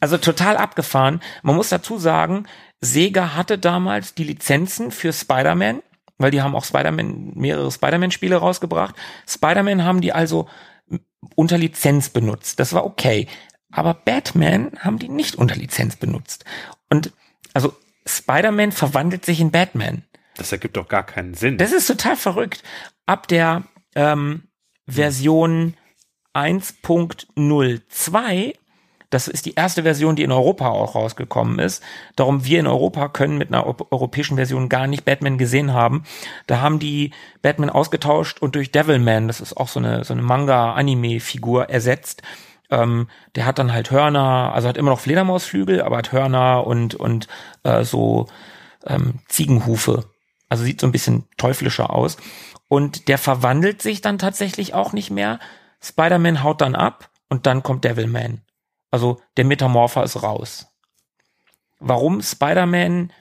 Also 0.00 0.18
total 0.18 0.56
abgefahren. 0.56 1.20
Man 1.42 1.56
muss 1.56 1.68
dazu 1.68 1.98
sagen, 1.98 2.46
Sega 2.80 3.34
hatte 3.34 3.58
damals 3.58 4.14
die 4.14 4.24
Lizenzen 4.24 4.90
für 4.90 5.12
Spider-Man, 5.12 5.82
weil 6.18 6.30
die 6.30 6.42
haben 6.42 6.54
auch 6.54 6.64
Spider-Man, 6.64 7.32
mehrere 7.34 7.70
Spider-Man-Spiele 7.70 8.36
rausgebracht. 8.36 8.94
Spider-Man 9.26 9.84
haben 9.84 10.00
die 10.00 10.12
also 10.12 10.48
unter 11.34 11.58
Lizenz 11.58 12.10
benutzt. 12.10 12.60
Das 12.60 12.72
war 12.72 12.84
okay. 12.84 13.26
Aber 13.72 13.94
Batman 13.94 14.72
haben 14.80 14.98
die 14.98 15.08
nicht 15.08 15.36
unter 15.36 15.56
Lizenz 15.56 15.96
benutzt. 15.96 16.44
Und 16.88 17.12
also 17.52 17.74
Spider-Man 18.06 18.72
verwandelt 18.72 19.24
sich 19.24 19.40
in 19.40 19.50
Batman. 19.50 20.04
Das 20.36 20.52
ergibt 20.52 20.76
doch 20.76 20.88
gar 20.88 21.04
keinen 21.04 21.34
Sinn. 21.34 21.58
Das 21.58 21.72
ist 21.72 21.86
total 21.86 22.16
verrückt. 22.16 22.62
Ab 23.06 23.28
der 23.28 23.64
ähm, 23.94 24.42
Version 24.86 25.74
1.02, 26.34 28.56
das 29.16 29.28
ist 29.28 29.46
die 29.46 29.54
erste 29.54 29.82
Version, 29.82 30.14
die 30.14 30.24
in 30.24 30.30
Europa 30.30 30.68
auch 30.68 30.94
rausgekommen 30.94 31.58
ist. 31.58 31.82
Darum 32.16 32.44
wir 32.44 32.60
in 32.60 32.66
Europa 32.66 33.08
können 33.08 33.38
mit 33.38 33.48
einer 33.48 33.66
europäischen 33.90 34.36
Version 34.36 34.68
gar 34.68 34.86
nicht 34.86 35.06
Batman 35.06 35.38
gesehen 35.38 35.72
haben. 35.72 36.04
Da 36.46 36.60
haben 36.60 36.78
die 36.78 37.12
Batman 37.40 37.70
ausgetauscht 37.70 38.42
und 38.42 38.54
durch 38.54 38.72
Devilman, 38.72 39.26
das 39.26 39.40
ist 39.40 39.56
auch 39.56 39.68
so 39.68 39.80
eine, 39.80 40.04
so 40.04 40.12
eine 40.12 40.20
Manga-Anime-Figur 40.20 41.70
ersetzt. 41.70 42.20
Ähm, 42.70 43.08
der 43.36 43.46
hat 43.46 43.58
dann 43.58 43.72
halt 43.72 43.90
Hörner, 43.90 44.52
also 44.52 44.68
hat 44.68 44.76
immer 44.76 44.90
noch 44.90 45.00
Fledermausflügel, 45.00 45.80
aber 45.80 45.96
hat 45.96 46.12
Hörner 46.12 46.66
und, 46.66 46.94
und 46.94 47.26
äh, 47.62 47.84
so 47.84 48.26
ähm, 48.86 49.20
Ziegenhufe. 49.28 50.10
Also 50.50 50.62
sieht 50.62 50.82
so 50.82 50.86
ein 50.86 50.92
bisschen 50.92 51.24
teuflischer 51.38 51.88
aus. 51.88 52.18
Und 52.68 53.08
der 53.08 53.16
verwandelt 53.16 53.80
sich 53.80 54.02
dann 54.02 54.18
tatsächlich 54.18 54.74
auch 54.74 54.92
nicht 54.92 55.10
mehr. 55.10 55.38
Spider-Man 55.80 56.42
haut 56.42 56.60
dann 56.60 56.74
ab 56.74 57.08
und 57.30 57.46
dann 57.46 57.62
kommt 57.62 57.84
Devilman. 57.84 58.42
Also 58.90 59.20
der 59.36 59.44
Metamorpher 59.44 60.04
ist 60.04 60.22
raus. 60.22 60.66
Warum 61.78 62.22
Spider-Man 62.22 63.12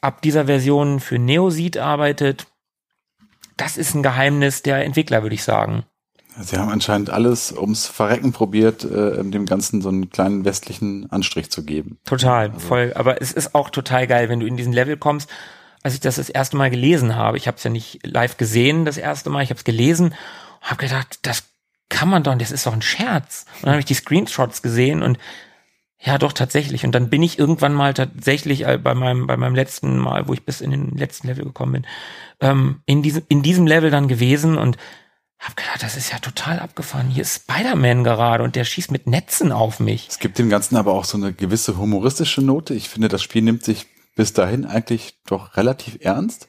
ab 0.00 0.22
dieser 0.22 0.46
Version 0.46 1.00
für 1.00 1.18
Neoseed 1.18 1.78
arbeitet, 1.78 2.46
das 3.56 3.76
ist 3.76 3.94
ein 3.94 4.02
Geheimnis 4.02 4.62
der 4.62 4.84
Entwickler, 4.84 5.22
würde 5.22 5.34
ich 5.34 5.44
sagen. 5.44 5.84
Sie 6.40 6.56
haben 6.56 6.70
anscheinend 6.70 7.10
alles 7.10 7.52
ums 7.52 7.86
Verrecken 7.86 8.32
probiert, 8.32 8.84
äh, 8.84 9.22
dem 9.22 9.44
Ganzen 9.44 9.82
so 9.82 9.90
einen 9.90 10.08
kleinen 10.08 10.44
westlichen 10.44 11.10
Anstrich 11.10 11.50
zu 11.50 11.64
geben. 11.64 11.98
Total, 12.04 12.48
also. 12.48 12.58
voll. 12.58 12.92
Aber 12.94 13.20
es 13.20 13.32
ist 13.32 13.54
auch 13.54 13.68
total 13.68 14.06
geil, 14.06 14.28
wenn 14.28 14.40
du 14.40 14.46
in 14.46 14.56
diesen 14.56 14.72
Level 14.72 14.96
kommst. 14.96 15.28
Als 15.82 15.94
ich 15.94 16.00
das 16.00 16.16
das 16.16 16.30
erste 16.30 16.56
Mal 16.56 16.70
gelesen 16.70 17.16
habe, 17.16 17.36
ich 17.36 17.46
habe 17.46 17.58
es 17.58 17.64
ja 17.64 17.70
nicht 17.70 18.06
live 18.06 18.38
gesehen 18.38 18.84
das 18.84 18.96
erste 18.96 19.28
Mal, 19.30 19.42
ich 19.42 19.50
habe 19.50 19.58
es 19.58 19.64
gelesen, 19.64 20.14
habe 20.62 20.86
gedacht, 20.86 21.18
das 21.22 21.44
kann 21.92 22.08
man 22.08 22.22
doch, 22.22 22.36
das 22.36 22.50
ist 22.50 22.66
doch 22.66 22.72
ein 22.72 22.82
Scherz. 22.82 23.44
Und 23.56 23.64
dann 23.64 23.72
habe 23.72 23.80
ich 23.80 23.86
die 23.86 23.94
Screenshots 23.94 24.62
gesehen 24.62 25.02
und 25.02 25.18
ja, 26.04 26.18
doch 26.18 26.32
tatsächlich. 26.32 26.84
Und 26.84 26.92
dann 26.92 27.10
bin 27.10 27.22
ich 27.22 27.38
irgendwann 27.38 27.74
mal 27.74 27.94
tatsächlich 27.94 28.66
äh, 28.66 28.78
bei 28.78 28.94
meinem 28.94 29.28
bei 29.28 29.36
meinem 29.36 29.54
letzten 29.54 29.98
Mal, 29.98 30.26
wo 30.26 30.32
ich 30.32 30.44
bis 30.44 30.60
in 30.60 30.72
den 30.72 30.96
letzten 30.96 31.28
Level 31.28 31.44
gekommen 31.44 31.72
bin, 31.72 31.86
ähm, 32.40 32.80
in 32.86 33.02
diesem 33.02 33.22
in 33.28 33.42
diesem 33.42 33.66
Level 33.68 33.90
dann 33.90 34.08
gewesen 34.08 34.58
und 34.58 34.78
hab 35.38 35.56
gedacht, 35.56 35.82
das 35.82 35.96
ist 35.96 36.10
ja 36.10 36.18
total 36.18 36.58
abgefahren. 36.60 37.08
Hier 37.08 37.22
ist 37.22 37.42
Spider-Man 37.42 38.04
gerade 38.04 38.42
und 38.42 38.56
der 38.56 38.64
schießt 38.64 38.90
mit 38.90 39.06
Netzen 39.06 39.52
auf 39.52 39.78
mich. 39.78 40.08
Es 40.08 40.18
gibt 40.18 40.38
dem 40.38 40.48
Ganzen 40.48 40.76
aber 40.76 40.92
auch 40.92 41.04
so 41.04 41.18
eine 41.18 41.32
gewisse 41.32 41.76
humoristische 41.76 42.42
Note. 42.42 42.74
Ich 42.74 42.88
finde, 42.88 43.08
das 43.08 43.22
Spiel 43.22 43.42
nimmt 43.42 43.64
sich 43.64 43.86
bis 44.16 44.32
dahin 44.32 44.64
eigentlich 44.64 45.18
doch 45.26 45.56
relativ 45.56 45.98
ernst. 46.00 46.48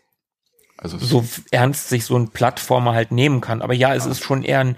Also 0.77 0.97
so 0.97 1.25
ernst 1.51 1.89
sich 1.89 2.05
so 2.05 2.15
ein 2.17 2.29
Plattformer 2.29 2.93
halt 2.93 3.11
nehmen 3.11 3.41
kann. 3.41 3.61
Aber 3.61 3.73
ja, 3.73 3.93
es 3.93 4.05
ja. 4.05 4.11
ist 4.11 4.23
schon 4.23 4.43
eher 4.43 4.59
ein 4.59 4.77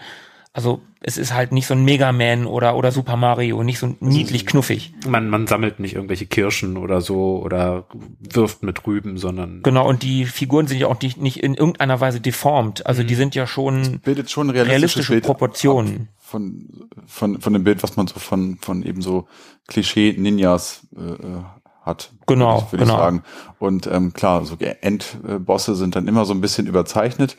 also 0.56 0.80
es 1.02 1.18
ist 1.18 1.34
halt 1.34 1.52
nicht 1.52 1.68
so 1.68 1.74
ein 1.74 1.84
Mega 1.84 2.14
Man 2.14 2.46
oder, 2.46 2.78
oder 2.78 2.94
Super 2.94 3.18
Mario, 3.18 3.62
nicht 3.62 3.78
so 3.78 3.94
niedlich 4.00 4.46
knuffig. 4.46 4.94
Man, 5.06 5.30
man 5.30 5.48
sammelt 5.48 5.82
nicht 5.82 5.96
irgendwelche 5.96 6.28
Kirschen 6.28 6.78
oder 6.78 7.02
so 7.02 7.42
oder 7.44 7.88
wirft 8.22 8.64
mit 8.64 8.88
Rüben, 8.88 9.18
sondern. 9.18 9.64
Genau, 9.64 9.86
und 9.86 10.02
die 10.02 10.24
Figuren 10.24 10.68
sind 10.68 10.80
ja 10.80 10.88
auch 10.88 11.02
nicht, 11.02 11.18
nicht 11.18 11.44
in 11.44 11.56
irgendeiner 11.56 12.00
Weise 12.00 12.22
deformt. 12.22 12.86
Also 12.86 13.04
mhm. 13.04 13.08
die 13.08 13.16
sind 13.16 13.36
ja 13.36 13.48
schon, 13.48 13.80
das 13.80 13.90
bildet 13.98 14.32
schon 14.32 14.50
realistische, 14.50 15.12
realistische 15.12 15.22
Proportionen. 15.22 16.08
Von, 16.20 16.88
von, 17.06 17.42
von 17.42 17.52
dem 17.52 17.66
Bild, 17.66 17.84
was 17.84 17.98
man 17.98 18.08
so 18.08 18.18
von, 18.18 18.58
von 18.62 18.84
eben 18.84 19.02
so 19.02 19.28
Klischee-Ninjas 19.68 20.88
äh, 20.96 21.02
äh 21.02 21.44
hat. 21.82 22.14
Genau, 22.28 22.54
würde 22.54 22.66
ich, 22.66 22.72
würd 22.72 22.82
genau. 22.82 22.94
Ich 22.94 23.00
sagen. 23.00 23.24
Und 23.60 23.88
ähm, 23.88 24.14
klar, 24.14 24.46
so 24.46 24.56
Endbosse 24.58 25.76
sind 25.76 25.98
dann 25.98 26.08
immer 26.08 26.24
so 26.24 26.34
ein 26.34 26.42
bisschen 26.42 26.66
überzeichnet 26.66 27.36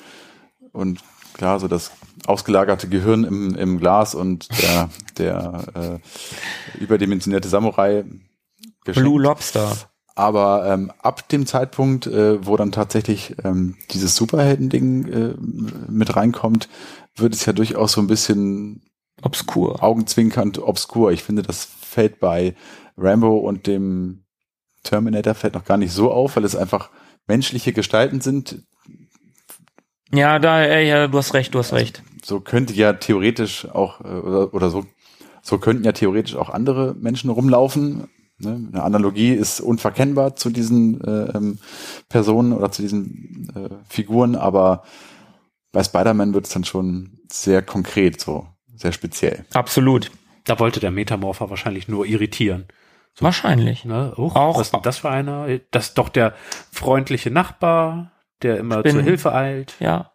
und 0.72 1.00
klar, 1.36 1.60
so 1.60 1.68
das 1.68 1.92
ausgelagerte 2.26 2.88
Gehirn 2.88 3.24
im, 3.24 3.54
im 3.54 3.78
Glas 3.78 4.14
und 4.14 4.48
der, 4.62 4.90
der 5.18 5.64
äh, 5.74 6.78
überdimensionierte 6.82 7.48
Samurai. 7.48 8.04
Geschenkt. 8.84 9.08
Blue 9.08 9.20
Lobster. 9.20 9.76
Aber 10.14 10.66
ähm, 10.66 10.92
ab 10.98 11.28
dem 11.28 11.44
Zeitpunkt, 11.44 12.06
äh, 12.06 12.44
wo 12.46 12.56
dann 12.56 12.72
tatsächlich 12.72 13.36
ähm, 13.44 13.76
dieses 13.90 14.16
Superhelden-Ding 14.16 15.12
äh, 15.12 15.34
mit 15.90 16.16
reinkommt, 16.16 16.68
wird 17.16 17.34
es 17.34 17.44
ja 17.44 17.52
durchaus 17.52 17.92
so 17.92 18.00
ein 18.00 18.06
bisschen 18.06 18.82
obskur, 19.22 19.82
augenzwinkernd 19.82 20.58
obskur. 20.58 21.12
Ich 21.12 21.22
finde, 21.22 21.42
das 21.42 21.64
fällt 21.64 22.18
bei 22.18 22.54
Rambo 22.96 23.36
und 23.36 23.66
dem 23.66 24.24
Terminator 24.84 25.34
fällt 25.34 25.54
noch 25.54 25.64
gar 25.64 25.76
nicht 25.76 25.92
so 25.92 26.10
auf, 26.10 26.36
weil 26.36 26.44
es 26.44 26.56
einfach 26.56 26.90
menschliche 27.26 27.72
Gestalten 27.72 28.20
sind, 28.20 28.62
ja, 30.12 30.38
da, 30.38 30.64
ja, 30.64 31.08
du 31.08 31.18
hast 31.18 31.34
recht, 31.34 31.54
du 31.54 31.58
hast 31.58 31.72
recht. 31.72 32.02
So 32.26 32.40
könnte 32.40 32.74
ja 32.74 32.94
theoretisch 32.94 33.68
auch, 33.72 34.00
äh, 34.00 34.08
oder, 34.08 34.52
oder 34.52 34.68
so, 34.68 34.84
so 35.42 35.58
könnten 35.58 35.84
ja 35.84 35.92
theoretisch 35.92 36.34
auch 36.34 36.50
andere 36.50 36.96
Menschen 36.98 37.30
rumlaufen. 37.30 38.08
Ne? 38.38 38.68
Eine 38.72 38.82
Analogie 38.82 39.32
ist 39.32 39.60
unverkennbar 39.60 40.34
zu 40.34 40.50
diesen 40.50 41.00
äh, 41.02 41.36
ähm, 41.36 41.60
Personen 42.08 42.52
oder 42.52 42.72
zu 42.72 42.82
diesen 42.82 43.48
äh, 43.54 43.68
Figuren, 43.88 44.34
aber 44.34 44.82
bei 45.70 45.84
Spider-Man 45.84 46.34
wird 46.34 46.46
es 46.46 46.52
dann 46.52 46.64
schon 46.64 47.20
sehr 47.30 47.62
konkret, 47.62 48.20
so 48.20 48.48
sehr 48.74 48.90
speziell. 48.90 49.44
Absolut. 49.54 50.10
Da 50.46 50.58
wollte 50.58 50.80
der 50.80 50.90
Metamorpher 50.90 51.48
wahrscheinlich 51.48 51.86
nur 51.86 52.06
irritieren. 52.06 52.66
So, 53.14 53.24
Wahrscheinlich. 53.24 53.84
Ne? 53.84 54.14
Oh, 54.16 54.32
auch. 54.34 54.58
Was 54.58 54.72
das 54.82 54.98
für 54.98 55.10
einer? 55.10 55.46
Das 55.70 55.88
ist 55.88 55.98
doch 55.98 56.08
der 56.08 56.34
freundliche 56.72 57.30
Nachbar, 57.30 58.10
der 58.42 58.58
immer 58.58 58.82
bin, 58.82 58.96
zur 58.96 59.02
Hilfe 59.02 59.32
eilt. 59.32 59.76
Ja. 59.78 60.10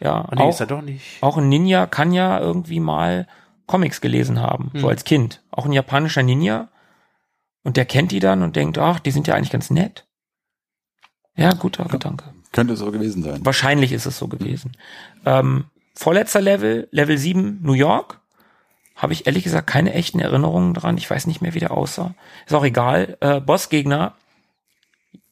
Ja. 0.00 0.20
Und 0.20 0.38
nee, 0.38 0.44
auch, 0.44 0.50
ist 0.50 0.60
er 0.60 0.66
doch 0.66 0.82
nicht. 0.82 1.22
Auch 1.22 1.36
ein 1.36 1.48
Ninja 1.48 1.86
kann 1.86 2.12
ja 2.12 2.38
irgendwie 2.38 2.80
mal 2.80 3.26
Comics 3.66 4.00
gelesen 4.00 4.40
haben, 4.40 4.70
hm. 4.72 4.80
so 4.80 4.88
als 4.88 5.04
Kind. 5.04 5.42
Auch 5.50 5.66
ein 5.66 5.72
japanischer 5.72 6.22
Ninja. 6.22 6.68
Und 7.62 7.76
der 7.76 7.84
kennt 7.84 8.12
die 8.12 8.20
dann 8.20 8.42
und 8.42 8.54
denkt, 8.54 8.78
ach, 8.78 9.00
die 9.00 9.10
sind 9.10 9.26
ja 9.26 9.34
eigentlich 9.34 9.50
ganz 9.50 9.70
nett. 9.70 10.06
Ja, 11.34 11.52
guter 11.52 11.84
ja, 11.84 11.88
Gedanke. 11.88 12.24
Könnte 12.52 12.76
so 12.76 12.90
gewesen 12.92 13.22
sein. 13.22 13.44
Wahrscheinlich 13.44 13.92
ist 13.92 14.06
es 14.06 14.18
so 14.18 14.28
gewesen. 14.28 14.76
Ähm, 15.24 15.64
vorletzter 15.94 16.40
Level, 16.40 16.88
Level 16.92 17.18
7, 17.18 17.60
New 17.62 17.72
York. 17.72 18.20
Habe 18.94 19.12
ich 19.12 19.26
ehrlich 19.26 19.44
gesagt 19.44 19.66
keine 19.66 19.92
echten 19.92 20.20
Erinnerungen 20.20 20.72
dran. 20.72 20.96
Ich 20.96 21.10
weiß 21.10 21.26
nicht 21.26 21.42
mehr, 21.42 21.54
wie 21.54 21.60
der 21.60 21.72
aussah. 21.72 22.14
Ist 22.46 22.54
auch 22.54 22.64
egal. 22.64 23.18
Äh, 23.20 23.40
Bossgegner 23.40 24.14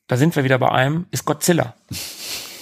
da 0.06 0.16
sind 0.16 0.36
wir 0.36 0.44
wieder 0.44 0.58
bei 0.58 0.70
einem, 0.70 1.06
ist 1.10 1.24
Godzilla. 1.24 1.74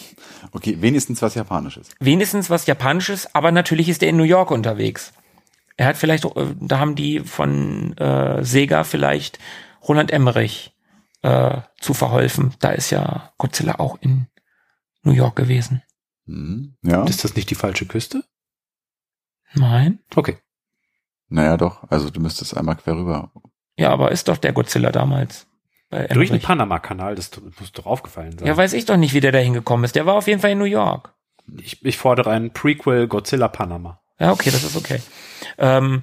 Okay, 0.53 0.81
wenigstens 0.81 1.23
was 1.23 1.35
Japanisches. 1.35 1.89
Wenigstens 1.99 2.51
was 2.51 2.67
Japanisches, 2.67 3.35
aber 3.35 3.53
natürlich 3.53 3.89
ist 3.89 4.03
er 4.03 4.11
in 4.11 4.17
New 4.17 4.23
York 4.23 4.51
unterwegs. 4.51 5.13
Er 5.77 5.87
hat 5.87 5.97
vielleicht, 5.97 6.25
äh, 6.25 6.55
da 6.61 6.79
haben 6.79 6.95
die 6.95 7.21
von 7.21 7.97
äh, 7.97 8.45
Sega 8.45 8.85
vielleicht 8.85 9.39
Roland 9.89 10.11
Emmerich 10.11 10.77
äh, 11.23 11.63
zu 11.81 11.95
verholfen. 11.95 12.55
Da 12.61 12.71
ist 12.71 12.91
ja 12.91 13.33
Godzilla 13.39 13.79
auch 13.79 13.99
in 14.01 14.27
New 15.03 15.13
York 15.13 15.37
gewesen. 15.37 15.83
Hm, 16.27 16.77
ja. 16.83 17.05
Ist 17.05 17.25
das 17.25 17.35
nicht 17.35 17.51
die 17.51 17.55
falsche 17.55 17.87
Küste? 17.87 18.25
Nein. 19.55 20.01
Okay. 20.15 20.39
Naja, 21.29 21.57
doch. 21.57 21.91
Also 21.91 22.11
du 22.11 22.21
müsstest 22.21 22.57
einmal 22.57 22.77
quer 22.77 22.97
rüber. 22.97 23.33
Ja, 23.77 23.91
aber 23.91 24.13
ist 24.13 24.29
doch 24.29 24.37
der 24.37 24.53
Godzilla 24.53 24.93
damals. 24.93 25.47
Durch 26.13 26.31
den. 26.31 26.41
Panama-Kanal, 26.41 27.15
das 27.15 27.31
muss 27.61 27.73
doch 27.73 27.87
aufgefallen 27.87 28.39
sein. 28.39 28.49
Ja, 28.49 28.57
weiß 28.57 28.73
ich 28.73 28.87
doch 28.87 28.97
nicht, 28.97 29.15
wie 29.15 29.21
der 29.21 29.33
da 29.33 29.39
hingekommen 29.39 29.85
ist. 29.85 29.95
Der 29.95 30.07
war 30.07 30.15
auf 30.15 30.27
jeden 30.27 30.41
Fall 30.41 30.53
in 30.53 30.59
New 30.59 30.65
York. 30.65 31.13
ich, 31.61 31.85
ich 31.85 31.99
fordere 31.99 32.31
einen 32.31 32.53
Prequel 32.53 33.09
Godzilla 33.09 33.49
Panama. 33.49 34.01
Ja, 34.19 34.33
okay, 34.33 34.51
das 34.51 34.65
ist 34.65 34.77
okay. 34.77 35.01
Ähm, 35.59 36.03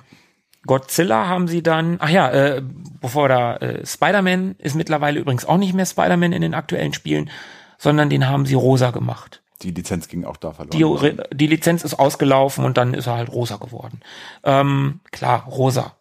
Godzilla 0.65 1.27
haben 1.27 1.47
sie 1.47 1.63
dann, 1.63 1.97
ach 1.99 2.09
ja, 2.09 2.29
äh, 2.31 2.61
bevor 3.01 3.29
da, 3.29 3.55
äh, 3.57 3.85
Spider-Man 3.85 4.55
ist 4.57 4.75
mittlerweile 4.75 5.19
übrigens 5.19 5.45
auch 5.45 5.57
nicht 5.57 5.73
mehr 5.73 5.85
Spider-Man 5.85 6.33
in 6.33 6.41
den 6.41 6.53
aktuellen 6.53 6.93
Spielen, 6.93 7.29
sondern 7.77 8.09
den 8.09 8.27
haben 8.27 8.45
sie 8.45 8.55
rosa 8.55 8.91
gemacht. 8.91 9.41
Die 9.61 9.71
Lizenz 9.71 10.07
ging 10.07 10.25
auch 10.25 10.37
da 10.37 10.51
verloren. 10.53 11.17
Die, 11.31 11.35
die 11.35 11.47
Lizenz 11.47 11.83
ist 11.83 11.95
ausgelaufen 11.95 12.65
und 12.65 12.77
dann 12.77 12.93
ist 12.93 13.07
er 13.07 13.15
halt 13.15 13.29
rosa 13.29 13.57
geworden. 13.57 14.01
Ähm, 14.43 14.99
klar, 15.11 15.45
rosa. 15.45 15.95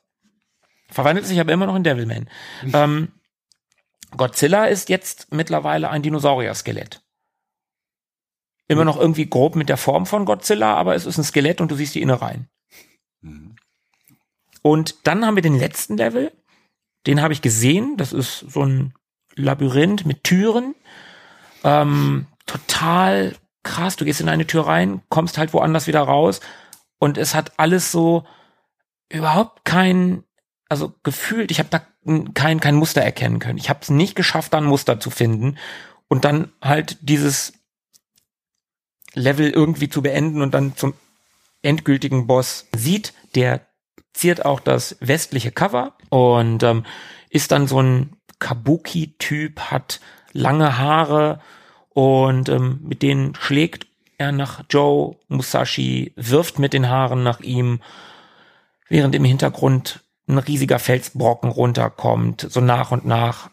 Verwandelt 0.91 1.27
sich 1.27 1.39
aber 1.41 1.53
immer 1.53 1.67
noch 1.67 1.77
in 1.77 1.85
Devilman. 1.85 2.29
Ähm, 2.73 3.09
Godzilla 4.17 4.67
ist 4.67 4.89
jetzt 4.89 5.33
mittlerweile 5.33 5.91
ein 5.91 6.03
Dinosaurier-Skelett. 6.03 7.03
Immer 8.69 8.85
noch 8.85 8.99
irgendwie 8.99 9.29
grob 9.29 9.57
mit 9.57 9.69
der 9.69 9.77
Form 9.77 10.07
von 10.07 10.25
Godzilla, 10.25 10.75
aber 10.75 10.95
es 10.95 11.07
ist 11.07 11.19
ein 11.19 11.25
Skelett 11.25 11.61
und 11.61 11.71
du 11.71 11.75
siehst 11.75 11.95
die 11.95 12.03
Innereien. 12.03 12.49
Mhm. 13.23 13.57
Und 14.63 15.07
dann 15.07 15.25
haben 15.25 15.37
wir 15.37 15.43
den 15.43 15.59
letzten 15.59 15.97
Level. 15.97 16.33
Den 17.07 17.23
habe 17.23 17.33
ich 17.33 17.43
gesehen. 17.43 17.97
Das 17.97 18.13
ist 18.13 18.41
so 18.41 18.65
ein 18.65 18.95
Labyrinth 19.35 20.05
mit 20.05 20.25
Türen. 20.25 20.75
Ähm, 21.65 22.27
total 22.47 23.37
krass. 23.63 23.97
Du 23.97 24.05
gehst 24.05 24.21
in 24.21 24.29
eine 24.29 24.47
Tür 24.47 24.67
rein, 24.67 25.03
kommst 25.09 25.39
halt 25.39 25.53
woanders 25.53 25.87
wieder 25.87 26.03
raus. 26.03 26.41
Und 26.99 27.17
es 27.17 27.35
hat 27.35 27.59
alles 27.59 27.93
so 27.93 28.27
überhaupt 29.09 29.65
kein, 29.65 30.25
also 30.69 30.95
gefühlt, 31.03 31.51
ich 31.51 31.59
habe 31.59 31.71
da 31.71 31.83
kein, 32.35 32.61
kein 32.61 32.75
Muster 32.75 33.03
erkennen 33.03 33.39
können. 33.39 33.59
Ich 33.59 33.71
habe 33.71 33.81
es 33.83 33.91
nicht 33.91 34.15
geschafft, 34.15 34.53
da 34.53 34.59
ein 34.59 34.65
Muster 34.65 35.01
zu 35.01 35.11
finden. 35.11 35.57
Und 36.09 36.25
dann 36.25 36.53
halt 36.63 36.99
dieses 37.01 37.53
Level 39.15 39.51
irgendwie 39.51 39.89
zu 39.89 40.03
beenden 40.03 40.43
und 40.43 40.53
dann 40.53 40.77
zum 40.77 40.95
endgültigen 41.63 42.27
Boss 42.27 42.67
sieht, 42.77 43.13
der 43.35 43.67
ziert 44.13 44.45
auch 44.45 44.61
das 44.61 44.97
westliche 45.01 45.53
Cover 45.53 45.95
und 46.09 46.63
ähm, 46.63 46.85
ist 47.31 47.53
dann 47.53 47.67
so 47.67 47.81
ein 47.81 48.17
Kabuki-Typ, 48.39 49.61
hat 49.61 50.01
lange 50.33 50.79
Haare 50.79 51.41
und 51.91 52.49
ähm, 52.49 52.81
mit 52.83 53.03
denen 53.03 53.35
schlägt 53.35 53.87
er 54.19 54.33
nach 54.33 54.65
Joe 54.71 55.17
Musashi, 55.29 56.13
wirft 56.17 56.59
mit 56.59 56.73
den 56.73 56.89
Haaren 56.89 57.23
nach 57.23 57.41
ihm, 57.41 57.81
während 58.89 59.15
im 59.15 59.25
Hintergrund 59.25 60.01
ein 60.29 60.39
riesiger 60.39 60.79
Felsbrocken 60.79 61.51
runterkommt, 61.51 62.47
so 62.51 62.61
nach 62.61 62.91
und 62.91 63.07
nach. 63.07 63.51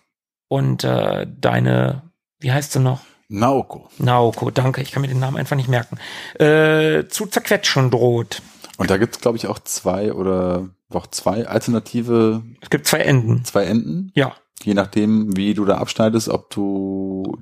Und 0.48 0.84
äh, 0.84 1.26
deine, 1.40 2.12
wie 2.40 2.52
heißt 2.52 2.74
sie 2.74 2.80
noch? 2.80 3.02
Naoko. 3.28 3.90
Naoko, 3.98 4.52
danke, 4.52 4.82
ich 4.82 4.92
kann 4.92 5.02
mir 5.02 5.08
den 5.08 5.20
Namen 5.20 5.38
einfach 5.38 5.56
nicht 5.56 5.70
merken, 5.70 5.98
äh, 6.40 7.08
zu 7.08 7.26
zerquetschen 7.26 7.90
droht. 7.90 8.42
Und 8.78 8.90
da 8.90 8.98
gibt's 8.98 9.20
glaube 9.20 9.38
ich, 9.38 9.48
auch 9.48 9.58
zwei 9.60 10.14
oder 10.14 10.70
doch 10.90 11.08
zwei 11.08 11.48
alternative, 11.48 12.44
Es 12.62 12.70
gibt 12.70 12.86
zwei 12.86 13.00
Enden. 13.00 13.44
zwei 13.46 13.64
Enden. 13.66 14.12
Ja, 14.16 14.36
Je 14.64 14.74
nachdem, 14.74 15.36
wie 15.36 15.54
du 15.54 15.66
da 15.66 15.78
abschneidest, 15.78 16.30
ob 16.30 16.50
du 16.50 17.38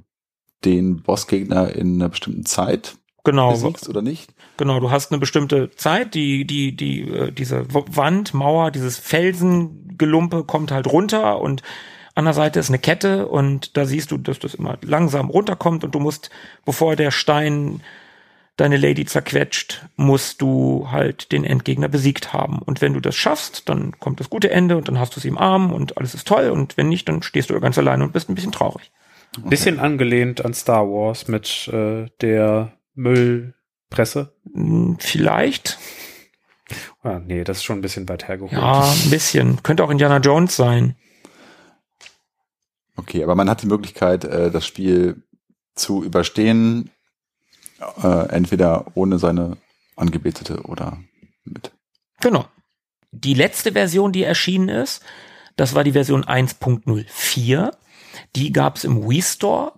den 0.65 1.01
Bossgegner 1.03 1.73
in 1.75 1.95
einer 1.95 2.09
bestimmten 2.09 2.45
Zeit 2.45 2.95
genau. 3.23 3.51
besiegst 3.51 3.89
oder 3.89 4.01
nicht. 4.01 4.33
Genau, 4.57 4.79
du 4.79 4.91
hast 4.91 5.11
eine 5.11 5.19
bestimmte 5.19 5.71
Zeit, 5.71 6.13
die, 6.13 6.45
die, 6.45 6.75
die, 6.75 7.01
äh, 7.01 7.31
diese 7.31 7.65
Wand, 7.73 8.33
Mauer, 8.33 8.71
dieses 8.71 8.97
Felsengelumpe 8.97 10.43
kommt 10.43 10.71
halt 10.71 10.87
runter 10.87 11.41
und 11.41 11.63
an 12.15 12.25
der 12.25 12.33
Seite 12.33 12.59
ist 12.59 12.69
eine 12.69 12.79
Kette 12.79 13.27
und 13.27 13.75
da 13.75 13.85
siehst 13.85 14.11
du, 14.11 14.17
dass 14.17 14.37
das 14.37 14.53
immer 14.53 14.77
langsam 14.83 15.29
runterkommt 15.29 15.83
und 15.83 15.95
du 15.95 15.99
musst, 15.99 16.29
bevor 16.63 16.95
der 16.95 17.09
Stein 17.09 17.81
deine 18.55 18.77
Lady 18.77 19.05
zerquetscht, 19.05 19.83
musst 19.95 20.39
du 20.41 20.87
halt 20.91 21.31
den 21.31 21.43
Endgegner 21.43 21.87
besiegt 21.87 22.33
haben. 22.33 22.59
Und 22.59 22.81
wenn 22.81 22.93
du 22.93 22.99
das 22.99 23.15
schaffst, 23.15 23.67
dann 23.67 23.99
kommt 23.99 24.19
das 24.19 24.29
gute 24.29 24.51
Ende 24.51 24.77
und 24.77 24.87
dann 24.87 24.99
hast 24.99 25.15
du 25.15 25.19
sie 25.19 25.29
im 25.29 25.39
Arm 25.39 25.73
und 25.73 25.97
alles 25.97 26.13
ist 26.13 26.27
toll 26.27 26.49
und 26.49 26.77
wenn 26.77 26.89
nicht, 26.89 27.09
dann 27.09 27.23
stehst 27.23 27.49
du 27.49 27.55
da 27.55 27.59
ganz 27.59 27.79
alleine 27.79 28.03
und 28.03 28.13
bist 28.13 28.29
ein 28.29 28.35
bisschen 28.35 28.51
traurig. 28.51 28.91
Bisschen 29.45 29.79
angelehnt 29.79 30.45
an 30.45 30.53
Star 30.53 30.85
Wars 30.85 31.27
mit 31.27 31.67
äh, 31.73 32.05
der 32.21 32.73
Müllpresse. 32.95 34.35
Hm, 34.53 34.97
Vielleicht, 34.99 35.77
Ah, 37.03 37.19
nee, 37.19 37.43
das 37.43 37.57
ist 37.57 37.63
schon 37.65 37.79
ein 37.79 37.81
bisschen 37.81 38.07
weit 38.09 38.27
hergeholt. 38.27 38.53
ja, 38.53 38.81
ein 38.89 39.09
bisschen. 39.09 39.61
Könnte 39.61 39.83
auch 39.83 39.89
Indiana 39.91 40.17
Jones 40.17 40.55
sein. 40.55 40.95
Okay, 42.95 43.23
aber 43.23 43.35
man 43.35 43.49
hat 43.49 43.61
die 43.61 43.67
Möglichkeit, 43.67 44.23
äh, 44.23 44.49
das 44.51 44.65
Spiel 44.65 45.21
zu 45.75 46.03
überstehen, 46.03 46.89
äh, 48.01 48.29
entweder 48.29 48.85
ohne 48.95 49.19
seine 49.19 49.57
Angebetete 49.95 50.61
oder 50.63 50.97
mit. 51.43 51.71
Genau. 52.21 52.45
Die 53.11 53.33
letzte 53.33 53.73
Version, 53.73 54.11
die 54.11 54.23
erschienen 54.23 54.69
ist, 54.69 55.03
das 55.55 55.75
war 55.75 55.83
die 55.83 55.91
Version 55.91 56.23
1.04. 56.23 57.71
Die 58.35 58.51
gab 58.53 58.77
es 58.77 58.83
im 58.85 59.07
Wii 59.07 59.21
Store. 59.21 59.73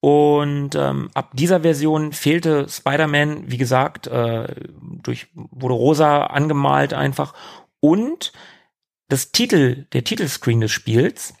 Und 0.00 0.76
ähm, 0.76 1.10
ab 1.14 1.30
dieser 1.34 1.60
Version 1.60 2.12
fehlte 2.12 2.68
Spider-Man, 2.68 3.50
wie 3.50 3.56
gesagt, 3.56 4.06
äh, 4.06 4.54
durch, 5.02 5.26
wurde 5.34 5.74
rosa 5.74 6.26
angemalt 6.26 6.94
einfach. 6.94 7.34
Und 7.80 8.32
das 9.08 9.32
Titel, 9.32 9.86
der 9.92 10.04
Titelscreen 10.04 10.60
des 10.60 10.70
Spiels, 10.70 11.34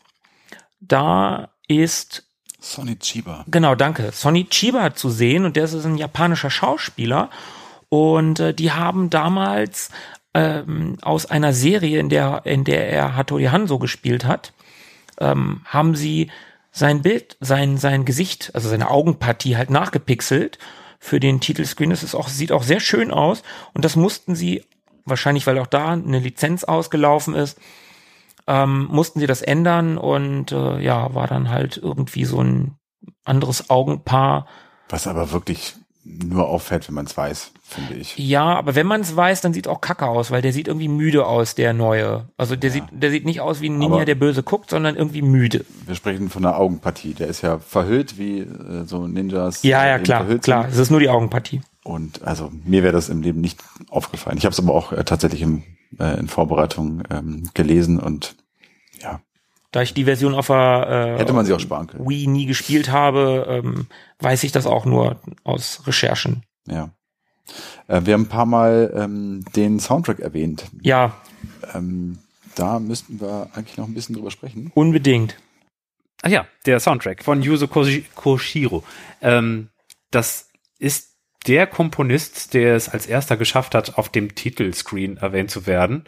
da 0.80 1.50
ist 1.68 2.24
Sonny 2.60 2.96
Chiba. 2.96 3.44
Genau, 3.46 3.74
danke. 3.74 4.10
Sonny 4.12 4.46
Chiba 4.46 4.94
zu 4.94 5.10
sehen 5.10 5.44
und 5.44 5.56
der 5.56 5.64
ist 5.64 5.84
ein 5.84 5.96
japanischer 5.96 6.50
Schauspieler 6.50 7.30
und 7.88 8.40
äh, 8.40 8.54
die 8.54 8.72
haben 8.72 9.10
damals 9.10 9.90
ähm, 10.34 10.98
aus 11.02 11.26
einer 11.26 11.52
Serie, 11.52 12.00
in 12.00 12.08
der 12.08 12.42
in 12.44 12.64
der 12.64 12.90
er 12.90 13.16
Hattori 13.16 13.44
Hanzo 13.44 13.78
gespielt 13.78 14.24
hat, 14.24 14.52
ähm, 15.20 15.62
haben 15.64 15.94
sie 15.94 16.30
sein 16.78 17.02
Bild, 17.02 17.36
sein 17.40 17.76
sein 17.76 18.04
Gesicht, 18.04 18.50
also 18.54 18.68
seine 18.68 18.90
Augenpartie 18.90 19.56
halt 19.56 19.70
nachgepixelt 19.70 20.58
für 20.98 21.20
den 21.20 21.40
Titelscreen. 21.40 21.90
Das 21.90 22.02
ist 22.02 22.14
auch 22.14 22.28
sieht 22.28 22.52
auch 22.52 22.62
sehr 22.62 22.80
schön 22.80 23.10
aus 23.10 23.42
und 23.74 23.84
das 23.84 23.96
mussten 23.96 24.34
sie 24.34 24.64
wahrscheinlich, 25.04 25.46
weil 25.46 25.58
auch 25.58 25.66
da 25.66 25.92
eine 25.92 26.18
Lizenz 26.18 26.64
ausgelaufen 26.64 27.34
ist, 27.34 27.58
ähm, 28.46 28.88
mussten 28.90 29.20
sie 29.20 29.26
das 29.26 29.42
ändern 29.42 29.98
und 29.98 30.52
äh, 30.52 30.80
ja, 30.80 31.14
war 31.14 31.26
dann 31.26 31.50
halt 31.50 31.76
irgendwie 31.76 32.24
so 32.24 32.42
ein 32.42 32.76
anderes 33.24 33.70
Augenpaar. 33.70 34.46
Was 34.88 35.06
aber 35.06 35.32
wirklich 35.32 35.74
nur 36.08 36.48
auffällt, 36.48 36.88
wenn 36.88 36.94
man 36.94 37.06
es 37.06 37.16
weiß, 37.16 37.52
finde 37.62 37.94
ich. 37.94 38.16
Ja, 38.18 38.44
aber 38.56 38.74
wenn 38.74 38.86
man 38.86 39.02
es 39.02 39.14
weiß, 39.14 39.40
dann 39.42 39.52
sieht 39.52 39.68
auch 39.68 39.80
kacke 39.80 40.06
aus, 40.06 40.30
weil 40.30 40.42
der 40.42 40.52
sieht 40.52 40.68
irgendwie 40.68 40.88
müde 40.88 41.26
aus, 41.26 41.54
der 41.54 41.72
neue. 41.74 42.28
Also 42.36 42.56
der 42.56 42.70
sieht, 42.70 42.84
der 42.90 43.10
sieht 43.10 43.24
nicht 43.24 43.40
aus 43.40 43.60
wie 43.60 43.68
ein 43.68 43.78
Ninja, 43.78 43.96
Aber- 43.96 44.04
der 44.04 44.14
böse 44.14 44.42
guckt, 44.42 44.70
sondern 44.70 44.96
irgendwie 44.96 45.22
müde. 45.22 45.64
Wir 45.86 45.94
sprechen 45.94 46.30
von 46.30 46.44
einer 46.44 46.56
Augenpartie. 46.58 47.14
Der 47.14 47.28
ist 47.28 47.42
ja 47.42 47.58
verhüllt, 47.58 48.18
wie 48.18 48.40
äh, 48.40 48.84
so 48.86 49.06
Ninjas. 49.06 49.62
Ja, 49.62 49.86
ja, 49.86 49.98
klar, 49.98 50.24
klar. 50.38 50.62
sind. 50.64 50.72
Es 50.72 50.78
ist 50.78 50.90
nur 50.90 51.00
die 51.00 51.08
Augenpartie. 51.10 51.60
Und 51.84 52.22
also 52.22 52.50
mir 52.64 52.82
wäre 52.82 52.92
das 52.92 53.08
im 53.08 53.22
Leben 53.22 53.40
nicht 53.40 53.60
aufgefallen. 53.88 54.38
Ich 54.38 54.44
habe 54.44 54.52
es 54.52 54.58
aber 54.58 54.74
auch 54.74 54.92
äh, 54.92 55.04
tatsächlich 55.04 55.42
im, 55.42 55.62
äh, 55.98 56.18
in 56.18 56.28
Vorbereitung 56.28 57.02
ähm, 57.10 57.48
gelesen 57.54 57.98
und 58.00 58.34
ja, 59.00 59.20
Da 59.70 59.82
ich 59.82 59.92
die 59.92 60.04
Version 60.04 60.34
auf 60.34 60.46
der 60.46 61.16
hätte 61.18 61.32
äh, 61.32 61.34
man 61.34 61.44
sie 61.44 61.52
auch 61.52 61.60
sparen 61.60 61.86
können. 61.88 62.08
Wii 62.08 62.26
nie 62.26 62.46
gespielt 62.46 62.90
habe, 62.90 63.46
ähm, 63.48 63.86
weiß 64.18 64.44
ich 64.44 64.52
das 64.52 64.66
auch 64.66 64.86
nur 64.86 65.20
aus 65.44 65.82
Recherchen. 65.86 66.42
Ja. 66.66 66.90
Äh, 67.86 68.00
wir 68.04 68.14
haben 68.14 68.22
ein 68.22 68.28
paar 68.28 68.46
Mal 68.46 68.92
ähm, 68.96 69.44
den 69.56 69.78
Soundtrack 69.80 70.20
erwähnt. 70.20 70.64
Ja, 70.82 71.16
Ähm, 71.74 72.18
da 72.54 72.78
müssten 72.80 73.20
wir 73.20 73.50
eigentlich 73.54 73.76
noch 73.76 73.86
ein 73.86 73.94
bisschen 73.94 74.14
drüber 74.14 74.30
sprechen. 74.30 74.72
unbedingt. 74.74 75.36
Ach 76.22 76.30
ja, 76.30 76.46
der 76.66 76.80
Soundtrack 76.80 77.22
von 77.22 77.42
Yuzo 77.42 77.66
Koshi- 77.66 78.04
Koshiro. 78.14 78.82
Ähm, 79.22 79.68
das 80.10 80.48
ist 80.78 81.10
der 81.46 81.66
Komponist, 81.68 82.54
der 82.54 82.74
es 82.74 82.88
als 82.88 83.06
erster 83.06 83.36
geschafft 83.36 83.74
hat, 83.74 83.96
auf 83.98 84.08
dem 84.08 84.34
Titelscreen 84.34 85.18
erwähnt 85.18 85.50
zu 85.50 85.66
werden. 85.66 86.04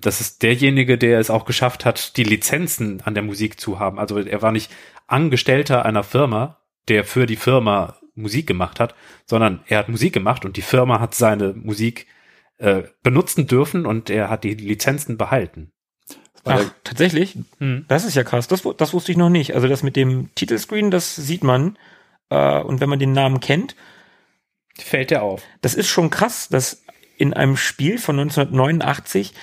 Das 0.00 0.20
ist 0.20 0.42
derjenige, 0.42 0.98
der 0.98 1.18
es 1.20 1.30
auch 1.30 1.44
geschafft 1.44 1.84
hat, 1.84 2.16
die 2.16 2.24
Lizenzen 2.24 3.00
an 3.02 3.14
der 3.14 3.22
Musik 3.22 3.60
zu 3.60 3.78
haben. 3.78 3.98
Also 3.98 4.18
er 4.18 4.42
war 4.42 4.52
nicht 4.52 4.70
Angestellter 5.06 5.84
einer 5.84 6.02
Firma, 6.04 6.58
der 6.88 7.04
für 7.04 7.26
die 7.26 7.36
Firma 7.36 7.96
Musik 8.14 8.46
gemacht 8.46 8.80
hat, 8.80 8.94
sondern 9.26 9.60
er 9.66 9.78
hat 9.78 9.88
Musik 9.88 10.12
gemacht 10.12 10.44
und 10.44 10.56
die 10.56 10.62
Firma 10.62 11.00
hat 11.00 11.14
seine 11.14 11.52
Musik 11.54 12.06
äh, 12.58 12.82
benutzen 13.02 13.46
dürfen 13.46 13.86
und 13.86 14.10
er 14.10 14.28
hat 14.28 14.44
die 14.44 14.54
Lizenzen 14.54 15.16
behalten. 15.16 15.72
Ach, 16.44 16.58
der- 16.58 16.70
tatsächlich? 16.84 17.36
Hm. 17.58 17.84
Das 17.88 18.04
ist 18.04 18.14
ja 18.14 18.24
krass. 18.24 18.48
Das, 18.48 18.62
das 18.76 18.92
wusste 18.92 19.12
ich 19.12 19.18
noch 19.18 19.30
nicht. 19.30 19.54
Also 19.54 19.68
das 19.68 19.82
mit 19.82 19.96
dem 19.96 20.34
Titelscreen, 20.34 20.90
das 20.90 21.14
sieht 21.16 21.44
man. 21.44 21.78
Äh, 22.28 22.60
und 22.60 22.80
wenn 22.80 22.88
man 22.88 22.98
den 22.98 23.12
Namen 23.12 23.40
kennt, 23.40 23.76
Fällt 24.78 25.10
der 25.10 25.22
auf. 25.22 25.42
das 25.60 25.74
ist 25.74 25.88
schon 25.88 26.10
krass, 26.10 26.48
dass 26.48 26.84
in 27.18 27.34
einem 27.34 27.56
Spiel 27.56 27.98
von 27.98 28.18
1989 28.18 29.34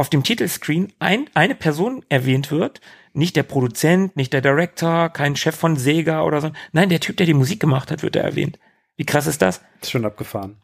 auf 0.00 0.08
dem 0.08 0.22
Titelscreen 0.22 0.94
ein, 0.98 1.28
eine 1.34 1.54
Person 1.54 2.02
erwähnt 2.08 2.50
wird, 2.50 2.80
nicht 3.12 3.36
der 3.36 3.42
Produzent, 3.42 4.16
nicht 4.16 4.32
der 4.32 4.40
Director, 4.40 5.10
kein 5.10 5.36
Chef 5.36 5.54
von 5.54 5.76
Sega 5.76 6.22
oder 6.22 6.40
so. 6.40 6.52
Nein, 6.72 6.88
der 6.88 7.00
Typ, 7.00 7.18
der 7.18 7.26
die 7.26 7.34
Musik 7.34 7.60
gemacht 7.60 7.90
hat, 7.90 8.02
wird 8.02 8.16
da 8.16 8.20
erwähnt. 8.20 8.58
Wie 8.96 9.04
krass 9.04 9.26
ist 9.26 9.42
das? 9.42 9.60
Ist 9.82 9.90
schon 9.90 10.06
abgefahren. 10.06 10.56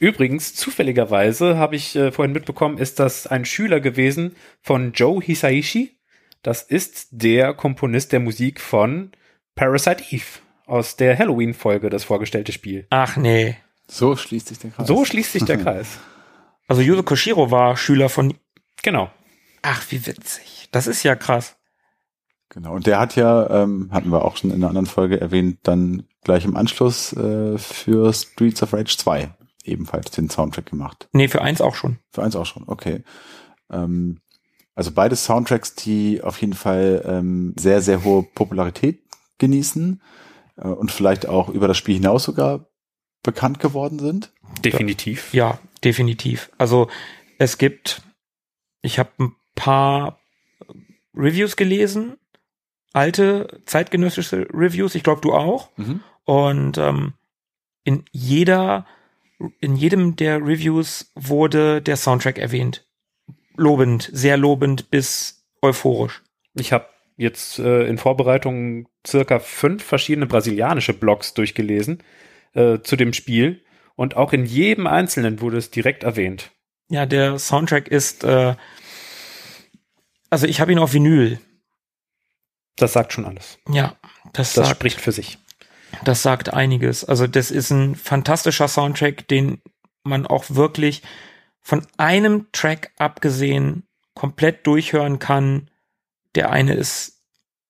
Übrigens, 0.00 0.56
zufälligerweise 0.56 1.56
habe 1.56 1.76
ich 1.76 1.94
äh, 1.94 2.10
vorhin 2.10 2.32
mitbekommen, 2.32 2.78
ist 2.78 2.98
das 2.98 3.28
ein 3.28 3.44
Schüler 3.44 3.78
gewesen 3.78 4.34
von 4.60 4.92
Joe 4.92 5.22
Hisaishi. 5.22 5.96
Das 6.42 6.62
ist 6.62 7.06
der 7.12 7.54
Komponist 7.54 8.10
der 8.10 8.18
Musik 8.18 8.60
von 8.60 9.12
Parasite 9.54 10.02
Eve 10.10 10.40
aus 10.66 10.96
der 10.96 11.16
Halloween-Folge, 11.16 11.90
das 11.90 12.02
vorgestellte 12.02 12.50
Spiel. 12.50 12.88
Ach 12.90 13.16
nee. 13.16 13.56
So 13.86 14.16
schließt 14.16 14.48
sich 14.48 14.58
der 14.58 14.72
Kreis. 14.72 14.88
So 14.88 15.04
schließt 15.04 15.32
sich 15.32 15.44
der 15.44 15.58
Kreis. 15.58 16.00
Also 16.68 16.82
Yuzo 16.82 17.02
Koshiro 17.02 17.50
war 17.50 17.76
Schüler 17.76 18.10
von. 18.10 18.34
Genau. 18.88 19.10
Ach, 19.60 19.84
wie 19.90 20.06
witzig. 20.06 20.70
Das 20.72 20.86
ist 20.86 21.02
ja 21.02 21.14
krass. 21.14 21.56
Genau. 22.48 22.72
Und 22.74 22.86
der 22.86 22.98
hat 22.98 23.16
ja, 23.16 23.62
ähm, 23.62 23.90
hatten 23.92 24.10
wir 24.10 24.24
auch 24.24 24.38
schon 24.38 24.48
in 24.48 24.56
einer 24.56 24.68
anderen 24.68 24.86
Folge 24.86 25.20
erwähnt, 25.20 25.58
dann 25.64 26.04
gleich 26.24 26.46
im 26.46 26.56
Anschluss 26.56 27.12
äh, 27.12 27.58
für 27.58 28.14
Streets 28.14 28.62
of 28.62 28.72
Rage 28.72 28.96
2 28.96 29.28
ebenfalls 29.62 30.10
den 30.12 30.30
Soundtrack 30.30 30.64
gemacht. 30.64 31.06
Nee, 31.12 31.28
für 31.28 31.42
eins 31.42 31.60
auch 31.60 31.74
schon. 31.74 31.98
Für 32.12 32.22
eins 32.22 32.34
auch 32.34 32.46
schon, 32.46 32.64
okay. 32.66 33.02
Ähm, 33.70 34.22
also 34.74 34.90
beide 34.92 35.16
Soundtracks, 35.16 35.74
die 35.74 36.22
auf 36.22 36.40
jeden 36.40 36.54
Fall 36.54 37.02
ähm, 37.04 37.52
sehr, 37.58 37.82
sehr 37.82 38.04
hohe 38.04 38.22
Popularität 38.22 39.02
genießen 39.36 40.00
äh, 40.56 40.66
und 40.66 40.90
vielleicht 40.90 41.28
auch 41.28 41.50
über 41.50 41.68
das 41.68 41.76
Spiel 41.76 41.96
hinaus 41.96 42.24
sogar 42.24 42.70
bekannt 43.22 43.60
geworden 43.60 43.98
sind. 43.98 44.32
Definitiv. 44.64 45.34
Ja, 45.34 45.58
definitiv. 45.84 46.50
Also 46.56 46.88
es 47.36 47.58
gibt, 47.58 48.00
ich 48.82 48.98
habe 48.98 49.10
ein 49.18 49.36
paar 49.54 50.20
Reviews 51.14 51.56
gelesen, 51.56 52.16
alte 52.92 53.62
zeitgenössische 53.66 54.48
Reviews, 54.52 54.94
ich 54.94 55.02
glaube 55.02 55.20
du 55.20 55.32
auch. 55.32 55.70
Mhm. 55.76 56.00
Und 56.24 56.78
ähm, 56.78 57.14
in 57.84 58.04
jeder, 58.12 58.86
in 59.60 59.76
jedem 59.76 60.16
der 60.16 60.38
Reviews 60.38 61.10
wurde 61.14 61.82
der 61.82 61.96
Soundtrack 61.96 62.38
erwähnt. 62.38 62.86
Lobend, 63.56 64.10
sehr 64.12 64.36
lobend 64.36 64.90
bis 64.90 65.44
euphorisch. 65.62 66.22
Ich 66.54 66.72
habe 66.72 66.86
jetzt 67.16 67.58
äh, 67.58 67.86
in 67.86 67.98
Vorbereitung 67.98 68.88
circa 69.06 69.40
fünf 69.40 69.82
verschiedene 69.82 70.26
brasilianische 70.26 70.92
Blogs 70.92 71.34
durchgelesen 71.34 72.02
äh, 72.54 72.78
zu 72.80 72.96
dem 72.96 73.12
Spiel 73.12 73.62
und 73.96 74.16
auch 74.16 74.32
in 74.32 74.44
jedem 74.44 74.86
einzelnen 74.86 75.40
wurde 75.40 75.56
es 75.56 75.70
direkt 75.70 76.04
erwähnt. 76.04 76.52
Ja, 76.88 77.06
der 77.06 77.38
Soundtrack 77.38 77.88
ist, 77.88 78.24
äh, 78.24 78.54
also 80.30 80.46
ich 80.46 80.60
habe 80.60 80.72
ihn 80.72 80.78
auf 80.78 80.92
Vinyl. 80.92 81.38
Das 82.76 82.92
sagt 82.92 83.12
schon 83.12 83.26
alles. 83.26 83.58
Ja, 83.68 83.96
das, 84.32 84.54
Das 84.54 84.66
sagt, 84.66 84.76
spricht 84.78 85.00
für 85.00 85.12
sich. 85.12 85.38
das 86.04 86.22
sagt 86.22 86.52
einiges. 86.52 87.04
Also 87.04 87.26
das 87.26 87.50
ist 87.50 87.70
ein 87.70 87.94
fantastischer 87.94 88.68
Soundtrack, 88.68 89.26
den 89.28 89.60
man 90.04 90.26
auch 90.26 90.44
wirklich 90.48 91.02
von 91.60 91.86
einem 91.96 92.46
Track 92.52 92.92
abgesehen 92.98 93.86
komplett 94.14 94.66
durchhören 94.66 95.18
kann. 95.18 95.70
Der 96.34 96.50
eine 96.50 96.74
ist 96.74 97.20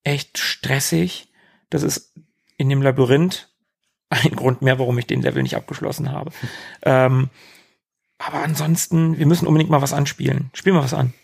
echt 0.05 0.39
stressig. 0.39 1.33
Das 1.71 1.83
ist 1.83 2.15
in 2.57 2.69
dem 2.69 2.83
Labyrinth 2.83 3.49
ein 4.11 4.37
Grund 4.37 4.63
mehr, 4.63 4.79
warum 4.79 4.99
ich 4.99 5.07
den 5.07 5.23
Level 5.23 5.43
nicht 5.43 5.57
abgeschlossen 5.57 6.13
habe. 6.13 6.31
Ähm, 6.83 7.31
aber 8.19 8.43
ansonsten, 8.43 9.19
wir 9.19 9.27
müssen 9.27 9.47
unbedingt 9.47 9.71
mal 9.71 9.83
was 9.83 9.93
anspielen. 9.93 10.51
Spiel 10.53 10.73
mal 10.73 10.83
was 10.83 10.95
an. 10.95 11.15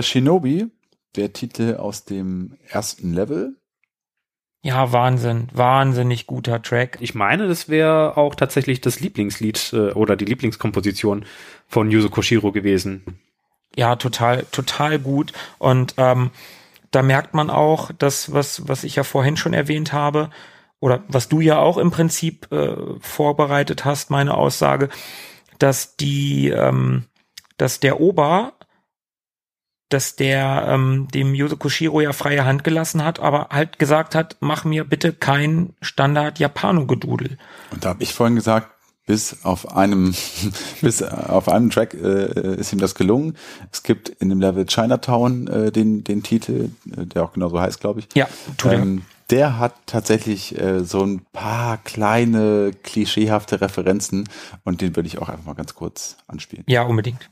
The 0.00 0.06
Shinobi, 0.06 0.70
der 1.14 1.34
Titel 1.34 1.76
aus 1.76 2.06
dem 2.06 2.56
ersten 2.66 3.12
Level. 3.12 3.56
Ja, 4.62 4.92
Wahnsinn. 4.92 5.48
Wahnsinnig 5.52 6.26
guter 6.26 6.62
Track. 6.62 6.96
Ich 7.00 7.14
meine, 7.14 7.48
das 7.48 7.68
wäre 7.68 8.16
auch 8.16 8.34
tatsächlich 8.34 8.80
das 8.80 9.00
Lieblingslied 9.00 9.74
äh, 9.74 9.92
oder 9.92 10.16
die 10.16 10.24
Lieblingskomposition 10.24 11.26
von 11.66 11.90
Yuzo 11.90 12.08
Koshiro 12.08 12.50
gewesen. 12.50 13.20
Ja, 13.76 13.96
total, 13.96 14.46
total 14.52 14.98
gut. 14.98 15.34
Und 15.58 15.94
ähm, 15.98 16.30
da 16.92 17.02
merkt 17.02 17.34
man 17.34 17.50
auch, 17.50 17.90
das, 17.98 18.32
was, 18.32 18.66
was 18.68 18.84
ich 18.84 18.96
ja 18.96 19.04
vorhin 19.04 19.36
schon 19.36 19.52
erwähnt 19.52 19.92
habe, 19.92 20.30
oder 20.80 21.04
was 21.08 21.28
du 21.28 21.42
ja 21.42 21.58
auch 21.58 21.76
im 21.76 21.90
Prinzip 21.90 22.50
äh, 22.52 22.74
vorbereitet 23.00 23.84
hast, 23.84 24.08
meine 24.08 24.34
Aussage, 24.34 24.88
dass 25.58 25.96
die, 25.96 26.48
ähm, 26.48 27.04
dass 27.58 27.80
der 27.80 28.00
Ober, 28.00 28.54
dass 29.90 30.16
der 30.16 30.66
ähm, 30.68 31.08
dem 31.12 31.34
Yuzo 31.34 31.56
Koshiro 31.56 32.00
ja 32.00 32.12
freie 32.12 32.44
Hand 32.44 32.64
gelassen 32.64 33.04
hat, 33.04 33.20
aber 33.20 33.48
halt 33.50 33.78
gesagt 33.78 34.14
hat, 34.14 34.36
mach 34.40 34.64
mir 34.64 34.84
bitte 34.84 35.12
kein 35.12 35.74
Standard 35.82 36.38
Japano-Gedudel. 36.38 37.36
Und 37.70 37.84
da 37.84 37.90
habe 37.90 38.02
ich 38.02 38.14
vorhin 38.14 38.36
gesagt, 38.36 38.70
bis 39.06 39.44
auf 39.44 39.76
einem, 39.76 40.14
bis 40.80 41.02
auf 41.02 41.48
einem 41.48 41.70
Track 41.70 41.94
äh, 41.94 42.56
ist 42.56 42.72
ihm 42.72 42.78
das 42.78 42.94
gelungen. 42.94 43.36
Es 43.72 43.82
gibt 43.82 44.08
in 44.08 44.28
dem 44.28 44.40
Level 44.40 44.64
Chinatown 44.66 45.48
äh, 45.48 45.72
den, 45.72 46.04
den 46.04 46.22
Titel, 46.22 46.70
äh, 46.96 47.06
der 47.06 47.24
auch 47.24 47.32
genauso 47.32 47.60
heißt, 47.60 47.80
glaube 47.80 48.00
ich. 48.00 48.08
Ja, 48.14 48.28
tut. 48.56 48.72
Ähm, 48.72 49.02
der 49.30 49.58
hat 49.58 49.74
tatsächlich 49.86 50.58
äh, 50.60 50.84
so 50.84 51.02
ein 51.04 51.22
paar 51.32 51.78
kleine 51.78 52.72
klischeehafte 52.82 53.60
Referenzen 53.60 54.28
und 54.64 54.80
den 54.80 54.94
würde 54.96 55.08
ich 55.08 55.18
auch 55.18 55.28
einfach 55.28 55.44
mal 55.44 55.54
ganz 55.54 55.74
kurz 55.74 56.16
anspielen. 56.26 56.64
Ja, 56.68 56.82
unbedingt. 56.82 57.28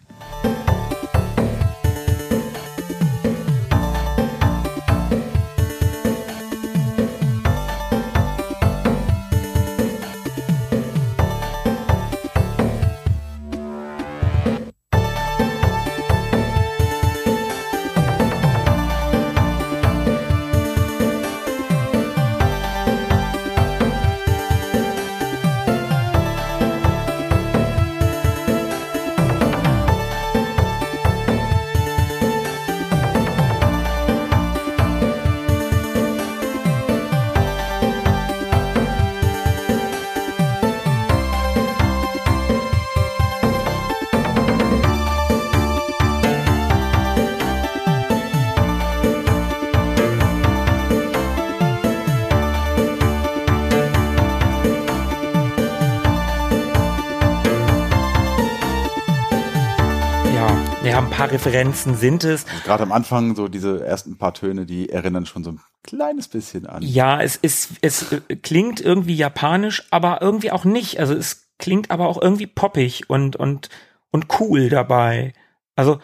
Paar 61.28 61.34
Referenzen 61.34 61.94
sind 61.94 62.24
es. 62.24 62.46
Gerade 62.64 62.82
am 62.82 62.92
Anfang 62.92 63.34
so 63.36 63.48
diese 63.48 63.84
ersten 63.84 64.18
paar 64.18 64.34
Töne, 64.34 64.66
die 64.66 64.88
erinnern 64.88 65.26
schon 65.26 65.44
so 65.44 65.52
ein 65.52 65.60
kleines 65.82 66.28
bisschen 66.28 66.66
an. 66.66 66.82
Ja, 66.82 67.20
es 67.20 67.36
ist, 67.36 67.72
es 67.80 68.12
äh, 68.12 68.36
klingt 68.36 68.80
irgendwie 68.80 69.14
japanisch, 69.14 69.86
aber 69.90 70.20
irgendwie 70.22 70.50
auch 70.50 70.64
nicht. 70.64 71.00
Also 71.00 71.14
es 71.14 71.48
klingt 71.58 71.90
aber 71.90 72.08
auch 72.08 72.20
irgendwie 72.20 72.46
poppig 72.46 73.08
und, 73.08 73.36
und, 73.36 73.68
und 74.10 74.26
cool 74.40 74.68
dabei. 74.68 75.32
Also, 75.76 76.00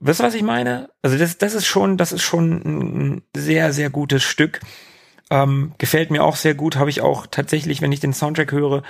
weißt 0.00 0.20
du, 0.20 0.24
was 0.24 0.34
ich 0.34 0.42
meine? 0.42 0.90
Also 1.02 1.18
das, 1.18 1.38
das 1.38 1.54
ist 1.54 1.66
schon, 1.66 1.96
das 1.96 2.12
ist 2.12 2.22
schon 2.22 2.52
ein 2.52 3.22
sehr, 3.34 3.72
sehr 3.72 3.90
gutes 3.90 4.22
Stück. 4.22 4.60
Ähm, 5.30 5.72
gefällt 5.78 6.10
mir 6.10 6.24
auch 6.24 6.36
sehr 6.36 6.54
gut, 6.54 6.76
habe 6.76 6.90
ich 6.90 7.02
auch 7.02 7.26
tatsächlich, 7.26 7.82
wenn 7.82 7.92
ich 7.92 8.00
den 8.00 8.14
Soundtrack 8.14 8.50
höre, 8.52 8.82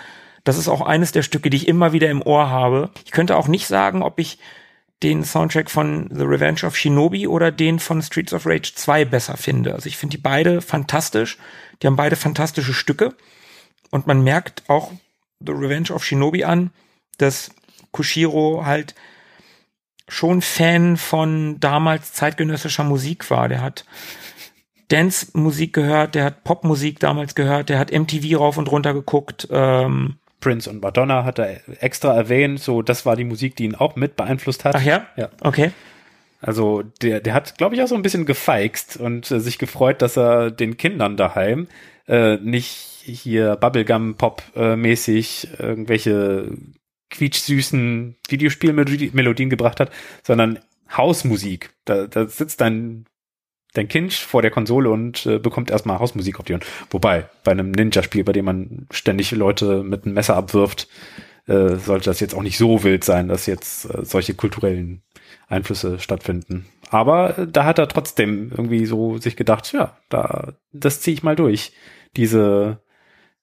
das 0.44 0.56
ist 0.56 0.68
auch 0.68 0.82
eines 0.82 1.10
der 1.10 1.22
Stücke, 1.22 1.50
die 1.50 1.56
ich 1.56 1.68
immer 1.68 1.92
wieder 1.92 2.08
im 2.10 2.22
Ohr 2.22 2.48
habe. 2.48 2.90
Ich 3.04 3.10
könnte 3.10 3.36
auch 3.36 3.48
nicht 3.48 3.66
sagen, 3.66 4.02
ob 4.02 4.20
ich 4.20 4.38
den 5.02 5.24
Soundtrack 5.24 5.70
von 5.70 6.08
The 6.12 6.24
Revenge 6.24 6.64
of 6.64 6.76
Shinobi 6.76 7.26
oder 7.28 7.52
den 7.52 7.78
von 7.78 8.02
Streets 8.02 8.32
of 8.32 8.46
Rage 8.46 8.72
2 8.74 9.04
besser 9.04 9.36
finde. 9.36 9.74
Also 9.74 9.88
ich 9.88 9.96
finde 9.96 10.16
die 10.16 10.22
beide 10.22 10.60
fantastisch. 10.60 11.38
Die 11.82 11.86
haben 11.86 11.96
beide 11.96 12.16
fantastische 12.16 12.74
Stücke. 12.74 13.14
Und 13.90 14.06
man 14.06 14.22
merkt 14.22 14.68
auch 14.68 14.92
The 15.44 15.52
Revenge 15.52 15.90
of 15.90 16.04
Shinobi 16.04 16.44
an, 16.44 16.70
dass 17.18 17.50
Kushiro 17.92 18.64
halt 18.64 18.94
schon 20.08 20.42
Fan 20.42 20.96
von 20.96 21.60
damals 21.60 22.12
zeitgenössischer 22.12 22.84
Musik 22.84 23.30
war. 23.30 23.48
Der 23.48 23.60
hat 23.60 23.84
Dance-Musik 24.88 25.74
gehört, 25.74 26.14
der 26.14 26.24
hat 26.24 26.44
Popmusik 26.44 26.98
damals 26.98 27.34
gehört, 27.34 27.68
der 27.68 27.78
hat 27.78 27.92
MTV 27.92 28.38
rauf 28.38 28.56
und 28.56 28.70
runter 28.70 28.94
geguckt. 28.94 29.46
Ähm, 29.50 30.16
Prince 30.40 30.70
und 30.70 30.82
Madonna 30.82 31.24
hat 31.24 31.38
er 31.38 31.60
extra 31.82 32.14
erwähnt, 32.14 32.60
so 32.60 32.82
das 32.82 33.04
war 33.04 33.16
die 33.16 33.24
Musik, 33.24 33.56
die 33.56 33.64
ihn 33.64 33.74
auch 33.74 33.96
mit 33.96 34.16
beeinflusst 34.16 34.64
hat. 34.64 34.76
ach 34.76 34.84
ja? 34.84 35.06
Ja. 35.16 35.30
Okay. 35.40 35.72
Also 36.40 36.84
der, 37.02 37.20
der 37.20 37.34
hat, 37.34 37.58
glaube 37.58 37.74
ich, 37.74 37.82
auch 37.82 37.88
so 37.88 37.96
ein 37.96 38.02
bisschen 38.02 38.24
gefeixt 38.24 38.96
und 38.96 39.30
äh, 39.30 39.40
sich 39.40 39.58
gefreut, 39.58 40.02
dass 40.02 40.16
er 40.16 40.50
den 40.50 40.76
Kindern 40.76 41.16
daheim 41.16 41.66
äh, 42.06 42.36
nicht 42.36 43.02
hier 43.04 43.56
Bubblegum-Pop-mäßig 43.56 45.48
irgendwelche 45.58 46.50
quietschsüßen 47.10 48.16
Videospielmelodien 48.28 49.50
gebracht 49.50 49.80
hat, 49.80 49.90
sondern 50.22 50.58
Hausmusik. 50.94 51.70
Da, 51.84 52.06
da 52.06 52.26
sitzt 52.26 52.60
dein, 52.60 53.06
dein 53.78 53.88
Kind 53.88 54.12
vor 54.12 54.42
der 54.42 54.50
Konsole 54.50 54.90
und 54.90 55.24
äh, 55.26 55.38
bekommt 55.38 55.70
erstmal 55.70 55.98
Hausmusik 55.98 56.38
auf 56.38 56.44
die 56.44 56.52
Ohren. 56.52 56.64
Wobei, 56.90 57.28
bei 57.44 57.52
einem 57.52 57.70
Ninja-Spiel, 57.70 58.24
bei 58.24 58.32
dem 58.32 58.44
man 58.44 58.86
ständig 58.90 59.30
Leute 59.30 59.82
mit 59.82 60.04
einem 60.04 60.14
Messer 60.14 60.36
abwirft, 60.36 60.88
äh, 61.46 61.76
sollte 61.76 62.06
das 62.10 62.20
jetzt 62.20 62.34
auch 62.34 62.42
nicht 62.42 62.58
so 62.58 62.84
wild 62.84 63.04
sein, 63.04 63.28
dass 63.28 63.46
jetzt 63.46 63.86
äh, 63.86 64.04
solche 64.04 64.34
kulturellen 64.34 65.02
Einflüsse 65.48 65.98
stattfinden. 65.98 66.66
Aber 66.90 67.38
äh, 67.38 67.46
da 67.46 67.64
hat 67.64 67.78
er 67.78 67.88
trotzdem 67.88 68.50
irgendwie 68.50 68.84
so 68.84 69.18
sich 69.18 69.36
gedacht, 69.36 69.72
ja, 69.72 69.96
da, 70.08 70.52
das 70.72 71.00
ziehe 71.00 71.14
ich 71.14 71.22
mal 71.22 71.36
durch. 71.36 71.72
Diese, 72.16 72.80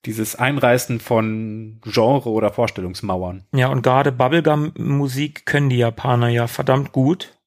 dieses 0.06 0.36
Einreißen 0.36 1.00
von 1.00 1.80
Genre 1.84 2.30
oder 2.30 2.52
Vorstellungsmauern. 2.52 3.46
Ja, 3.54 3.70
und 3.70 3.82
gerade 3.82 4.12
Bubblegum-Musik 4.12 5.46
können 5.46 5.70
die 5.70 5.78
Japaner 5.78 6.30
ja 6.30 6.48
verdammt 6.48 6.92
gut. 6.92 7.38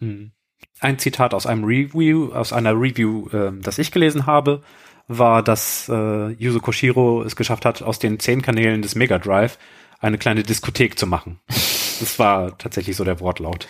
Hm. 0.00 0.32
Ein 0.80 0.98
Zitat 0.98 1.34
aus 1.34 1.46
einem 1.46 1.64
Review, 1.64 2.32
aus 2.32 2.52
einer 2.52 2.72
Review, 2.72 3.28
äh, 3.28 3.52
das 3.60 3.78
ich 3.78 3.92
gelesen 3.92 4.26
habe, 4.26 4.62
war, 5.08 5.42
dass 5.42 5.88
äh, 5.88 6.28
Yuzo 6.32 6.60
Koshiro 6.60 7.22
es 7.22 7.36
geschafft 7.36 7.64
hat, 7.64 7.82
aus 7.82 7.98
den 7.98 8.18
zehn 8.18 8.42
Kanälen 8.42 8.80
des 8.80 8.94
Mega 8.94 9.18
Drive 9.18 9.58
eine 10.00 10.18
kleine 10.18 10.42
Diskothek 10.42 10.98
zu 10.98 11.06
machen. 11.06 11.38
Das 12.00 12.18
war 12.18 12.56
tatsächlich 12.56 12.96
so 12.96 13.04
der 13.04 13.20
Wortlaut. 13.20 13.68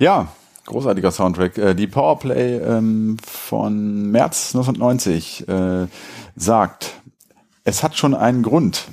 Ja, 0.00 0.32
großartiger 0.66 1.12
Soundtrack. 1.12 1.58
Äh, 1.58 1.74
Die 1.74 1.86
Powerplay 1.86 2.56
ähm, 2.56 3.18
von 3.24 4.10
März 4.10 4.56
1990 4.56 5.48
äh, 5.48 5.86
sagt, 6.34 7.00
es 7.62 7.84
hat 7.84 7.96
schon 7.96 8.16
einen 8.16 8.42
Grund, 8.42 8.88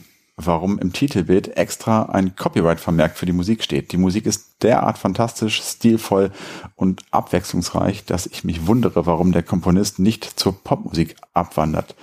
warum 0.46 0.80
im 0.80 0.94
Titelbild 0.94 1.58
extra 1.58 2.04
ein 2.04 2.36
Copyright-Vermerk 2.36 3.18
für 3.18 3.26
die 3.26 3.34
Musik 3.34 3.64
steht. 3.64 3.92
Die 3.92 3.98
Musik 3.98 4.26
ist 4.26 4.64
derart 4.64 4.98
fantastisch, 4.98 5.62
stilvoll 5.62 6.32
und 6.76 7.04
abwechslungsreich, 7.12 8.06
dass 8.06 8.26
ich 8.26 8.44
mich 8.44 8.66
wundere, 8.66 9.06
warum 9.06 9.32
der 9.32 9.44
Komponist 9.44 10.00
nicht 10.00 10.24
zur 10.24 10.64
Popmusik 10.64 11.16
abwandert. 11.34 11.96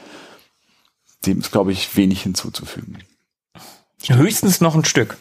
Dem 1.24 1.40
ist, 1.40 1.50
glaube 1.50 1.72
ich, 1.72 1.96
wenig 1.96 2.22
hinzuzufügen. 2.22 2.98
Höchstens 4.06 4.60
noch 4.60 4.74
ein 4.74 4.84
Stück. 4.84 5.16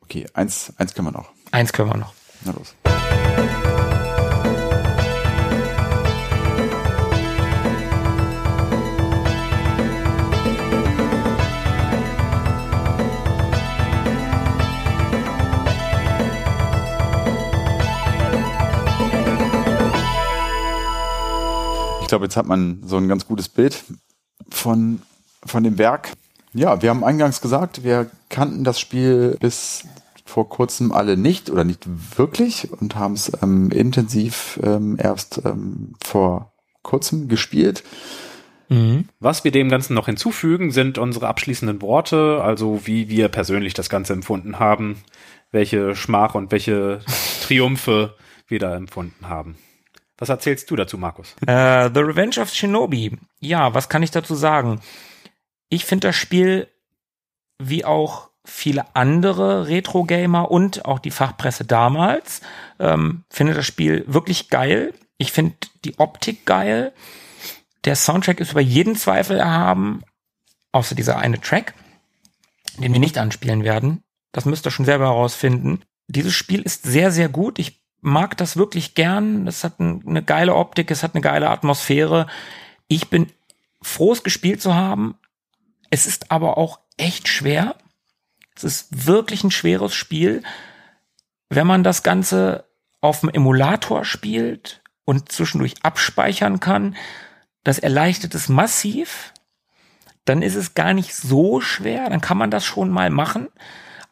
Okay, 0.00 0.26
eins, 0.34 0.72
eins 0.76 0.92
können 0.94 1.08
wir 1.08 1.12
noch. 1.12 1.30
Eins 1.52 1.72
können 1.72 1.90
wir 1.90 1.96
noch. 1.96 2.12
Na 2.44 2.52
los. 2.52 2.74
Ich 22.06 22.08
glaube, 22.08 22.26
jetzt 22.26 22.36
hat 22.36 22.46
man 22.46 22.82
so 22.84 22.98
ein 22.98 23.08
ganz 23.08 23.26
gutes 23.26 23.48
Bild 23.48 23.82
von, 24.48 25.02
von 25.44 25.64
dem 25.64 25.76
Werk. 25.76 26.12
Ja, 26.52 26.80
wir 26.80 26.90
haben 26.90 27.02
eingangs 27.02 27.40
gesagt, 27.40 27.82
wir 27.82 28.08
kannten 28.28 28.62
das 28.62 28.78
Spiel 28.78 29.36
bis 29.40 29.82
vor 30.24 30.48
kurzem 30.48 30.92
alle 30.92 31.16
nicht 31.16 31.50
oder 31.50 31.64
nicht 31.64 31.84
wirklich 32.16 32.70
und 32.70 32.94
haben 32.94 33.14
es 33.14 33.32
ähm, 33.42 33.72
intensiv 33.72 34.60
ähm, 34.62 34.96
erst 35.02 35.42
ähm, 35.44 35.94
vor 36.00 36.52
kurzem 36.84 37.26
gespielt. 37.26 37.82
Mhm. 38.68 39.08
Was 39.18 39.42
wir 39.42 39.50
dem 39.50 39.68
Ganzen 39.68 39.94
noch 39.94 40.06
hinzufügen, 40.06 40.70
sind 40.70 40.98
unsere 40.98 41.26
abschließenden 41.26 41.82
Worte, 41.82 42.40
also 42.40 42.82
wie 42.84 43.08
wir 43.08 43.26
persönlich 43.30 43.74
das 43.74 43.88
Ganze 43.88 44.12
empfunden 44.12 44.60
haben, 44.60 45.02
welche 45.50 45.96
Schmach 45.96 46.36
und 46.36 46.52
welche 46.52 47.00
Triumphe 47.42 48.14
wir 48.46 48.60
da 48.60 48.76
empfunden 48.76 49.28
haben. 49.28 49.56
Was 50.18 50.28
erzählst 50.28 50.70
du 50.70 50.76
dazu, 50.76 50.96
Markus? 50.96 51.34
Äh, 51.46 51.90
The 51.92 52.00
Revenge 52.00 52.38
of 52.40 52.52
Shinobi. 52.52 53.18
Ja, 53.40 53.74
was 53.74 53.88
kann 53.88 54.02
ich 54.02 54.10
dazu 54.10 54.34
sagen? 54.34 54.80
Ich 55.68 55.84
finde 55.84 56.08
das 56.08 56.16
Spiel 56.16 56.68
wie 57.58 57.84
auch 57.84 58.30
viele 58.44 58.94
andere 58.94 59.68
Retro-Gamer 59.68 60.50
und 60.50 60.84
auch 60.84 60.98
die 60.98 61.10
Fachpresse 61.10 61.64
damals, 61.64 62.40
ähm, 62.78 63.24
finde 63.28 63.54
das 63.54 63.66
Spiel 63.66 64.04
wirklich 64.06 64.50
geil. 64.50 64.94
Ich 65.18 65.32
finde 65.32 65.56
die 65.84 65.98
Optik 65.98 66.46
geil. 66.46 66.92
Der 67.84 67.96
Soundtrack 67.96 68.40
ist 68.40 68.52
über 68.52 68.60
jeden 68.60 68.96
Zweifel 68.96 69.38
erhaben, 69.38 70.02
außer 70.72 70.94
dieser 70.94 71.18
eine 71.18 71.40
Track, 71.40 71.74
den 72.78 72.92
wir 72.92 73.00
nicht 73.00 73.18
anspielen 73.18 73.64
werden. 73.64 74.02
Das 74.32 74.44
müsst 74.44 74.66
ihr 74.66 74.70
schon 74.70 74.84
selber 74.84 75.06
herausfinden. 75.06 75.82
Dieses 76.08 76.34
Spiel 76.34 76.62
ist 76.62 76.84
sehr, 76.84 77.10
sehr 77.10 77.28
gut. 77.28 77.58
Ich 77.58 77.80
mag 78.00 78.36
das 78.36 78.56
wirklich 78.56 78.94
gern. 78.94 79.46
Es 79.46 79.64
hat 79.64 79.80
ein, 79.80 80.02
eine 80.06 80.22
geile 80.22 80.54
Optik, 80.54 80.90
es 80.90 81.02
hat 81.02 81.14
eine 81.14 81.22
geile 81.22 81.50
Atmosphäre. 81.50 82.26
Ich 82.88 83.10
bin 83.10 83.32
froh, 83.82 84.12
es 84.12 84.22
gespielt 84.22 84.62
zu 84.62 84.74
haben. 84.74 85.18
Es 85.90 86.06
ist 86.06 86.30
aber 86.30 86.58
auch 86.58 86.80
echt 86.96 87.28
schwer. 87.28 87.76
Es 88.54 88.64
ist 88.64 89.06
wirklich 89.06 89.44
ein 89.44 89.50
schweres 89.50 89.94
Spiel. 89.94 90.42
Wenn 91.48 91.66
man 91.66 91.84
das 91.84 92.02
Ganze 92.02 92.64
auf 93.00 93.20
dem 93.20 93.28
Emulator 93.28 94.04
spielt 94.04 94.82
und 95.04 95.30
zwischendurch 95.30 95.74
abspeichern 95.82 96.60
kann, 96.60 96.96
das 97.64 97.78
erleichtert 97.78 98.34
es 98.34 98.48
massiv. 98.48 99.32
Dann 100.24 100.42
ist 100.42 100.56
es 100.56 100.74
gar 100.74 100.92
nicht 100.92 101.14
so 101.14 101.60
schwer. 101.60 102.08
Dann 102.08 102.20
kann 102.20 102.38
man 102.38 102.50
das 102.50 102.64
schon 102.64 102.90
mal 102.90 103.10
machen. 103.10 103.48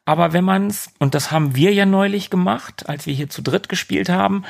Aber 0.05 0.33
wenn 0.33 0.45
man 0.45 0.67
es, 0.67 0.91
und 0.99 1.15
das 1.15 1.31
haben 1.31 1.55
wir 1.55 1.73
ja 1.73 1.87
neulich 1.87 2.31
gemacht, 2.31 2.89
als 2.89 3.07
wir 3.07 3.15
hier 3.15 3.31
zu 3.31 3.43
dritt 3.43 3.69
gespielt 3.69 4.09
haben, 4.09 4.45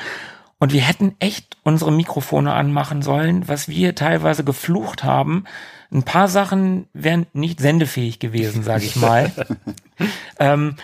und 0.57 0.73
wir 0.73 0.81
hätten 0.81 1.15
echt 1.19 1.57
unsere 1.63 1.91
Mikrofone 1.91 2.53
anmachen 2.53 3.01
sollen, 3.01 3.47
was 3.47 3.67
wir 3.67 3.93
teilweise 3.93 4.43
geflucht 4.43 5.03
haben. 5.03 5.43
Ein 5.91 6.03
paar 6.03 6.27
Sachen 6.27 6.87
wären 6.93 7.27
nicht 7.33 7.59
sendefähig 7.59 8.19
gewesen, 8.19 8.63
sage 8.63 8.85
ich 8.85 8.95
mal. 8.95 9.31
ähm, 10.39 10.77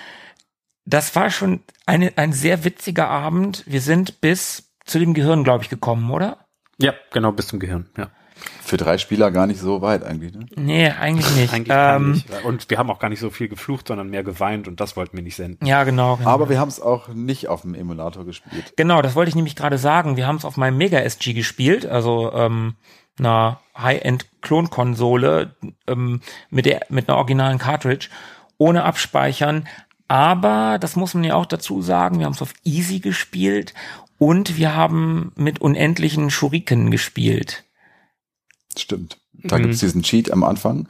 das 0.86 1.16
war 1.16 1.30
schon 1.30 1.62
eine, 1.86 2.14
ein 2.18 2.34
sehr 2.34 2.64
witziger 2.66 3.08
Abend. 3.08 3.64
Wir 3.66 3.82
sind 3.82 4.20
bis 4.20 4.74
zu 4.86 5.00
dem 5.00 5.14
Gehirn, 5.14 5.44
glaube 5.44 5.64
ich, 5.64 5.70
gekommen, 5.70 6.12
oder? 6.12 6.46
Ja, 6.78 6.94
genau, 7.14 7.32
bis 7.32 7.48
zum 7.48 7.60
Gehirn, 7.60 7.90
ja. 7.98 8.10
Für 8.64 8.78
drei 8.78 8.98
Spieler 8.98 9.32
gar 9.32 9.48
nicht 9.48 9.60
so 9.60 9.82
weit 9.82 10.04
eigentlich. 10.04 10.34
Ne? 10.34 10.46
Nee, 10.56 10.90
eigentlich 10.90 11.30
nicht. 11.36 11.54
Eigentlich 11.54 11.76
ähm, 11.78 12.12
nicht. 12.12 12.44
Und 12.44 12.70
wir 12.70 12.78
haben 12.78 12.90
auch 12.90 13.00
gar 13.00 13.10
nicht 13.10 13.20
so 13.20 13.30
viel 13.30 13.48
geflucht, 13.48 13.88
sondern 13.88 14.10
mehr 14.10 14.24
geweint 14.24 14.68
und 14.68 14.80
das 14.80 14.96
wollten 14.96 15.18
wir 15.18 15.24
nicht 15.24 15.36
senden. 15.36 15.66
Ja, 15.66 15.84
genau. 15.84 16.18
genau. 16.18 16.30
Aber 16.30 16.50
wir 16.50 16.60
haben 16.60 16.70
es 16.70 16.80
auch 16.80 17.10
nicht 17.10 17.48
auf 17.48 17.62
dem 17.62 17.76
Emulator 17.76 18.26
gespielt. 18.26 18.74
Genau, 18.78 19.02
das 19.02 19.16
wollte 19.16 19.30
ich 19.30 19.36
nämlich 19.36 19.56
gerade 19.56 19.78
sagen. 19.78 20.18
Wir 20.18 20.28
haben 20.28 20.38
es 20.38 20.46
auf 20.46 20.58
meinem 20.58 20.78
Mega 20.78 21.00
SG 21.00 21.34
gespielt, 21.34 21.86
also 21.86 22.32
ähm, 22.34 22.76
einer 23.20 23.60
High-End-Klonkonsole 23.78 25.56
ähm, 25.88 26.22
mit 26.50 26.66
der 26.66 26.82
mit 26.90 27.10
einer 27.10 27.18
originalen 27.18 27.58
Cartridge, 27.58 28.10
ohne 28.58 28.84
Abspeichern. 28.84 29.68
Aber 30.08 30.78
das 30.80 30.96
muss 30.96 31.14
man 31.14 31.24
ja 31.24 31.36
auch 31.36 31.46
dazu 31.46 31.82
sagen, 31.82 32.20
wir 32.20 32.26
haben 32.26 32.34
es 32.34 32.42
auf 32.42 32.54
Easy 32.66 33.00
gespielt 33.00 33.74
und 34.18 34.58
wir 34.58 34.76
haben 34.76 35.32
mit 35.36 35.60
unendlichen 35.60 36.30
Shuriken 36.30 36.92
gespielt. 36.92 37.64
Stimmt. 38.78 39.18
Da 39.44 39.58
Mhm. 39.58 39.64
gibt's 39.64 39.80
diesen 39.80 40.04
Cheat 40.04 40.32
am 40.32 40.44
Anfang. 40.44 40.88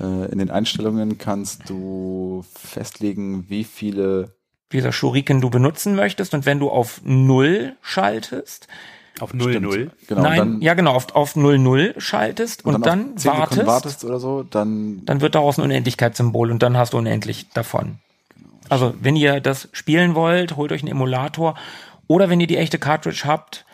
Äh, 0.00 0.30
in 0.32 0.38
den 0.38 0.50
Einstellungen 0.50 1.18
kannst 1.18 1.68
du 1.70 2.44
festlegen, 2.54 3.44
wie 3.48 3.64
viele 3.64 4.34
Wie 4.70 4.78
dieser 4.78 4.92
Shuriken 4.92 5.40
du 5.40 5.48
benutzen 5.50 5.94
möchtest 5.94 6.34
und 6.34 6.44
wenn 6.46 6.58
du 6.58 6.68
auf 6.70 7.00
Null 7.04 7.76
schaltest, 7.82 8.66
Auf 9.20 9.32
0-0. 9.32 9.90
Genau, 10.08 10.22
nein, 10.22 10.36
dann, 10.38 10.60
ja 10.60 10.74
genau, 10.74 10.92
auf, 10.94 11.14
auf 11.14 11.36
0-0 11.36 11.98
schaltest 12.00 12.64
und, 12.64 12.84
dann, 12.84 13.14
auf 13.14 13.22
10 13.22 13.32
Sekunden 13.32 13.38
wartest, 13.38 13.66
wartest 13.66 14.04
oder 14.04 14.18
so, 14.18 14.42
dann 14.42 15.02
dann 15.06 15.20
wird 15.20 15.34
daraus 15.36 15.56
ein 15.58 15.62
Unendlichkeitssymbol 15.62 16.50
und 16.50 16.62
dann 16.62 16.76
hast 16.76 16.92
du 16.92 16.98
unendlich 16.98 17.48
davon. 17.54 17.98
Also, 18.68 18.94
wenn 19.00 19.14
ihr 19.14 19.40
das 19.40 19.68
spielen 19.72 20.14
wollt, 20.16 20.56
holt 20.56 20.72
euch 20.72 20.82
einen 20.82 20.90
Emulator 20.90 21.54
oder 22.08 22.28
wenn 22.28 22.40
ihr 22.40 22.48
die 22.48 22.56
echte 22.56 22.78
Cartridge 22.80 23.22
habt, 23.24 23.64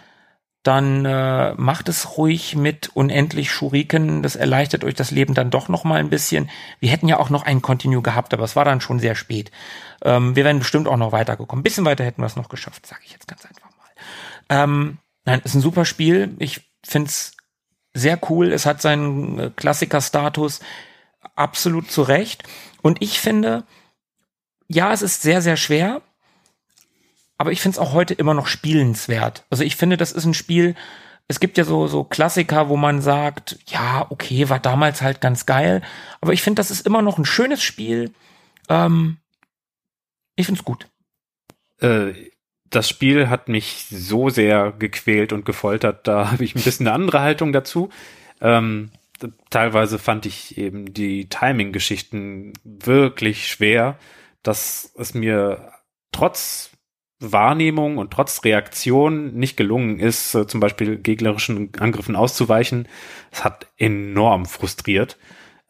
dann 0.63 1.05
äh, 1.05 1.55
macht 1.55 1.89
es 1.89 2.17
ruhig 2.17 2.55
mit 2.55 2.91
unendlich 2.95 3.51
Shuriken. 3.51 4.23
Das 4.23 4.37
erleichtert 4.37 4.85
euch 4.85 4.95
das 4.95 5.11
Leben 5.11 5.35
dann 5.35 5.51
doch 5.51 5.69
noch 5.69 5.83
mal 5.83 5.99
ein 5.99 6.11
bisschen. 6.11 6.51
Wir 6.79 6.91
hätten 6.91 7.09
ja 7.09 7.19
auch 7.19 7.31
noch 7.31 7.43
ein 7.45 7.63
Continue 7.63 8.03
gehabt, 8.03 8.33
aber 8.33 8.45
es 8.45 8.55
war 8.55 8.65
dann 8.65 8.81
schon 8.81 9.01
sehr 9.01 9.17
spät. 9.17 9.51
Ähm, 10.05 10.37
wir 10.37 10.45
wären 10.45 10.61
bestimmt 10.61 10.87
auch 10.87 10.97
noch 10.97 11.11
weitergekommen. 11.11 11.61
Ein 11.61 11.65
bisschen 11.65 11.85
weiter 11.85 12.05
hätten 12.05 12.23
wir 12.23 12.27
es 12.27 12.37
noch 12.37 12.49
geschafft, 12.49 12.87
sage 12.87 13.03
ich 13.05 13.13
jetzt 13.13 13.27
ganz 13.27 13.45
einfach 13.45 13.71
mal. 13.71 14.63
Ähm, 14.65 14.99
nein, 15.25 15.41
ist 15.43 15.55
ein 15.55 15.61
super 15.61 15.85
Spiel. 15.85 16.37
Ich 16.39 16.61
find's 16.85 17.37
sehr 17.93 18.19
cool. 18.31 18.53
Es 18.53 18.65
hat 18.65 18.81
seinen 18.81 19.39
äh, 19.39 19.51
Klassiker-Status 19.55 20.61
absolut 21.35 21.91
zu 21.91 22.03
Recht. 22.03 22.45
Und 22.83 23.03
ich 23.03 23.19
finde, 23.21 23.65
ja, 24.69 24.93
es 24.93 25.03
ist 25.03 25.23
sehr, 25.23 25.43
sehr 25.43 25.57
schwer, 25.57 26.03
aber 27.39 27.53
ich 27.53 27.61
finde 27.61 27.77
es 27.77 27.79
auch 27.79 27.93
heute 27.93 28.15
immer 28.15 28.35
noch 28.35 28.47
spielenswert. 28.47 29.45
Also 29.51 29.65
ich 29.65 29.77
finde, 29.77 29.97
das 29.97 30.13
ist 30.13 30.25
ein 30.25 30.35
Spiel, 30.35 30.75
es 31.29 31.41
gibt 31.41 31.57
ja 31.57 31.65
so, 31.65 31.87
so 31.87 32.05
Klassiker, 32.05 32.69
wo 32.69 32.77
man 32.77 33.01
sagt, 33.01 33.59
ja, 33.67 34.07
okay, 34.11 34.49
war 34.49 34.59
damals 34.59 35.03
halt 35.03 35.21
ganz 35.21 35.47
geil, 35.47 35.83
aber 36.21 36.33
ich 36.33 36.43
finde, 36.43 36.61
das 36.61 36.71
ist 36.71 36.87
immer 36.87 37.03
noch 37.03 37.19
ein 37.19 37.25
schönes 37.25 37.63
Spiel. 37.63 38.13
Ähm, 38.69 39.19
ich 40.37 40.47
finde 40.47 40.61
es 40.61 40.65
gut. 40.65 40.89
Äh, 41.81 42.31
das 42.69 42.89
Spiel 42.89 43.29
hat 43.29 43.49
mich 43.49 43.87
so 43.91 44.29
sehr 44.31 44.73
gequält 44.73 45.33
und 45.33 45.45
gefoltert, 45.45 46.07
da 46.07 46.31
habe 46.33 46.45
ich 46.45 46.55
ein 46.55 46.63
bisschen 46.63 46.87
eine 46.87 46.95
andere 46.95 47.21
Haltung 47.21 47.53
dazu. 47.53 47.91
Ähm, 48.41 48.91
teilweise 49.51 49.99
fand 49.99 50.27
ich 50.27 50.59
eben 50.59 50.93
die 50.93 51.29
Timing-Geschichten 51.29 52.53
wirklich 52.65 53.49
schwer, 53.49 53.97
dass 54.43 54.93
es 54.97 55.15
mir 55.15 55.73
trotz 56.11 56.72
Wahrnehmung 57.23 57.99
und 57.99 58.11
trotz 58.11 58.45
Reaktion 58.45 59.35
nicht 59.35 59.57
gelungen 59.57 60.01
ist, 60.01 60.35
äh, 60.35 60.47
zum 60.47 60.61
Beispiel 60.61 60.97
gegnerischen 60.97 61.71
Angriffen 61.79 62.17
auszuweichen. 62.17 62.89
Es 63.31 63.45
hat 63.45 63.67
enorm 63.79 64.47
frustriert. 64.47 65.19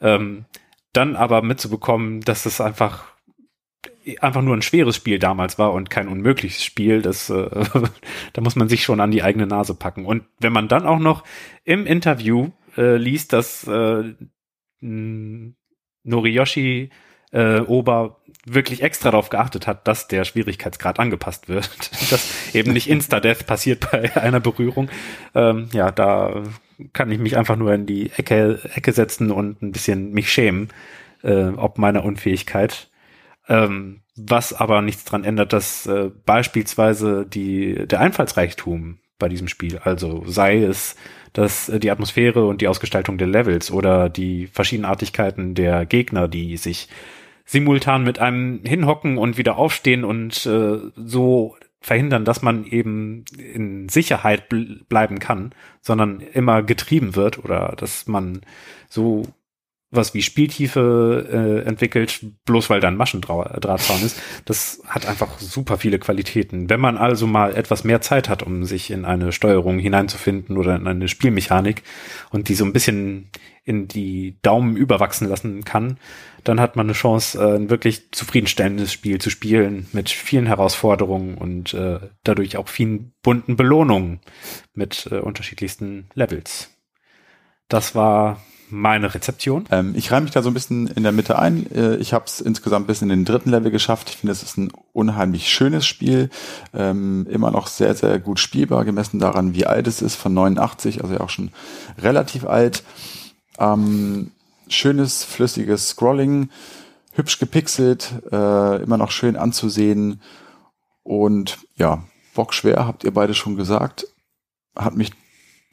Ähm, 0.01 0.47
dann 0.93 1.17
aber 1.17 1.43
mitzubekommen, 1.43 2.21
dass 2.21 2.47
es 2.47 2.61
einfach 2.61 3.13
einfach 4.21 4.43
nur 4.43 4.57
ein 4.57 4.63
schweres 4.63 4.97
Spiel 4.97 5.19
damals 5.19 5.59
war 5.59 5.73
und 5.73 5.91
kein 5.91 6.09
unmögliches 6.09 6.65
Spiel, 6.65 7.03
das 7.03 7.31
äh, 7.31 7.49
da 8.33 8.43
muss 8.43 8.57
man 8.57 8.69
sich 8.69 8.83
schon 8.83 9.01
an 9.01 9.11
die 9.11 9.23
eigene 9.23 9.47
Nase 9.47 9.75
packen. 9.75 10.07
Und 10.07 10.25
wenn 10.41 10.53
man 10.53 10.69
dann 10.69 10.87
auch 10.87 10.99
noch 10.99 11.25
im 11.65 11.87
Interview 11.87 12.51
äh, 12.77 12.97
liest, 12.97 13.33
dass 13.33 13.67
äh, 13.67 14.15
Noriyoshi 16.05 16.91
äh, 17.33 17.61
Ober 17.61 18.22
wirklich 18.45 18.83
extra 18.83 19.11
darauf 19.11 19.31
geachtet 19.31 19.67
hat, 19.67 19.87
dass 19.87 20.09
der 20.09 20.25
Schwierigkeitsgrad 20.25 20.99
angepasst 20.99 21.49
wird, 21.49 21.91
dass 22.11 22.55
eben 22.55 22.73
nicht 22.73 22.89
Insta-Death 22.89 23.47
passiert 23.47 23.91
bei 23.91 24.17
einer 24.17 24.41
Berührung. 24.41 24.91
Ähm, 25.35 25.69
ja, 25.73 25.91
da 25.91 26.43
kann 26.93 27.11
ich 27.11 27.19
mich 27.19 27.37
einfach 27.37 27.57
nur 27.57 27.73
in 27.73 27.87
die 27.87 28.11
Ecke, 28.17 28.59
Ecke 28.75 28.93
setzen 28.93 29.31
und 29.31 29.63
ein 29.63 29.73
bisschen 29.73 30.13
mich 30.13 30.33
schämen, 30.33 30.69
äh, 31.23 31.49
ob 31.49 31.79
meiner 31.79 32.05
Unfähigkeit. 32.05 32.91
Ähm, 33.49 34.01
was 34.17 34.53
aber 34.53 34.83
nichts 34.83 35.05
dran 35.05 35.25
ändert, 35.25 35.53
dass 35.53 35.87
äh, 35.87 36.11
beispielsweise 36.27 37.27
die, 37.27 37.87
der 37.87 38.01
Einfallsreichtum 38.01 38.99
bei 39.19 39.29
diesem 39.29 39.49
Spiel, 39.49 39.79
also 39.79 40.25
sei 40.27 40.63
es 40.63 40.97
dass 41.33 41.69
äh, 41.69 41.79
die 41.79 41.91
Atmosphäre 41.91 42.47
und 42.47 42.61
die 42.61 42.69
Ausgestaltung 42.69 43.19
der 43.19 43.29
Levels 43.29 43.71
oder 43.71 44.09
die 44.09 44.47
Verschiedenartigkeiten 44.47 45.55
der 45.55 45.87
Gegner, 45.87 46.29
die 46.29 46.57
sich 46.57 46.89
simultan 47.45 48.05
mit 48.05 48.19
einem 48.19 48.61
hinhocken 48.65 49.19
und 49.19 49.39
wieder 49.39 49.57
aufstehen 49.57 50.05
und 50.05 50.47
äh, 50.47 50.79
so 50.97 51.57
verhindern, 51.81 52.25
dass 52.25 52.43
man 52.43 52.65
eben 52.65 53.25
in 53.37 53.89
Sicherheit 53.89 54.49
bl 54.49 54.81
bleiben 54.89 55.19
kann, 55.19 55.53
sondern 55.81 56.21
immer 56.21 56.63
getrieben 56.63 57.17
wird 57.17 57.45
oder 57.45 57.75
dass 57.77 58.07
man 58.07 58.43
so 58.89 59.25
was 59.93 60.15
wie 60.15 60.23
Spieltiefe 60.23 61.29
äh, 61.31 61.69
entwickelt, 61.69 62.25
bloß 62.47 62.71
weil 62.71 62.81
da 62.81 62.89
ein 62.89 62.97
Maschendrahtzaun 62.97 64.03
ist. 64.03 64.21
Das 64.47 64.83
hat 64.87 65.07
einfach 65.07 65.39
super 65.39 65.77
viele 65.77 65.99
Qualitäten. 65.99 66.71
Wenn 66.71 66.81
man 66.81 66.97
also 66.97 67.27
mal 67.27 67.55
etwas 67.55 67.85
mehr 67.85 68.01
Zeit 68.01 68.29
hat, 68.29 68.43
um 68.43 68.65
sich 68.65 68.91
in 68.91 69.05
eine 69.05 69.33
Steuerung 69.33 69.79
hineinzufinden 69.79 70.57
oder 70.57 70.75
in 70.75 70.89
eine 70.89 71.09
Spielmechanik 71.09 71.83
und 72.31 72.49
die 72.49 72.55
so 72.55 72.65
ein 72.65 72.73
bisschen 72.73 73.31
in 73.65 73.87
die 73.87 74.39
Daumen 74.43 74.77
überwachsen 74.77 75.29
lassen 75.29 75.63
kann, 75.65 75.99
dann 76.43 76.59
hat 76.59 76.75
man 76.75 76.87
eine 76.87 76.95
Chance, 76.95 77.39
äh, 77.39 77.57
ein 77.57 77.71
wirklich 77.71 78.11
zufriedenstellendes 78.13 78.93
Spiel 78.93 79.21
zu 79.21 79.31
spielen 79.31 79.87
mit 79.93 80.09
vielen 80.09 80.47
Herausforderungen 80.47 81.37
und 81.37 81.75
äh, 81.75 82.01
dadurch 82.25 82.57
auch 82.57 82.69
vielen 82.69 83.13
bunten 83.23 83.57
Belohnungen 83.57 84.21
mit 84.73 85.07
äh, 85.13 85.17
unterschiedlichsten 85.17 86.09
Levels. 86.15 86.71
Das 87.69 87.95
war 87.95 88.43
meine 88.73 89.15
Rezeption. 89.15 89.67
Ähm, 89.71 89.93
ich 89.95 90.11
reihe 90.11 90.23
mich 90.23 90.31
da 90.31 90.43
so 90.43 90.51
ein 90.51 90.55
bisschen 90.55 90.87
in 90.87 91.03
der 91.03 91.13
Mitte 91.13 91.39
ein. 91.39 91.71
Äh, 91.73 91.97
ich 91.97 92.15
habe 92.15 92.25
es 92.25 92.41
insgesamt 92.41 92.87
bis 92.87 93.03
in 93.03 93.11
den 93.11 93.25
dritten 93.25 93.51
Level 93.51 93.71
geschafft. 93.71 94.09
Ich 94.09 94.17
finde, 94.17 94.33
es 94.33 94.43
ist 94.43 94.57
ein 94.57 94.73
unheimlich 94.93 95.49
schönes 95.53 95.87
Spiel. 95.87 96.31
Ähm, 96.73 97.27
immer 97.31 97.51
noch 97.51 97.67
sehr, 97.67 97.95
sehr 97.95 98.19
gut 98.19 98.41
spielbar, 98.41 98.85
gemessen 98.85 99.19
daran, 99.21 99.55
wie 99.55 99.67
alt 99.67 99.87
es 99.87 100.01
ist, 100.01 100.17
von 100.17 100.33
89, 100.33 101.03
also 101.03 101.15
ja 101.15 101.21
auch 101.21 101.31
schon 101.31 101.51
relativ 101.99 102.47
alt. 102.47 102.83
Ähm, 103.59 104.33
schönes, 104.69 105.23
flüssiges 105.23 105.91
Scrolling, 105.91 106.49
hübsch 107.13 107.39
gepixelt, 107.39 108.15
äh, 108.33 108.83
immer 108.83 108.97
noch 108.97 109.11
schön 109.11 109.37
anzusehen. 109.37 110.23
Und 111.03 111.59
ja, 111.77 112.05
bockschwer, 112.35 112.87
habt 112.87 113.05
ihr 113.05 113.13
beide 113.13 113.35
schon 113.35 113.57
gesagt, 113.57 114.07
hat 114.75 114.97
mich 114.97 115.13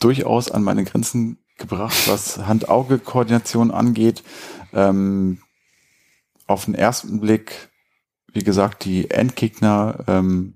durchaus 0.01 0.51
an 0.51 0.63
meine 0.63 0.83
Grenzen 0.83 1.37
gebracht, 1.59 2.07
was 2.07 2.37
Hand-Auge-Koordination 2.39 3.71
angeht. 3.71 4.23
Ähm, 4.73 5.39
auf 6.47 6.65
den 6.65 6.75
ersten 6.75 7.19
Blick, 7.19 7.69
wie 8.33 8.43
gesagt, 8.43 8.85
die 8.85 9.11
Endgegner 9.11 10.03
ähm, 10.07 10.55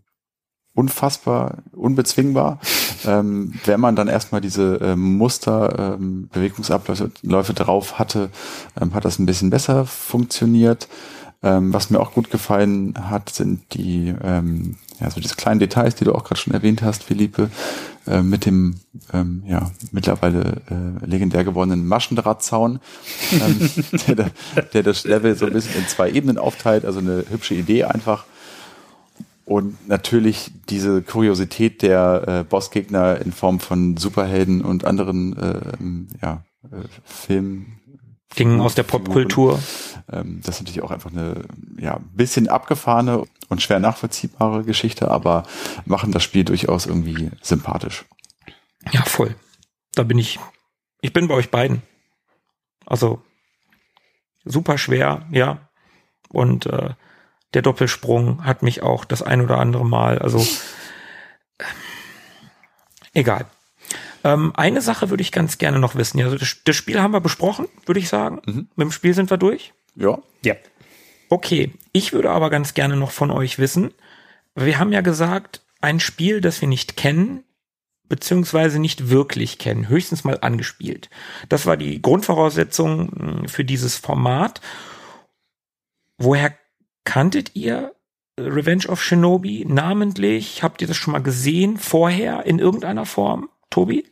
unfassbar, 0.74 1.58
unbezwingbar. 1.72 2.60
ähm, 3.06 3.54
wenn 3.66 3.80
man 3.80 3.96
dann 3.96 4.08
erstmal 4.08 4.42
diese 4.42 4.80
ähm, 4.82 5.18
Muster, 5.18 5.98
ähm, 6.00 6.30
Bewegungsabläufe 6.32 7.12
Läufe 7.22 7.54
drauf 7.54 8.00
hatte, 8.00 8.30
ähm, 8.80 8.94
hat 8.94 9.06
das 9.06 9.20
ein 9.20 9.26
bisschen 9.26 9.50
besser 9.50 9.86
funktioniert. 9.86 10.88
Ähm, 11.44 11.74
was 11.74 11.90
mir 11.90 12.00
auch 12.00 12.14
gut 12.14 12.32
gefallen 12.32 12.94
hat, 13.10 13.30
sind 13.30 13.74
die, 13.74 14.14
ähm, 14.24 14.78
ja, 15.02 15.10
so 15.12 15.20
diese 15.20 15.36
kleinen 15.36 15.60
Details, 15.60 15.96
die 15.96 16.06
du 16.06 16.16
auch 16.16 16.24
gerade 16.24 16.40
schon 16.40 16.54
erwähnt 16.54 16.82
hast, 16.82 17.04
Philippe, 17.04 17.50
äh, 18.08 18.22
mit 18.22 18.46
dem, 18.46 18.76
ähm, 19.14 19.44
ja, 19.48 19.72
mittlerweile 19.92 20.62
äh, 20.70 21.06
legendär 21.06 21.44
gewordenen 21.44 21.88
Maschendrahtzaun, 21.88 22.80
ähm, 23.32 23.70
der, 24.08 24.32
der 24.74 24.84
das 24.84 25.06
Level 25.06 25.36
so 25.36 25.46
ein 25.46 25.54
bisschen 25.54 25.82
in 25.82 25.88
zwei 25.88 26.12
Ebenen 26.12 26.38
aufteilt, 26.38 26.86
also 26.86 27.00
eine 27.00 27.24
hübsche 27.30 27.56
Idee 27.56 27.86
einfach. 27.86 28.26
Und 29.46 29.88
natürlich 29.88 30.52
diese 30.70 31.02
Kuriosität 31.02 31.82
der 31.82 32.24
äh, 32.28 32.44
Bossgegner 32.44 33.20
in 33.20 33.32
Form 33.32 33.60
von 33.60 33.98
Superhelden 33.98 34.62
und 34.62 34.86
anderen 34.86 35.36
ähm, 35.80 36.08
ja, 36.22 36.44
äh, 36.64 36.76
Filmen. 37.04 37.80
Dingen 38.38 38.62
aus 38.62 38.76
der 38.76 38.84
Popkultur. 38.84 39.60
Ähm, 40.12 40.42
das 40.44 40.56
ist 40.56 40.62
natürlich 40.62 40.82
auch 40.82 40.92
einfach 40.92 41.12
eine 41.12 41.46
ja, 41.78 42.00
bisschen 42.14 42.48
abgefahrene 42.48 43.24
und 43.50 43.62
schwer 43.62 43.80
nachvollziehbare 43.80 44.64
Geschichte, 44.64 45.10
aber 45.12 45.44
machen 45.86 46.12
das 46.12 46.24
Spiel 46.24 46.44
durchaus 46.44 46.86
irgendwie 46.86 47.32
sympathisch. 47.42 48.06
Ja, 48.92 49.04
voll. 49.04 49.36
Da 49.96 50.04
bin 50.04 50.18
ich. 50.18 50.40
Ich 51.02 51.14
bin 51.14 51.28
bei 51.28 51.36
euch 51.36 51.52
beiden. 51.52 51.82
Also 52.86 53.22
super 54.44 54.78
schwer, 54.78 55.26
ja. 55.32 55.70
Und 56.30 56.66
äh, 56.66 56.96
der 57.54 57.62
Doppelsprung 57.62 58.46
hat 58.46 58.64
mich 58.64 58.82
auch 58.82 59.06
das 59.06 59.22
ein 59.22 59.42
oder 59.42 59.60
andere 59.60 59.86
Mal, 59.86 60.20
also 60.20 60.40
äh, 61.60 61.64
egal. 63.14 63.46
Ähm, 64.24 64.54
eine 64.56 64.82
Sache 64.82 65.10
würde 65.10 65.22
ich 65.22 65.32
ganz 65.32 65.58
gerne 65.58 65.80
noch 65.80 65.96
wissen. 65.96 66.18
Ja, 66.20 66.26
also 66.26 66.38
das, 66.38 66.58
das 66.64 66.76
Spiel 66.76 67.02
haben 67.02 67.14
wir 67.14 67.22
besprochen, 67.22 67.68
würde 67.86 68.00
ich 68.00 68.10
sagen. 68.10 68.42
Mhm. 68.46 68.68
Mit 68.76 68.86
dem 68.86 68.92
Spiel 68.92 69.14
sind 69.14 69.30
wir 69.30 69.38
durch. 69.38 69.74
Ja. 69.96 70.20
Ja. 70.44 70.56
Okay, 71.30 71.74
ich 71.92 72.14
würde 72.14 72.30
aber 72.30 72.50
ganz 72.50 72.74
gerne 72.74 72.96
noch 72.96 73.12
von 73.12 73.32
euch 73.32 73.60
wissen, 73.60 73.94
wir 74.56 74.78
haben 74.78 74.94
ja 74.94 75.02
gesagt, 75.02 75.62
ein 75.82 76.00
Spiel, 76.00 76.42
das 76.42 76.62
wir 76.62 76.68
nicht 76.68 76.96
kennen, 76.96 77.44
beziehungsweise 78.08 78.80
nicht 78.80 79.10
wirklich 79.10 79.58
kennen, 79.58 79.90
höchstens 79.90 80.24
mal 80.24 80.38
angespielt. 80.42 81.10
Das 81.50 81.66
war 81.66 81.78
die 81.78 82.02
Grundvoraussetzung 82.02 83.10
mh, 83.42 83.48
für 83.48 83.66
dieses 83.66 83.98
Format. 83.98 84.62
Woher 86.18 86.56
kanntet 87.04 87.56
ihr 87.56 87.96
Revenge 88.40 88.88
of 88.88 89.02
Shinobi 89.02 89.66
namentlich? 89.68 90.62
Habt 90.62 90.82
ihr 90.82 90.88
das 90.88 90.98
schon 90.98 91.14
mal 91.14 91.24
gesehen 91.24 91.78
vorher 91.78 92.46
in 92.46 92.60
irgendeiner 92.60 93.06
Form, 93.06 93.50
Tobi? 93.74 94.06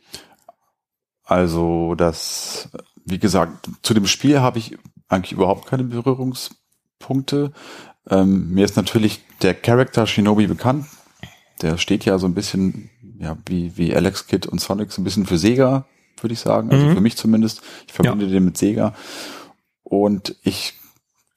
Also 1.23 1.95
das, 1.95 2.69
wie 3.05 3.19
gesagt, 3.19 3.69
zu 3.83 3.93
dem 3.93 4.07
Spiel 4.07 4.41
habe 4.41 4.57
ich 4.59 4.77
eigentlich 5.07 5.33
überhaupt 5.33 5.67
keine 5.67 5.83
Berührungspunkte. 5.83 7.51
Ähm, 8.09 8.49
mir 8.53 8.65
ist 8.65 8.75
natürlich 8.75 9.21
der 9.41 9.53
Charakter 9.53 10.07
Shinobi 10.07 10.47
bekannt. 10.47 10.85
Der 11.61 11.77
steht 11.77 12.05
ja 12.05 12.17
so 12.17 12.25
ein 12.27 12.33
bisschen, 12.33 12.89
ja, 13.19 13.37
wie, 13.45 13.77
wie 13.77 13.95
Alex 13.95 14.25
Kidd 14.27 14.47
und 14.49 14.59
Sonic 14.59 14.91
so 14.91 14.99
ein 15.01 15.03
bisschen 15.03 15.27
für 15.27 15.37
Sega, 15.37 15.85
würde 16.19 16.33
ich 16.33 16.39
sagen. 16.39 16.71
Also 16.71 16.87
Mhm. 16.87 16.95
für 16.95 17.01
mich 17.01 17.17
zumindest. 17.17 17.61
Ich 17.87 17.93
verbinde 17.93 18.27
den 18.27 18.45
mit 18.45 18.57
Sega. 18.57 18.95
Und 19.83 20.35
ich 20.43 20.73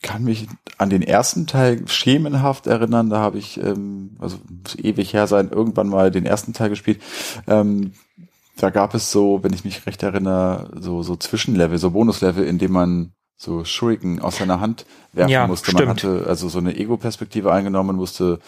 kann 0.03 0.25
mich 0.25 0.49
an 0.79 0.91
den 0.91 1.03
ersten 1.03 1.47
Teil 1.47 1.87
schemenhaft 1.89 2.67
erinnern. 2.67 3.11
Da 3.11 3.19
habe 3.21 3.39
ich, 3.39 3.59
ähm, 3.63 4.17
also 4.19 4.39
muss 4.65 4.77
ewig 4.77 5.13
her 5.13 5.27
sein, 5.27 5.51
irgendwann 5.51 5.89
mal 5.89 6.11
den 6.11 6.27
ersten 6.27 6.53
Teil 6.53 6.69
gespielt. 6.71 7.01
Ähm, 7.47 7.93
da 8.57 8.71
gab 8.71 8.95
es 8.95 9.11
so, 9.11 9.41
wenn 9.43 9.53
ich 9.53 9.65
mich 9.65 9.85
recht 9.87 10.03
erinnere, 10.03 10.71
so, 10.81 11.03
so 11.03 11.17
Zwischenlevel, 11.17 11.79
so 11.79 11.91
Bonuslevel, 11.91 12.45
in 12.47 12.59
dem 12.59 12.73
man 12.73 13.13
so 13.37 13.65
Shuriken 13.65 14.21
aus 14.21 14.37
seiner 14.37 14.61
Hand 14.61 14.87
werfen 15.13 15.31
Ja, 15.33 15.47
musste. 15.47 15.73
Man 15.73 15.83
stimmt. 15.97 16.05
hatte 16.05 16.27
also 16.29 16.49
so 16.49 16.59
eine 16.59 16.77
Ego-Perspektive 16.77 17.53
eingenommen, 17.53 17.97
musste, 17.97 18.39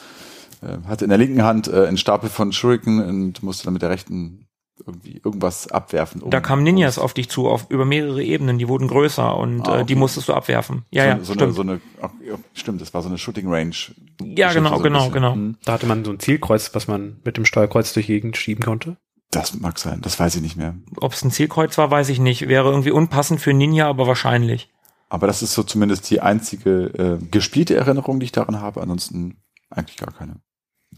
äh, 0.62 0.86
hatte 0.88 1.04
in 1.04 1.09
der 1.09 1.18
linken 1.18 1.42
Hand 1.42 1.66
äh, 1.68 1.86
einen 1.86 1.96
Stapel 1.98 2.30
von 2.30 2.52
Shuriken 2.52 3.02
und 3.04 3.42
musste 3.42 3.64
dann 3.64 3.72
mit 3.72 3.82
der 3.82 3.90
rechten 3.90 4.46
irgendwie 4.86 5.20
irgendwas 5.24 5.68
abwerfen. 5.68 6.20
um- 6.22 6.30
Da 6.30 6.40
kamen 6.40 6.62
Ninjas 6.62 6.98
um- 6.98 7.04
auf 7.04 7.14
dich 7.14 7.28
zu, 7.30 7.48
auf 7.48 7.66
über 7.70 7.84
mehrere 7.86 8.22
Ebenen, 8.22 8.59
die 8.59 8.68
wurden 8.68 8.88
größer 8.88 9.36
und 9.36 9.66
Ah, 9.66 9.76
äh, 9.80 9.84
die 9.84 9.94
okay. 9.94 9.98
musstest 10.00 10.28
du 10.28 10.34
abwerfen. 10.34 10.84
Ja, 10.90 11.02
so, 11.02 11.09
ja, 11.09 11.16
so 11.18 11.24
stimmt. 11.32 11.42
eine, 11.42 11.52
so 11.52 11.62
eine, 11.62 11.80
ach, 12.02 12.11
ja, 12.24 12.34
stimmt, 12.52 12.80
das 12.82 12.92
war 12.94 13.02
so 13.02 13.09
eine 13.09 13.16
Shooting 13.18 13.48
Range. 13.50 13.74
ja, 14.22 14.52
genau, 14.52 14.76
so 14.76 14.82
genau, 14.82 14.98
bisschen. 14.98 15.12
genau. 15.14 15.32
Hm. 15.34 15.57
Da 15.64 15.72
hatte 15.72 15.86
man 15.86 16.04
so 16.04 16.11
ein 16.12 16.20
Zielkreuz, 16.20 16.70
was 16.74 16.86
man 16.88 17.16
mit 17.24 17.38
dem 17.38 17.44
Steuerkreuz 17.46 17.92
durch 17.94 18.07
die 18.07 18.12
Gegend 18.12 18.36
schieben 18.36 18.62
konnte. 18.64 18.98
Das 19.37 19.53
mag 19.55 19.78
sein, 19.78 20.01
das 20.01 20.18
weiß 20.18 20.37
ich 20.37 20.41
nicht 20.41 20.57
mehr. 20.57 20.74
Ob 20.97 21.12
es 21.12 21.22
ein 21.22 21.30
Zielkreuz 21.30 21.76
war, 21.76 21.91
weiß 21.91 22.09
ich 22.09 22.18
nicht. 22.18 22.49
Wäre 22.49 22.70
irgendwie 22.70 22.91
unpassend 22.91 23.39
für 23.39 23.53
Ninja, 23.53 23.87
aber 23.87 24.07
wahrscheinlich. 24.07 24.70
Aber 25.11 25.26
das 25.26 25.43
ist 25.43 25.53
so 25.53 25.62
zumindest 25.62 26.09
die 26.11 26.22
einzige 26.22 27.18
äh, 27.20 27.24
gespielte 27.30 27.76
Erinnerung, 27.76 28.18
die 28.18 28.24
ich 28.24 28.32
daran 28.32 28.62
habe. 28.62 28.80
Ansonsten 28.80 29.37
eigentlich 29.68 29.99
gar 29.99 30.11
keine. 30.12 30.41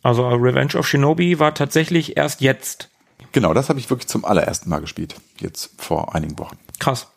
Also 0.03 0.23
äh, 0.23 0.35
Revenge 0.35 0.77
of 0.77 0.87
Shinobi 0.87 1.41
war 1.41 1.53
tatsächlich 1.53 2.17
erst 2.17 2.41
jetzt. 2.41 2.91
Genau, 3.33 3.53
das 3.55 3.69
habe 3.69 3.81
ich 3.81 3.91
wirklich 3.91 4.07
zum 4.07 4.25
allerersten 4.25 4.71
Mal 4.71 4.81
gespielt. 4.81 5.17
Jetzt 5.41 5.73
vor 5.83 6.15
einigen 6.15 6.39
Wochen. 6.39 6.59
Krass. 6.79 7.11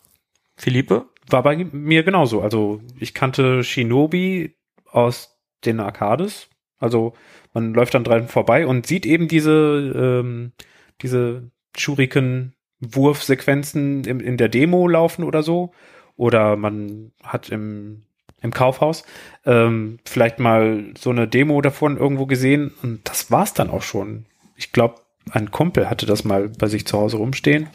Philippe? 0.55 1.05
War 1.30 1.43
bei 1.43 1.55
mir 1.55 2.01
genauso. 2.01 2.41
Also 2.41 2.82
ich 2.99 3.13
kannte 3.13 3.63
Shinobi 3.63 4.55
aus 4.89 5.38
den 5.65 5.80
Arcades. 5.80 6.47
Also 6.80 7.13
man 7.53 7.76
läuft 7.76 7.93
dann 7.93 8.03
dran 8.03 8.28
vorbei 8.28 8.65
und 8.65 8.88
sieht 8.88 9.05
eben 9.05 9.28
diese, 9.28 10.22
ähm, 10.22 10.53
diese 11.01 11.49
Shuriken-Wurfsequenzen 11.77 14.03
im- 14.05 14.19
in 14.19 14.37
der 14.37 14.49
Demo 14.49 14.87
laufen 14.87 15.23
oder 15.23 15.43
so. 15.43 15.71
Oder 16.17 16.55
man 16.55 17.11
hat 17.23 17.49
im, 17.49 18.03
im 18.41 18.51
Kaufhaus 18.51 19.03
ähm, 19.45 19.99
vielleicht 20.05 20.39
mal 20.39 20.85
so 20.97 21.09
eine 21.09 21.27
Demo 21.27 21.61
davon 21.61 21.97
irgendwo 21.97 22.25
gesehen 22.25 22.71
und 22.83 23.07
das 23.09 23.31
war's 23.31 23.53
dann 23.53 23.69
auch 23.69 23.81
schon. 23.81 24.25
Ich 24.55 24.71
glaube, 24.71 24.95
ein 25.31 25.51
Kumpel 25.51 25.89
hatte 25.89 26.05
das 26.05 26.23
mal 26.23 26.49
bei 26.49 26.67
sich 26.67 26.85
zu 26.85 26.97
Hause 26.97 27.17
rumstehen. 27.17 27.69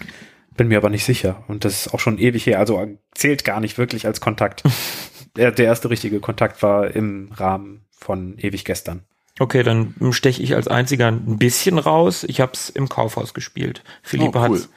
Bin 0.56 0.68
mir 0.68 0.78
aber 0.78 0.90
nicht 0.90 1.04
sicher. 1.04 1.44
Und 1.48 1.64
das 1.64 1.86
ist 1.86 1.94
auch 1.94 2.00
schon 2.00 2.18
ewig 2.18 2.46
her. 2.46 2.58
Also 2.58 2.84
zählt 3.14 3.44
gar 3.44 3.60
nicht 3.60 3.78
wirklich 3.78 4.06
als 4.06 4.20
Kontakt. 4.20 4.62
der, 5.36 5.50
der 5.52 5.66
erste 5.66 5.90
richtige 5.90 6.20
Kontakt 6.20 6.62
war 6.62 6.90
im 6.94 7.30
Rahmen 7.32 7.84
von 7.90 8.38
ewig 8.38 8.64
gestern. 8.64 9.04
Okay, 9.39 9.62
dann 9.62 9.95
steche 10.12 10.43
ich 10.43 10.55
als 10.55 10.66
einziger 10.68 11.09
ein 11.09 11.37
bisschen 11.39 11.78
raus. 11.78 12.24
Ich 12.24 12.41
habe 12.41 12.53
es 12.55 12.70
im 12.70 12.89
Kaufhaus 12.89 13.34
gespielt. 13.34 13.82
Philippe 14.03 14.39
Oh, 14.39 14.43
cool. 14.49 14.57
hat's. 14.57 14.68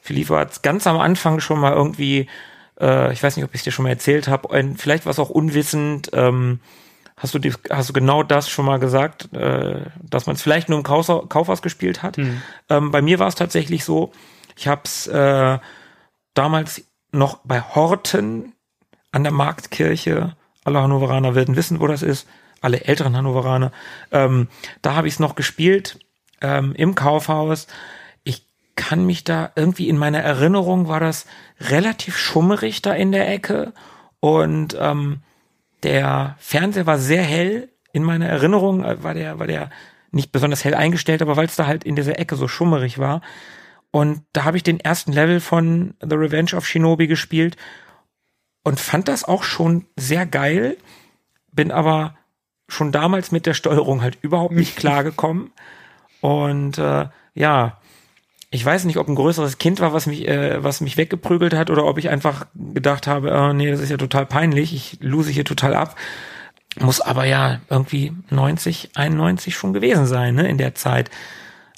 Philippe 0.00 0.36
hat's 0.36 0.62
ganz 0.62 0.86
am 0.86 0.98
Anfang 0.98 1.40
schon 1.40 1.58
mal 1.58 1.72
irgendwie, 1.72 2.28
äh, 2.80 3.12
ich 3.12 3.22
weiß 3.22 3.36
nicht, 3.36 3.44
ob 3.44 3.50
ich 3.52 3.60
es 3.60 3.64
dir 3.64 3.72
schon 3.72 3.82
mal 3.82 3.88
erzählt 3.88 4.28
habe, 4.28 4.48
vielleicht 4.76 5.04
war 5.06 5.10
es 5.10 5.18
auch 5.18 5.30
unwissend. 5.30 6.10
Ähm, 6.12 6.60
hast 7.16 7.34
du 7.34 7.40
die, 7.40 7.52
hast 7.70 7.88
du 7.88 7.92
genau 7.92 8.22
das 8.22 8.48
schon 8.48 8.64
mal 8.66 8.78
gesagt, 8.78 9.32
äh, 9.34 9.80
dass 10.02 10.26
man 10.26 10.36
es 10.36 10.42
vielleicht 10.42 10.68
nur 10.68 10.78
im 10.78 10.84
Kaufhaus, 10.84 11.28
Kaufhaus 11.28 11.60
gespielt 11.62 12.04
hat? 12.04 12.16
Ähm, 12.68 12.92
bei 12.92 13.02
mir 13.02 13.18
war 13.18 13.26
es 13.26 13.34
tatsächlich 13.34 13.84
so. 13.84 14.12
Ich 14.56 14.68
habe 14.68 14.82
es 14.84 15.08
äh, 15.08 15.58
damals 16.34 16.82
noch 17.10 17.38
bei 17.42 17.60
Horten 17.60 18.52
an 19.10 19.24
der 19.24 19.32
Marktkirche. 19.32 20.36
Alle 20.62 20.80
Hannoveraner 20.82 21.34
werden 21.34 21.56
wissen, 21.56 21.80
wo 21.80 21.88
das 21.88 22.02
ist. 22.02 22.28
Alle 22.60 22.84
älteren 22.84 23.16
Hannoveraner. 23.16 23.72
Ähm, 24.10 24.48
da 24.82 24.94
habe 24.94 25.08
ich 25.08 25.14
es 25.14 25.20
noch 25.20 25.34
gespielt 25.34 25.98
ähm, 26.40 26.74
im 26.74 26.94
Kaufhaus. 26.94 27.66
Ich 28.24 28.46
kann 28.74 29.06
mich 29.06 29.24
da 29.24 29.52
irgendwie 29.56 29.88
in 29.88 29.98
meiner 29.98 30.20
Erinnerung 30.20 30.88
war 30.88 31.00
das 31.00 31.26
relativ 31.60 32.16
schummerig 32.16 32.82
da 32.82 32.92
in 32.92 33.12
der 33.12 33.28
Ecke 33.28 33.72
und 34.20 34.76
ähm, 34.78 35.20
der 35.82 36.36
Fernseher 36.38 36.86
war 36.86 36.98
sehr 36.98 37.22
hell. 37.22 37.68
In 37.92 38.02
meiner 38.02 38.26
Erinnerung 38.26 38.84
äh, 38.84 39.02
war 39.02 39.14
der 39.14 39.38
war 39.38 39.46
der 39.46 39.70
nicht 40.10 40.32
besonders 40.32 40.64
hell 40.64 40.74
eingestellt, 40.74 41.22
aber 41.22 41.36
weil 41.36 41.46
es 41.46 41.56
da 41.56 41.66
halt 41.66 41.84
in 41.84 41.96
dieser 41.96 42.18
Ecke 42.18 42.36
so 42.36 42.48
schummerig 42.48 42.98
war. 42.98 43.20
Und 43.90 44.22
da 44.32 44.44
habe 44.44 44.56
ich 44.56 44.62
den 44.62 44.80
ersten 44.80 45.12
Level 45.12 45.40
von 45.40 45.94
The 46.00 46.16
Revenge 46.16 46.54
of 46.54 46.66
Shinobi 46.66 47.06
gespielt 47.06 47.56
und 48.62 48.80
fand 48.80 49.08
das 49.08 49.24
auch 49.24 49.42
schon 49.42 49.86
sehr 49.96 50.26
geil, 50.26 50.76
bin 51.52 51.70
aber 51.70 52.16
schon 52.68 52.92
damals 52.92 53.32
mit 53.32 53.46
der 53.46 53.54
Steuerung 53.54 54.02
halt 54.02 54.18
überhaupt 54.22 54.54
nicht 54.54 54.76
klargekommen. 54.76 55.52
Und 56.20 56.78
äh, 56.78 57.06
ja, 57.34 57.78
ich 58.50 58.64
weiß 58.64 58.84
nicht, 58.84 58.96
ob 58.96 59.08
ein 59.08 59.14
größeres 59.14 59.58
Kind 59.58 59.80
war, 59.80 59.92
was 59.92 60.06
mich, 60.06 60.26
äh, 60.26 60.62
was 60.62 60.80
mich 60.80 60.96
weggeprügelt 60.96 61.54
hat, 61.54 61.70
oder 61.70 61.84
ob 61.84 61.98
ich 61.98 62.08
einfach 62.08 62.46
gedacht 62.54 63.06
habe, 63.06 63.30
äh, 63.30 63.52
nee, 63.52 63.70
das 63.70 63.80
ist 63.80 63.90
ja 63.90 63.96
total 63.96 64.26
peinlich, 64.26 64.74
ich 64.74 64.98
lose 65.00 65.30
hier 65.30 65.44
total 65.44 65.74
ab. 65.74 65.96
Muss 66.78 67.00
aber 67.00 67.24
ja 67.24 67.60
irgendwie 67.70 68.12
90, 68.30 68.90
91 68.94 69.54
schon 69.54 69.72
gewesen 69.72 70.06
sein, 70.06 70.34
ne, 70.34 70.48
in 70.48 70.58
der 70.58 70.74
Zeit. 70.74 71.10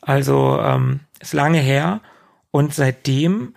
Also 0.02 0.58
ähm, 0.60 1.00
ist 1.20 1.34
lange 1.34 1.58
her 1.58 2.00
und 2.50 2.74
seitdem 2.74 3.54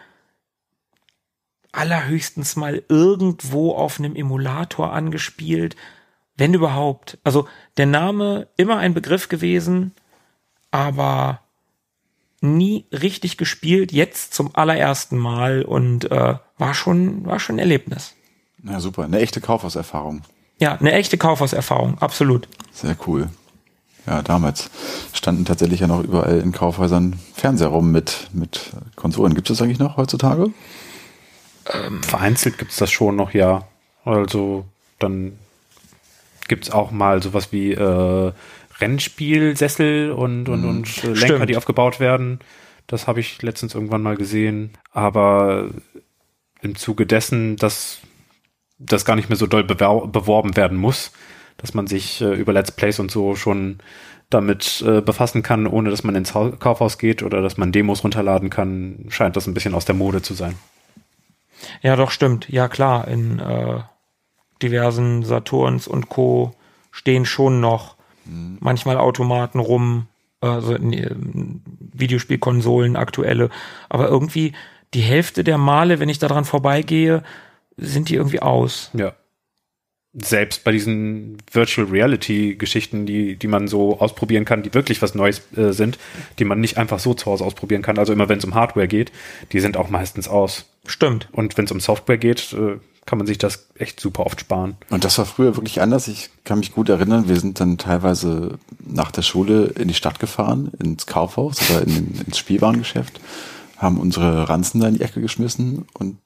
allerhöchstens 1.72 2.56
mal 2.56 2.84
irgendwo 2.90 3.74
auf 3.74 4.00
einem 4.00 4.16
Emulator 4.16 4.94
angespielt, 4.94 5.76
wenn 6.42 6.56
überhaupt. 6.56 7.20
Also 7.24 7.48
der 7.78 7.86
Name 7.86 8.48
immer 8.58 8.78
ein 8.78 8.96
Begriff 8.96 9.30
gewesen, 9.30 9.92
aber 10.72 11.42
nie 12.42 12.86
richtig 12.92 13.38
gespielt, 13.38 13.92
jetzt 13.92 14.34
zum 14.34 14.56
allerersten 14.56 15.20
Mal 15.20 15.62
und 15.62 16.10
äh, 16.10 16.36
war 16.58 16.74
schon 16.74 17.28
war 17.28 17.40
schon 17.40 17.58
ein 17.58 17.60
Erlebnis. 17.60 18.16
Na 18.64 18.80
super, 18.80 19.04
eine 19.04 19.20
echte 19.20 19.40
Kaufhauserfahrung. 19.40 20.24
Ja, 20.58 20.74
eine 20.74 20.94
echte 20.94 21.20
Kaufhauserfahrung, 21.20 22.00
absolut. 22.00 22.48
Sehr 22.72 22.98
cool. 23.06 23.30
Ja, 24.08 24.24
damals 24.24 24.72
standen 25.14 25.46
tatsächlich 25.46 25.82
ja 25.82 25.88
noch 25.88 26.04
überall 26.04 26.40
in 26.40 26.52
Kaufhäusern 26.52 27.20
Fernseher 27.36 27.68
rum 27.68 27.92
mit, 27.92 28.30
mit 28.34 28.72
Konsolen. 28.96 29.36
Gibt 29.36 29.48
es 29.48 29.60
das 29.60 29.64
eigentlich 29.64 29.78
noch 29.78 29.98
heutzutage? 29.98 30.50
Vereinzelt 32.02 32.58
gibt's 32.58 32.78
das 32.78 32.90
schon 32.90 33.16
noch, 33.16 33.36
ja. 33.36 33.68
Also 34.04 34.66
dann 34.98 35.34
gibt's 36.52 36.70
auch 36.70 36.92
mal 36.92 37.24
sowas 37.24 37.54
wie 37.54 37.72
äh, 37.72 38.34
Rennspielsessel 38.82 40.12
und, 40.12 40.50
und, 40.50 40.66
und 40.66 41.04
äh, 41.06 41.08
Lenker, 41.08 41.16
Stimmt. 41.16 41.50
die 41.50 41.56
aufgebaut 41.56 42.02
werden. 42.02 42.40
Das 42.88 43.08
habe 43.08 43.22
ich 43.22 43.42
letztens 43.42 43.74
irgendwann 43.74 44.02
mal 44.02 44.18
gesehen. 44.18 44.72
Aber 44.92 45.70
im 46.62 46.76
Zuge 46.76 47.06
dessen, 47.06 47.56
dass 47.56 48.00
das 48.80 49.06
gar 49.06 49.16
nicht 49.16 49.30
mehr 49.30 49.38
so 49.38 49.48
doll 49.48 49.64
beworben 49.64 50.58
werden 50.58 50.78
muss, 50.78 51.14
dass 51.56 51.74
man 51.74 51.88
sich 51.88 52.20
äh, 52.20 52.34
über 52.34 52.52
Let's 52.52 52.74
Plays 52.74 53.00
und 53.00 53.12
so 53.12 53.38
schon 53.38 53.78
damit 54.30 54.84
äh, 54.86 55.00
befassen 55.00 55.44
kann, 55.44 55.68
ohne 55.68 55.90
dass 55.90 56.04
man 56.04 56.16
ins 56.16 56.34
Hau 56.36 56.52
Kaufhaus 56.52 56.98
geht 56.98 57.24
oder 57.24 57.42
dass 57.42 57.56
man 57.56 57.72
Demos 57.72 58.04
runterladen 58.04 58.50
kann, 58.50 59.06
scheint 59.08 59.38
das 59.38 59.48
ein 59.48 59.54
bisschen 59.54 59.74
aus 59.74 59.86
der 59.86 59.96
Mode 59.96 60.22
zu 60.22 60.34
sein. 60.34 60.56
Ja, 61.82 61.96
doch, 61.96 62.12
stimmt. 62.12 62.50
Ja, 62.50 62.68
klar. 62.68 63.08
In 63.08 63.40
äh, 63.40 63.84
diversen 64.62 65.24
Saturns 65.24 65.88
und 65.88 66.10
Co. 66.10 66.54
stehen 66.92 67.26
schon 67.26 67.60
noch 67.60 67.96
manchmal 68.26 68.98
Automaten 68.98 69.60
rum, 69.60 70.08
also 70.42 70.78
nee, 70.78 71.08
Videospielkonsolen, 71.94 72.96
aktuelle. 72.96 73.50
Aber 73.90 74.08
irgendwie 74.08 74.54
die 74.94 75.02
Hälfte 75.02 75.44
der 75.44 75.58
Male, 75.58 76.00
wenn 76.00 76.10
ich 76.10 76.20
daran 76.20 76.46
vorbeigehe, 76.46 77.24
sind 77.78 78.10
die 78.10 78.16
irgendwie 78.16 78.42
aus. 78.42 78.92
Ja. 78.94 79.14
selbst 80.14 80.64
bei 80.66 80.72
diesen 80.72 81.38
Virtual 81.52 81.88
Reality 81.88 82.56
Geschichten, 82.56 83.06
die, 83.06 83.38
die 83.38 83.48
man 83.48 83.68
so 83.68 84.00
ausprobieren 84.00 84.44
kann, 84.44 84.62
die 84.62 84.74
wirklich 84.74 85.02
was 85.02 85.16
Neues 85.16 85.42
äh, 85.56 85.72
sind, 85.72 85.98
die 86.38 86.44
man 86.44 86.60
nicht 86.60 86.78
einfach 86.78 87.00
so 87.00 87.14
zu 87.14 87.28
Hause 87.28 87.46
ausprobieren 87.46 87.82
kann. 87.82 87.98
Also 87.98 88.12
immer 88.12 88.28
wenn 88.28 88.40
es 88.40 88.46
um 88.46 88.54
Hardware 88.54 88.88
geht, 88.88 89.12
die 89.54 89.62
sind 89.62 89.78
auch 89.78 89.90
meistens 89.90 90.28
aus. 90.28 90.66
Stimmt. 90.86 91.30
Und 91.32 91.58
wenn 91.58 91.66
es 91.66 91.72
um 91.72 91.80
Software 91.80 92.18
geht, 92.18 92.54
äh, 92.54 92.78
kann 93.06 93.18
man 93.18 93.28
sich 93.28 93.38
das 93.38 93.68
echt 93.76 94.00
super 94.00 94.26
oft 94.26 94.40
sparen. 94.40 94.78
Und 94.90 95.04
das 95.04 95.18
war 95.18 95.26
früher 95.26 95.56
wirklich 95.56 95.82
anders. 95.82 96.08
Ich 96.08 96.30
kann 96.44 96.60
mich 96.60 96.72
gut 96.72 96.90
erinnern, 96.90 97.28
wir 97.28 97.40
sind 97.40 97.60
dann 97.60 97.78
teilweise 97.78 98.60
nach 98.80 99.12
der 99.12 99.24
Schule 99.24 99.66
in 99.66 99.88
die 99.88 99.94
Stadt 99.94 100.20
gefahren, 100.20 100.72
ins 100.80 101.08
Kaufhaus 101.08 101.70
oder 101.70 101.82
in, 101.82 102.22
ins 102.26 102.38
Spielwarengeschäft, 102.38 103.20
haben 103.78 103.98
unsere 103.98 104.50
Ranzen 104.50 104.82
da 104.82 104.88
in 104.88 104.96
die 104.96 105.02
Ecke 105.02 105.22
geschmissen 105.22 105.86
und 105.94 106.18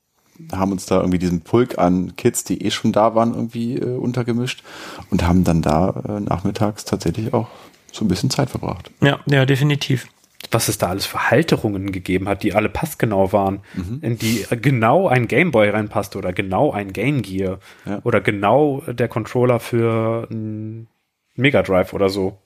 haben 0.52 0.74
uns 0.74 0.86
da 0.86 0.98
irgendwie 0.98 1.20
diesen 1.20 1.42
Pulk 1.42 1.78
an 1.78 2.16
Kids, 2.18 2.44
die 2.44 2.62
eh 2.62 2.72
schon 2.72 2.92
da 2.92 3.16
waren, 3.16 3.34
irgendwie 3.34 3.78
äh, 3.78 3.96
untergemischt 3.96 4.64
und 5.10 5.26
haben 5.26 5.46
dann 5.46 5.62
da 5.62 6.04
äh, 6.08 6.20
nachmittags 6.20 6.84
tatsächlich 6.84 7.34
auch 7.34 7.48
so 7.94 8.04
ein 8.04 8.10
bisschen 8.10 8.30
Zeit 8.30 8.50
verbracht. 8.50 8.92
Ja, 9.02 9.20
ja, 9.28 9.46
definitiv. 9.46 10.08
Was 10.52 10.68
es 10.70 10.78
da 10.78 10.88
alles 10.90 11.06
für 11.06 11.30
Halterungen 11.32 11.92
gegeben 11.92 12.28
hat, 12.30 12.44
die 12.44 12.54
alle 12.54 12.70
passgenau 12.70 13.32
waren, 13.34 13.62
in 14.02 14.18
die 14.18 14.46
genau 14.62 15.08
ein 15.08 15.28
Gameboy 15.28 15.70
reinpasste 15.70 16.18
oder 16.18 16.34
genau 16.34 16.72
ein 16.72 16.94
Game 16.94 17.22
Gear 17.22 17.60
Ja. 17.86 18.00
oder 18.04 18.22
genau 18.22 18.82
der 18.88 19.08
Controller 19.08 19.60
für 19.60 20.28
ein 20.30 20.88
Mega 21.36 21.62
Drive 21.64 21.94
oder 21.94 22.10
so. 22.10 22.38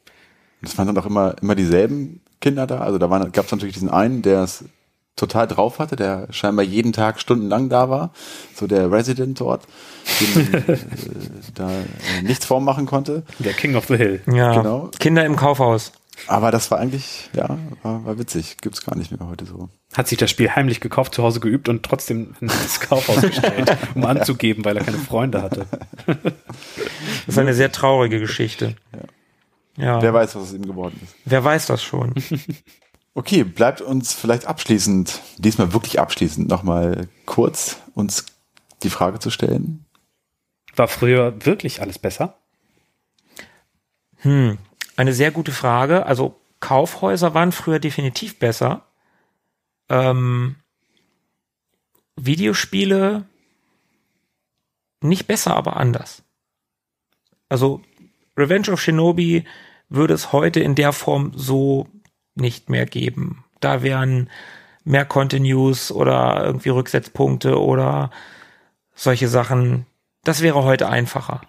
Das 0.62 0.78
waren 0.78 0.88
dann 0.88 0.98
auch 0.98 1.06
immer, 1.06 1.36
immer 1.42 1.56
dieselben 1.56 2.22
Kinder 2.42 2.68
da. 2.68 2.80
Also 2.80 2.98
da 2.98 3.08
gab 3.08 3.46
es 3.46 3.52
natürlich 3.52 3.74
diesen 3.76 3.90
einen, 3.90 4.22
der 4.22 4.44
es 4.44 4.66
total 5.16 5.48
drauf 5.48 5.80
hatte, 5.80 5.96
der 5.96 6.28
scheinbar 6.32 6.64
jeden 6.66 6.94
Tag 6.94 7.20
stundenlang 7.20 7.70
da 7.70 7.90
war. 7.90 8.12
So 8.56 8.68
der 8.68 8.92
Resident 8.92 9.40
dort, 9.42 9.68
dem 10.20 10.54
äh, 10.68 10.78
da 11.56 11.70
äh, 11.70 12.22
nichts 12.24 12.46
vormachen 12.46 12.86
konnte. 12.86 13.24
Der 13.40 13.54
King 13.54 13.76
of 13.76 13.86
the 13.88 13.98
Hill. 13.98 14.22
Ja. 14.32 14.56
Genau. 14.56 14.90
Kinder 15.00 15.26
im 15.26 15.36
Kaufhaus. 15.36 15.92
Aber 16.28 16.52
das 16.52 16.70
war 16.72 16.80
eigentlich, 16.80 17.30
ja, 17.34 17.58
war, 17.84 18.06
war 18.06 18.20
witzig. 18.20 18.58
Gibt's 18.62 18.84
gar 18.84 18.96
nicht 18.96 19.12
mehr 19.12 19.28
heute 19.28 19.46
so. 19.46 19.70
Hat 19.94 20.08
sich 20.08 20.18
das 20.18 20.30
Spiel 20.30 20.50
heimlich 20.56 20.80
gekauft, 20.80 21.14
zu 21.14 21.24
Hause 21.24 21.40
geübt 21.40 21.70
und 21.70 21.84
trotzdem 21.84 22.36
ins 22.40 22.80
Kaufhaus 22.80 23.22
gestellt, 23.22 23.76
um 23.96 24.06
anzugeben, 24.06 24.66
weil 24.66 24.78
er 24.78 24.84
keine 24.84 24.98
Freunde 24.98 25.41
hatte. 25.41 25.66
Das 27.26 27.36
ist 27.36 27.40
eine 27.40 27.54
sehr 27.54 27.72
traurige 27.72 28.20
Geschichte. 28.20 28.76
Ja. 29.78 30.02
Wer 30.02 30.14
weiß, 30.14 30.36
was 30.36 30.44
aus 30.44 30.54
ihm 30.54 30.66
geworden 30.66 31.00
ist. 31.04 31.14
Wer 31.26 31.44
weiß 31.44 31.68
das 31.68 31.84
schon? 31.84 32.16
Okay, 33.16 33.44
bleibt 33.44 33.82
uns 33.82 34.14
vielleicht 34.14 34.46
abschließend, 34.46 35.20
diesmal 35.40 35.74
wirklich 35.74 36.00
abschließend, 36.00 36.48
nochmal 36.48 37.10
kurz 37.26 37.78
uns 37.94 38.26
die 38.84 38.90
Frage 38.90 39.20
zu 39.20 39.30
stellen. 39.30 39.86
War 40.76 40.88
früher 40.88 41.46
wirklich 41.46 41.82
alles 41.82 42.00
besser? 42.00 42.38
Hm, 44.18 44.58
eine 45.00 45.14
sehr 45.14 45.32
gute 45.32 45.54
Frage. 45.54 46.06
Also 46.06 46.36
Kaufhäuser 46.60 47.34
waren 47.34 47.54
früher 47.54 47.80
definitiv 47.80 48.38
besser. 48.38 48.86
Ähm, 49.88 50.58
Videospiele 52.18 53.24
nicht 55.00 55.26
besser, 55.26 55.56
aber 55.56 55.78
anders. 55.78 56.22
Also 57.48 57.82
Revenge 58.38 58.72
of 58.72 58.82
Shinobi 58.82 59.46
würde 59.88 60.14
es 60.14 60.34
heute 60.34 60.60
in 60.60 60.76
der 60.76 60.92
Form 60.92 61.32
so 61.34 61.88
nicht 62.36 62.70
mehr 62.70 62.86
geben. 62.86 63.46
Da 63.62 63.82
wären 63.82 64.30
mehr 64.84 65.06
Continues 65.06 65.94
oder 65.94 66.44
irgendwie 66.44 66.70
Rücksetzpunkte 66.70 67.58
oder 67.58 68.12
solche 68.96 69.30
Sachen. 69.30 69.86
Das 70.26 70.42
wäre 70.42 70.66
heute 70.66 70.90
einfacher. 70.90 71.42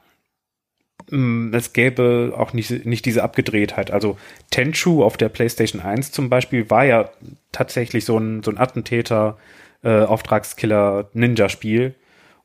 Mm, 1.10 1.52
Es 1.54 1.72
gäbe 1.72 2.34
auch 2.36 2.52
nicht, 2.52 2.86
nicht 2.86 3.04
diese 3.04 3.22
Abgedrehtheit. 3.22 3.90
Also 3.90 4.18
Tenchu 4.50 5.02
auf 5.04 5.16
der 5.16 5.28
PlayStation 5.28 5.80
1 5.82 6.12
zum 6.12 6.28
Beispiel 6.28 6.70
war 6.70 6.84
ja 6.84 7.10
tatsächlich 7.52 8.04
so 8.04 8.18
ein, 8.18 8.42
so 8.42 8.50
ein 8.50 8.58
Attentäter, 8.58 9.36
äh. 9.82 10.06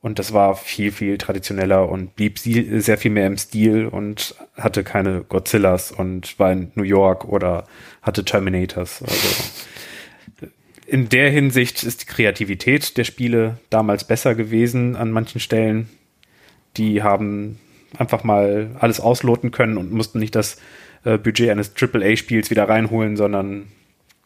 Und 0.01 0.19
das 0.19 0.33
war 0.33 0.55
viel, 0.55 0.91
viel 0.91 1.17
traditioneller 1.17 1.89
und 1.89 2.15
blieb 2.15 2.37
sehr 2.37 2.97
viel 2.97 3.09
mehr 3.09 3.25
im 3.25 3.37
Stil 3.37 3.87
und 3.87 4.35
hatte 4.55 4.83
keine 4.83 5.21
Godzillas 5.21 5.91
und 5.91 6.37
war 6.37 6.51
in 6.51 6.71
New 6.75 6.83
York 6.83 7.25
oder 7.25 7.65
hatte 8.03 8.23
Terminators. 8.23 9.01
Also 9.01 9.27
in 10.85 11.09
der 11.09 11.31
Hinsicht 11.31 11.83
ist 11.83 12.03
die 12.03 12.05
Kreativität 12.05 12.97
der 12.97 13.03
Spiele 13.03 13.57
damals 13.71 14.03
besser 14.03 14.35
gewesen 14.35 14.95
an 14.95 15.09
manchen 15.09 15.41
Stellen. 15.41 15.89
Die 16.77 17.01
haben 17.01 17.59
einfach 17.97 18.23
mal 18.23 18.71
alles 18.79 18.99
ausloten 18.99 19.51
können 19.51 19.77
und 19.77 19.91
mussten 19.91 20.19
nicht 20.19 20.35
das 20.35 20.57
äh, 21.03 21.17
Budget 21.17 21.49
eines 21.49 21.73
AAA-Spiels 21.75 22.49
wieder 22.49 22.67
reinholen, 22.67 23.17
sondern 23.17 23.67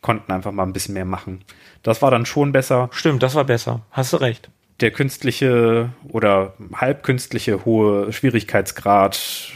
konnten 0.02 0.32
einfach 0.32 0.52
mal 0.52 0.64
ein 0.64 0.74
bisschen 0.74 0.94
mehr 0.94 1.06
machen. 1.06 1.42
Das 1.84 2.02
war 2.02 2.12
dann 2.12 2.26
schon 2.26 2.52
besser. 2.52 2.90
Stimmt, 2.92 3.24
das 3.24 3.36
war 3.36 3.46
besser. 3.46 3.82
Hast 3.92 4.14
du 4.14 4.18
recht. 4.18 4.50
Der 4.80 4.92
künstliche 4.92 5.90
oder 6.08 6.54
halbkünstliche 6.74 7.66
hohe 7.66 8.14
Schwierigkeitsgrad 8.14 9.52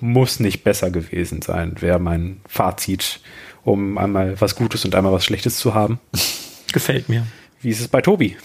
muss 0.00 0.40
nicht 0.40 0.64
besser 0.64 0.90
gewesen 0.90 1.42
sein, 1.42 1.80
wäre 1.80 2.00
mein 2.00 2.40
Fazit, 2.48 3.20
um 3.62 3.98
einmal 3.98 4.40
was 4.40 4.56
Gutes 4.56 4.84
und 4.84 4.96
einmal 4.96 5.12
was 5.12 5.24
Schlechtes 5.24 5.58
zu 5.58 5.74
haben. 5.74 6.00
Gefällt 6.72 7.08
mir. 7.08 7.24
Wie 7.60 7.70
ist 7.70 7.80
es 7.80 7.86
bei 7.86 8.00
Tobi? 8.00 8.36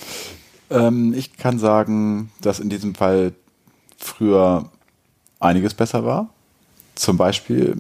Ähm, 0.70 1.16
ich 1.18 1.36
kann 1.38 1.58
sagen, 1.58 2.32
dass 2.42 2.60
in 2.60 2.70
diesem 2.70 2.94
Fall 2.94 3.34
früher 3.98 4.70
einiges 5.40 5.74
besser 5.74 6.06
war. 6.06 6.30
Zum 6.96 7.18
Beispiel 7.18 7.78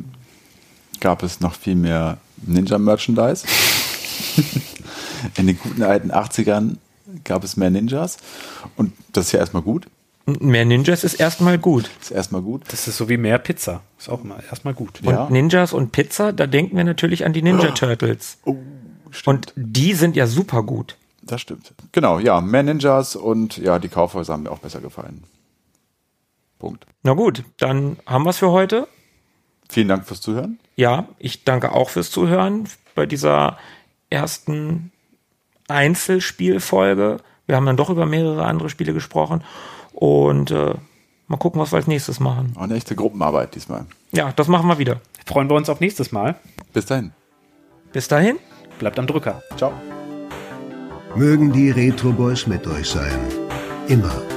gab 1.00 1.24
es 1.24 1.40
noch 1.40 1.54
viel 1.54 1.76
mehr 1.76 2.18
Ninja-Merchandise. 2.46 3.46
in 5.36 5.48
den 5.48 5.58
guten 5.60 5.84
alten 5.84 6.12
80ern 6.12 6.76
gab 7.24 7.44
es 7.44 7.58
mehr 7.58 7.70
Ninjas. 7.70 8.18
Und 8.76 8.94
das 9.14 9.28
ist 9.28 9.32
ja 9.32 9.40
erstmal 9.40 9.64
gut. 9.64 9.88
Mehr 10.26 10.66
Ninjas 10.66 11.04
ist 11.04 11.16
erstmal 11.16 11.58
gut. 11.58 11.90
Ist 12.02 12.12
erstmal 12.12 12.42
gut. 12.42 12.64
Das 12.68 12.88
ist 12.88 12.98
so 12.98 13.08
wie 13.08 13.18
mehr 13.18 13.38
Pizza. 13.40 13.82
Ist 13.98 14.10
auch 14.10 14.24
mal 14.24 14.44
erstmal 14.50 14.74
gut. 14.74 15.02
Und 15.02 15.10
Ja. 15.14 15.30
Ninjas 15.30 15.72
und 15.74 15.92
Pizza, 15.94 16.34
da 16.34 16.48
denken 16.48 16.76
wir 16.76 16.84
natürlich 16.84 17.26
an 17.26 17.32
die 17.34 17.42
Ninja 17.42 17.72
Turtles. 17.72 18.38
Oh, 18.44 18.58
stimmt. 19.12 19.28
Und 19.28 19.54
die 19.56 19.94
sind 19.94 20.16
ja 20.18 20.28
super 20.28 20.64
gut. 20.64 20.98
das 21.24 21.42
stimmt. 21.42 21.74
Genau, 21.94 22.20
ja, 22.20 22.42
mehr 22.42 22.64
Ninjas 22.64 23.16
und 23.16 23.58
ja, 23.58 23.80
die 23.80 23.88
Kaufhäuser 23.90 24.34
haben 24.34 24.44
mir 24.44 24.52
auch 24.52 24.60
besser 24.60 24.82
gefallen. 24.82 25.24
Punkt. 26.60 26.86
Na 27.04 27.14
gut, 27.14 27.44
dann 27.58 27.98
haben 28.06 28.26
wir 28.26 28.32
es 28.32 28.38
für 28.38 28.52
heute. 28.52 28.88
Vielen 29.70 29.88
Dank 29.88 30.06
fürs 30.06 30.22
Zuhören. 30.22 30.60
Ja, 30.76 31.08
ich 31.18 31.44
danke 31.44 31.72
auch 31.72 31.90
fürs 31.90 32.12
Zuhören 32.12 32.70
bei 32.96 33.06
dieser 33.06 33.58
ersten 34.10 34.92
Einzelspielfolge. 35.68 37.18
Wir 37.46 37.56
haben 37.56 37.66
dann 37.66 37.78
doch 37.78 37.90
über 37.90 38.06
mehrere 38.06 38.46
andere 38.46 38.70
Spiele 38.70 38.94
gesprochen. 38.94 39.44
Und 39.94 40.52
äh, 40.52 40.74
mal 41.28 41.38
gucken, 41.38 41.60
was 41.60 41.72
wir 41.72 41.78
als 41.78 41.88
nächstes 41.88 42.20
machen. 42.20 42.54
Auch 42.56 42.62
eine 42.62 42.76
echte 42.76 42.96
Gruppenarbeit 42.96 43.56
diesmal. 43.56 43.86
Ja, 44.12 44.32
das 44.32 44.48
machen 44.48 44.68
wir 44.68 44.78
wieder. 44.78 45.02
Freuen 45.26 45.50
wir 45.50 45.56
uns 45.56 45.70
auf 45.70 45.80
nächstes 45.80 46.12
Mal. 46.12 46.36
Bis 46.74 46.86
dahin. 46.86 47.12
Bis 47.92 48.08
dahin. 48.08 48.38
Bleibt 48.80 49.00
am 49.00 49.08
Drücker. 49.08 49.42
Ciao. 49.58 49.74
Mögen 51.16 51.52
die 51.52 51.72
Retro 51.72 52.12
Boys 52.12 52.46
mit 52.48 52.68
euch 52.68 52.90
sein. 52.90 53.20
Immer. 53.88 54.37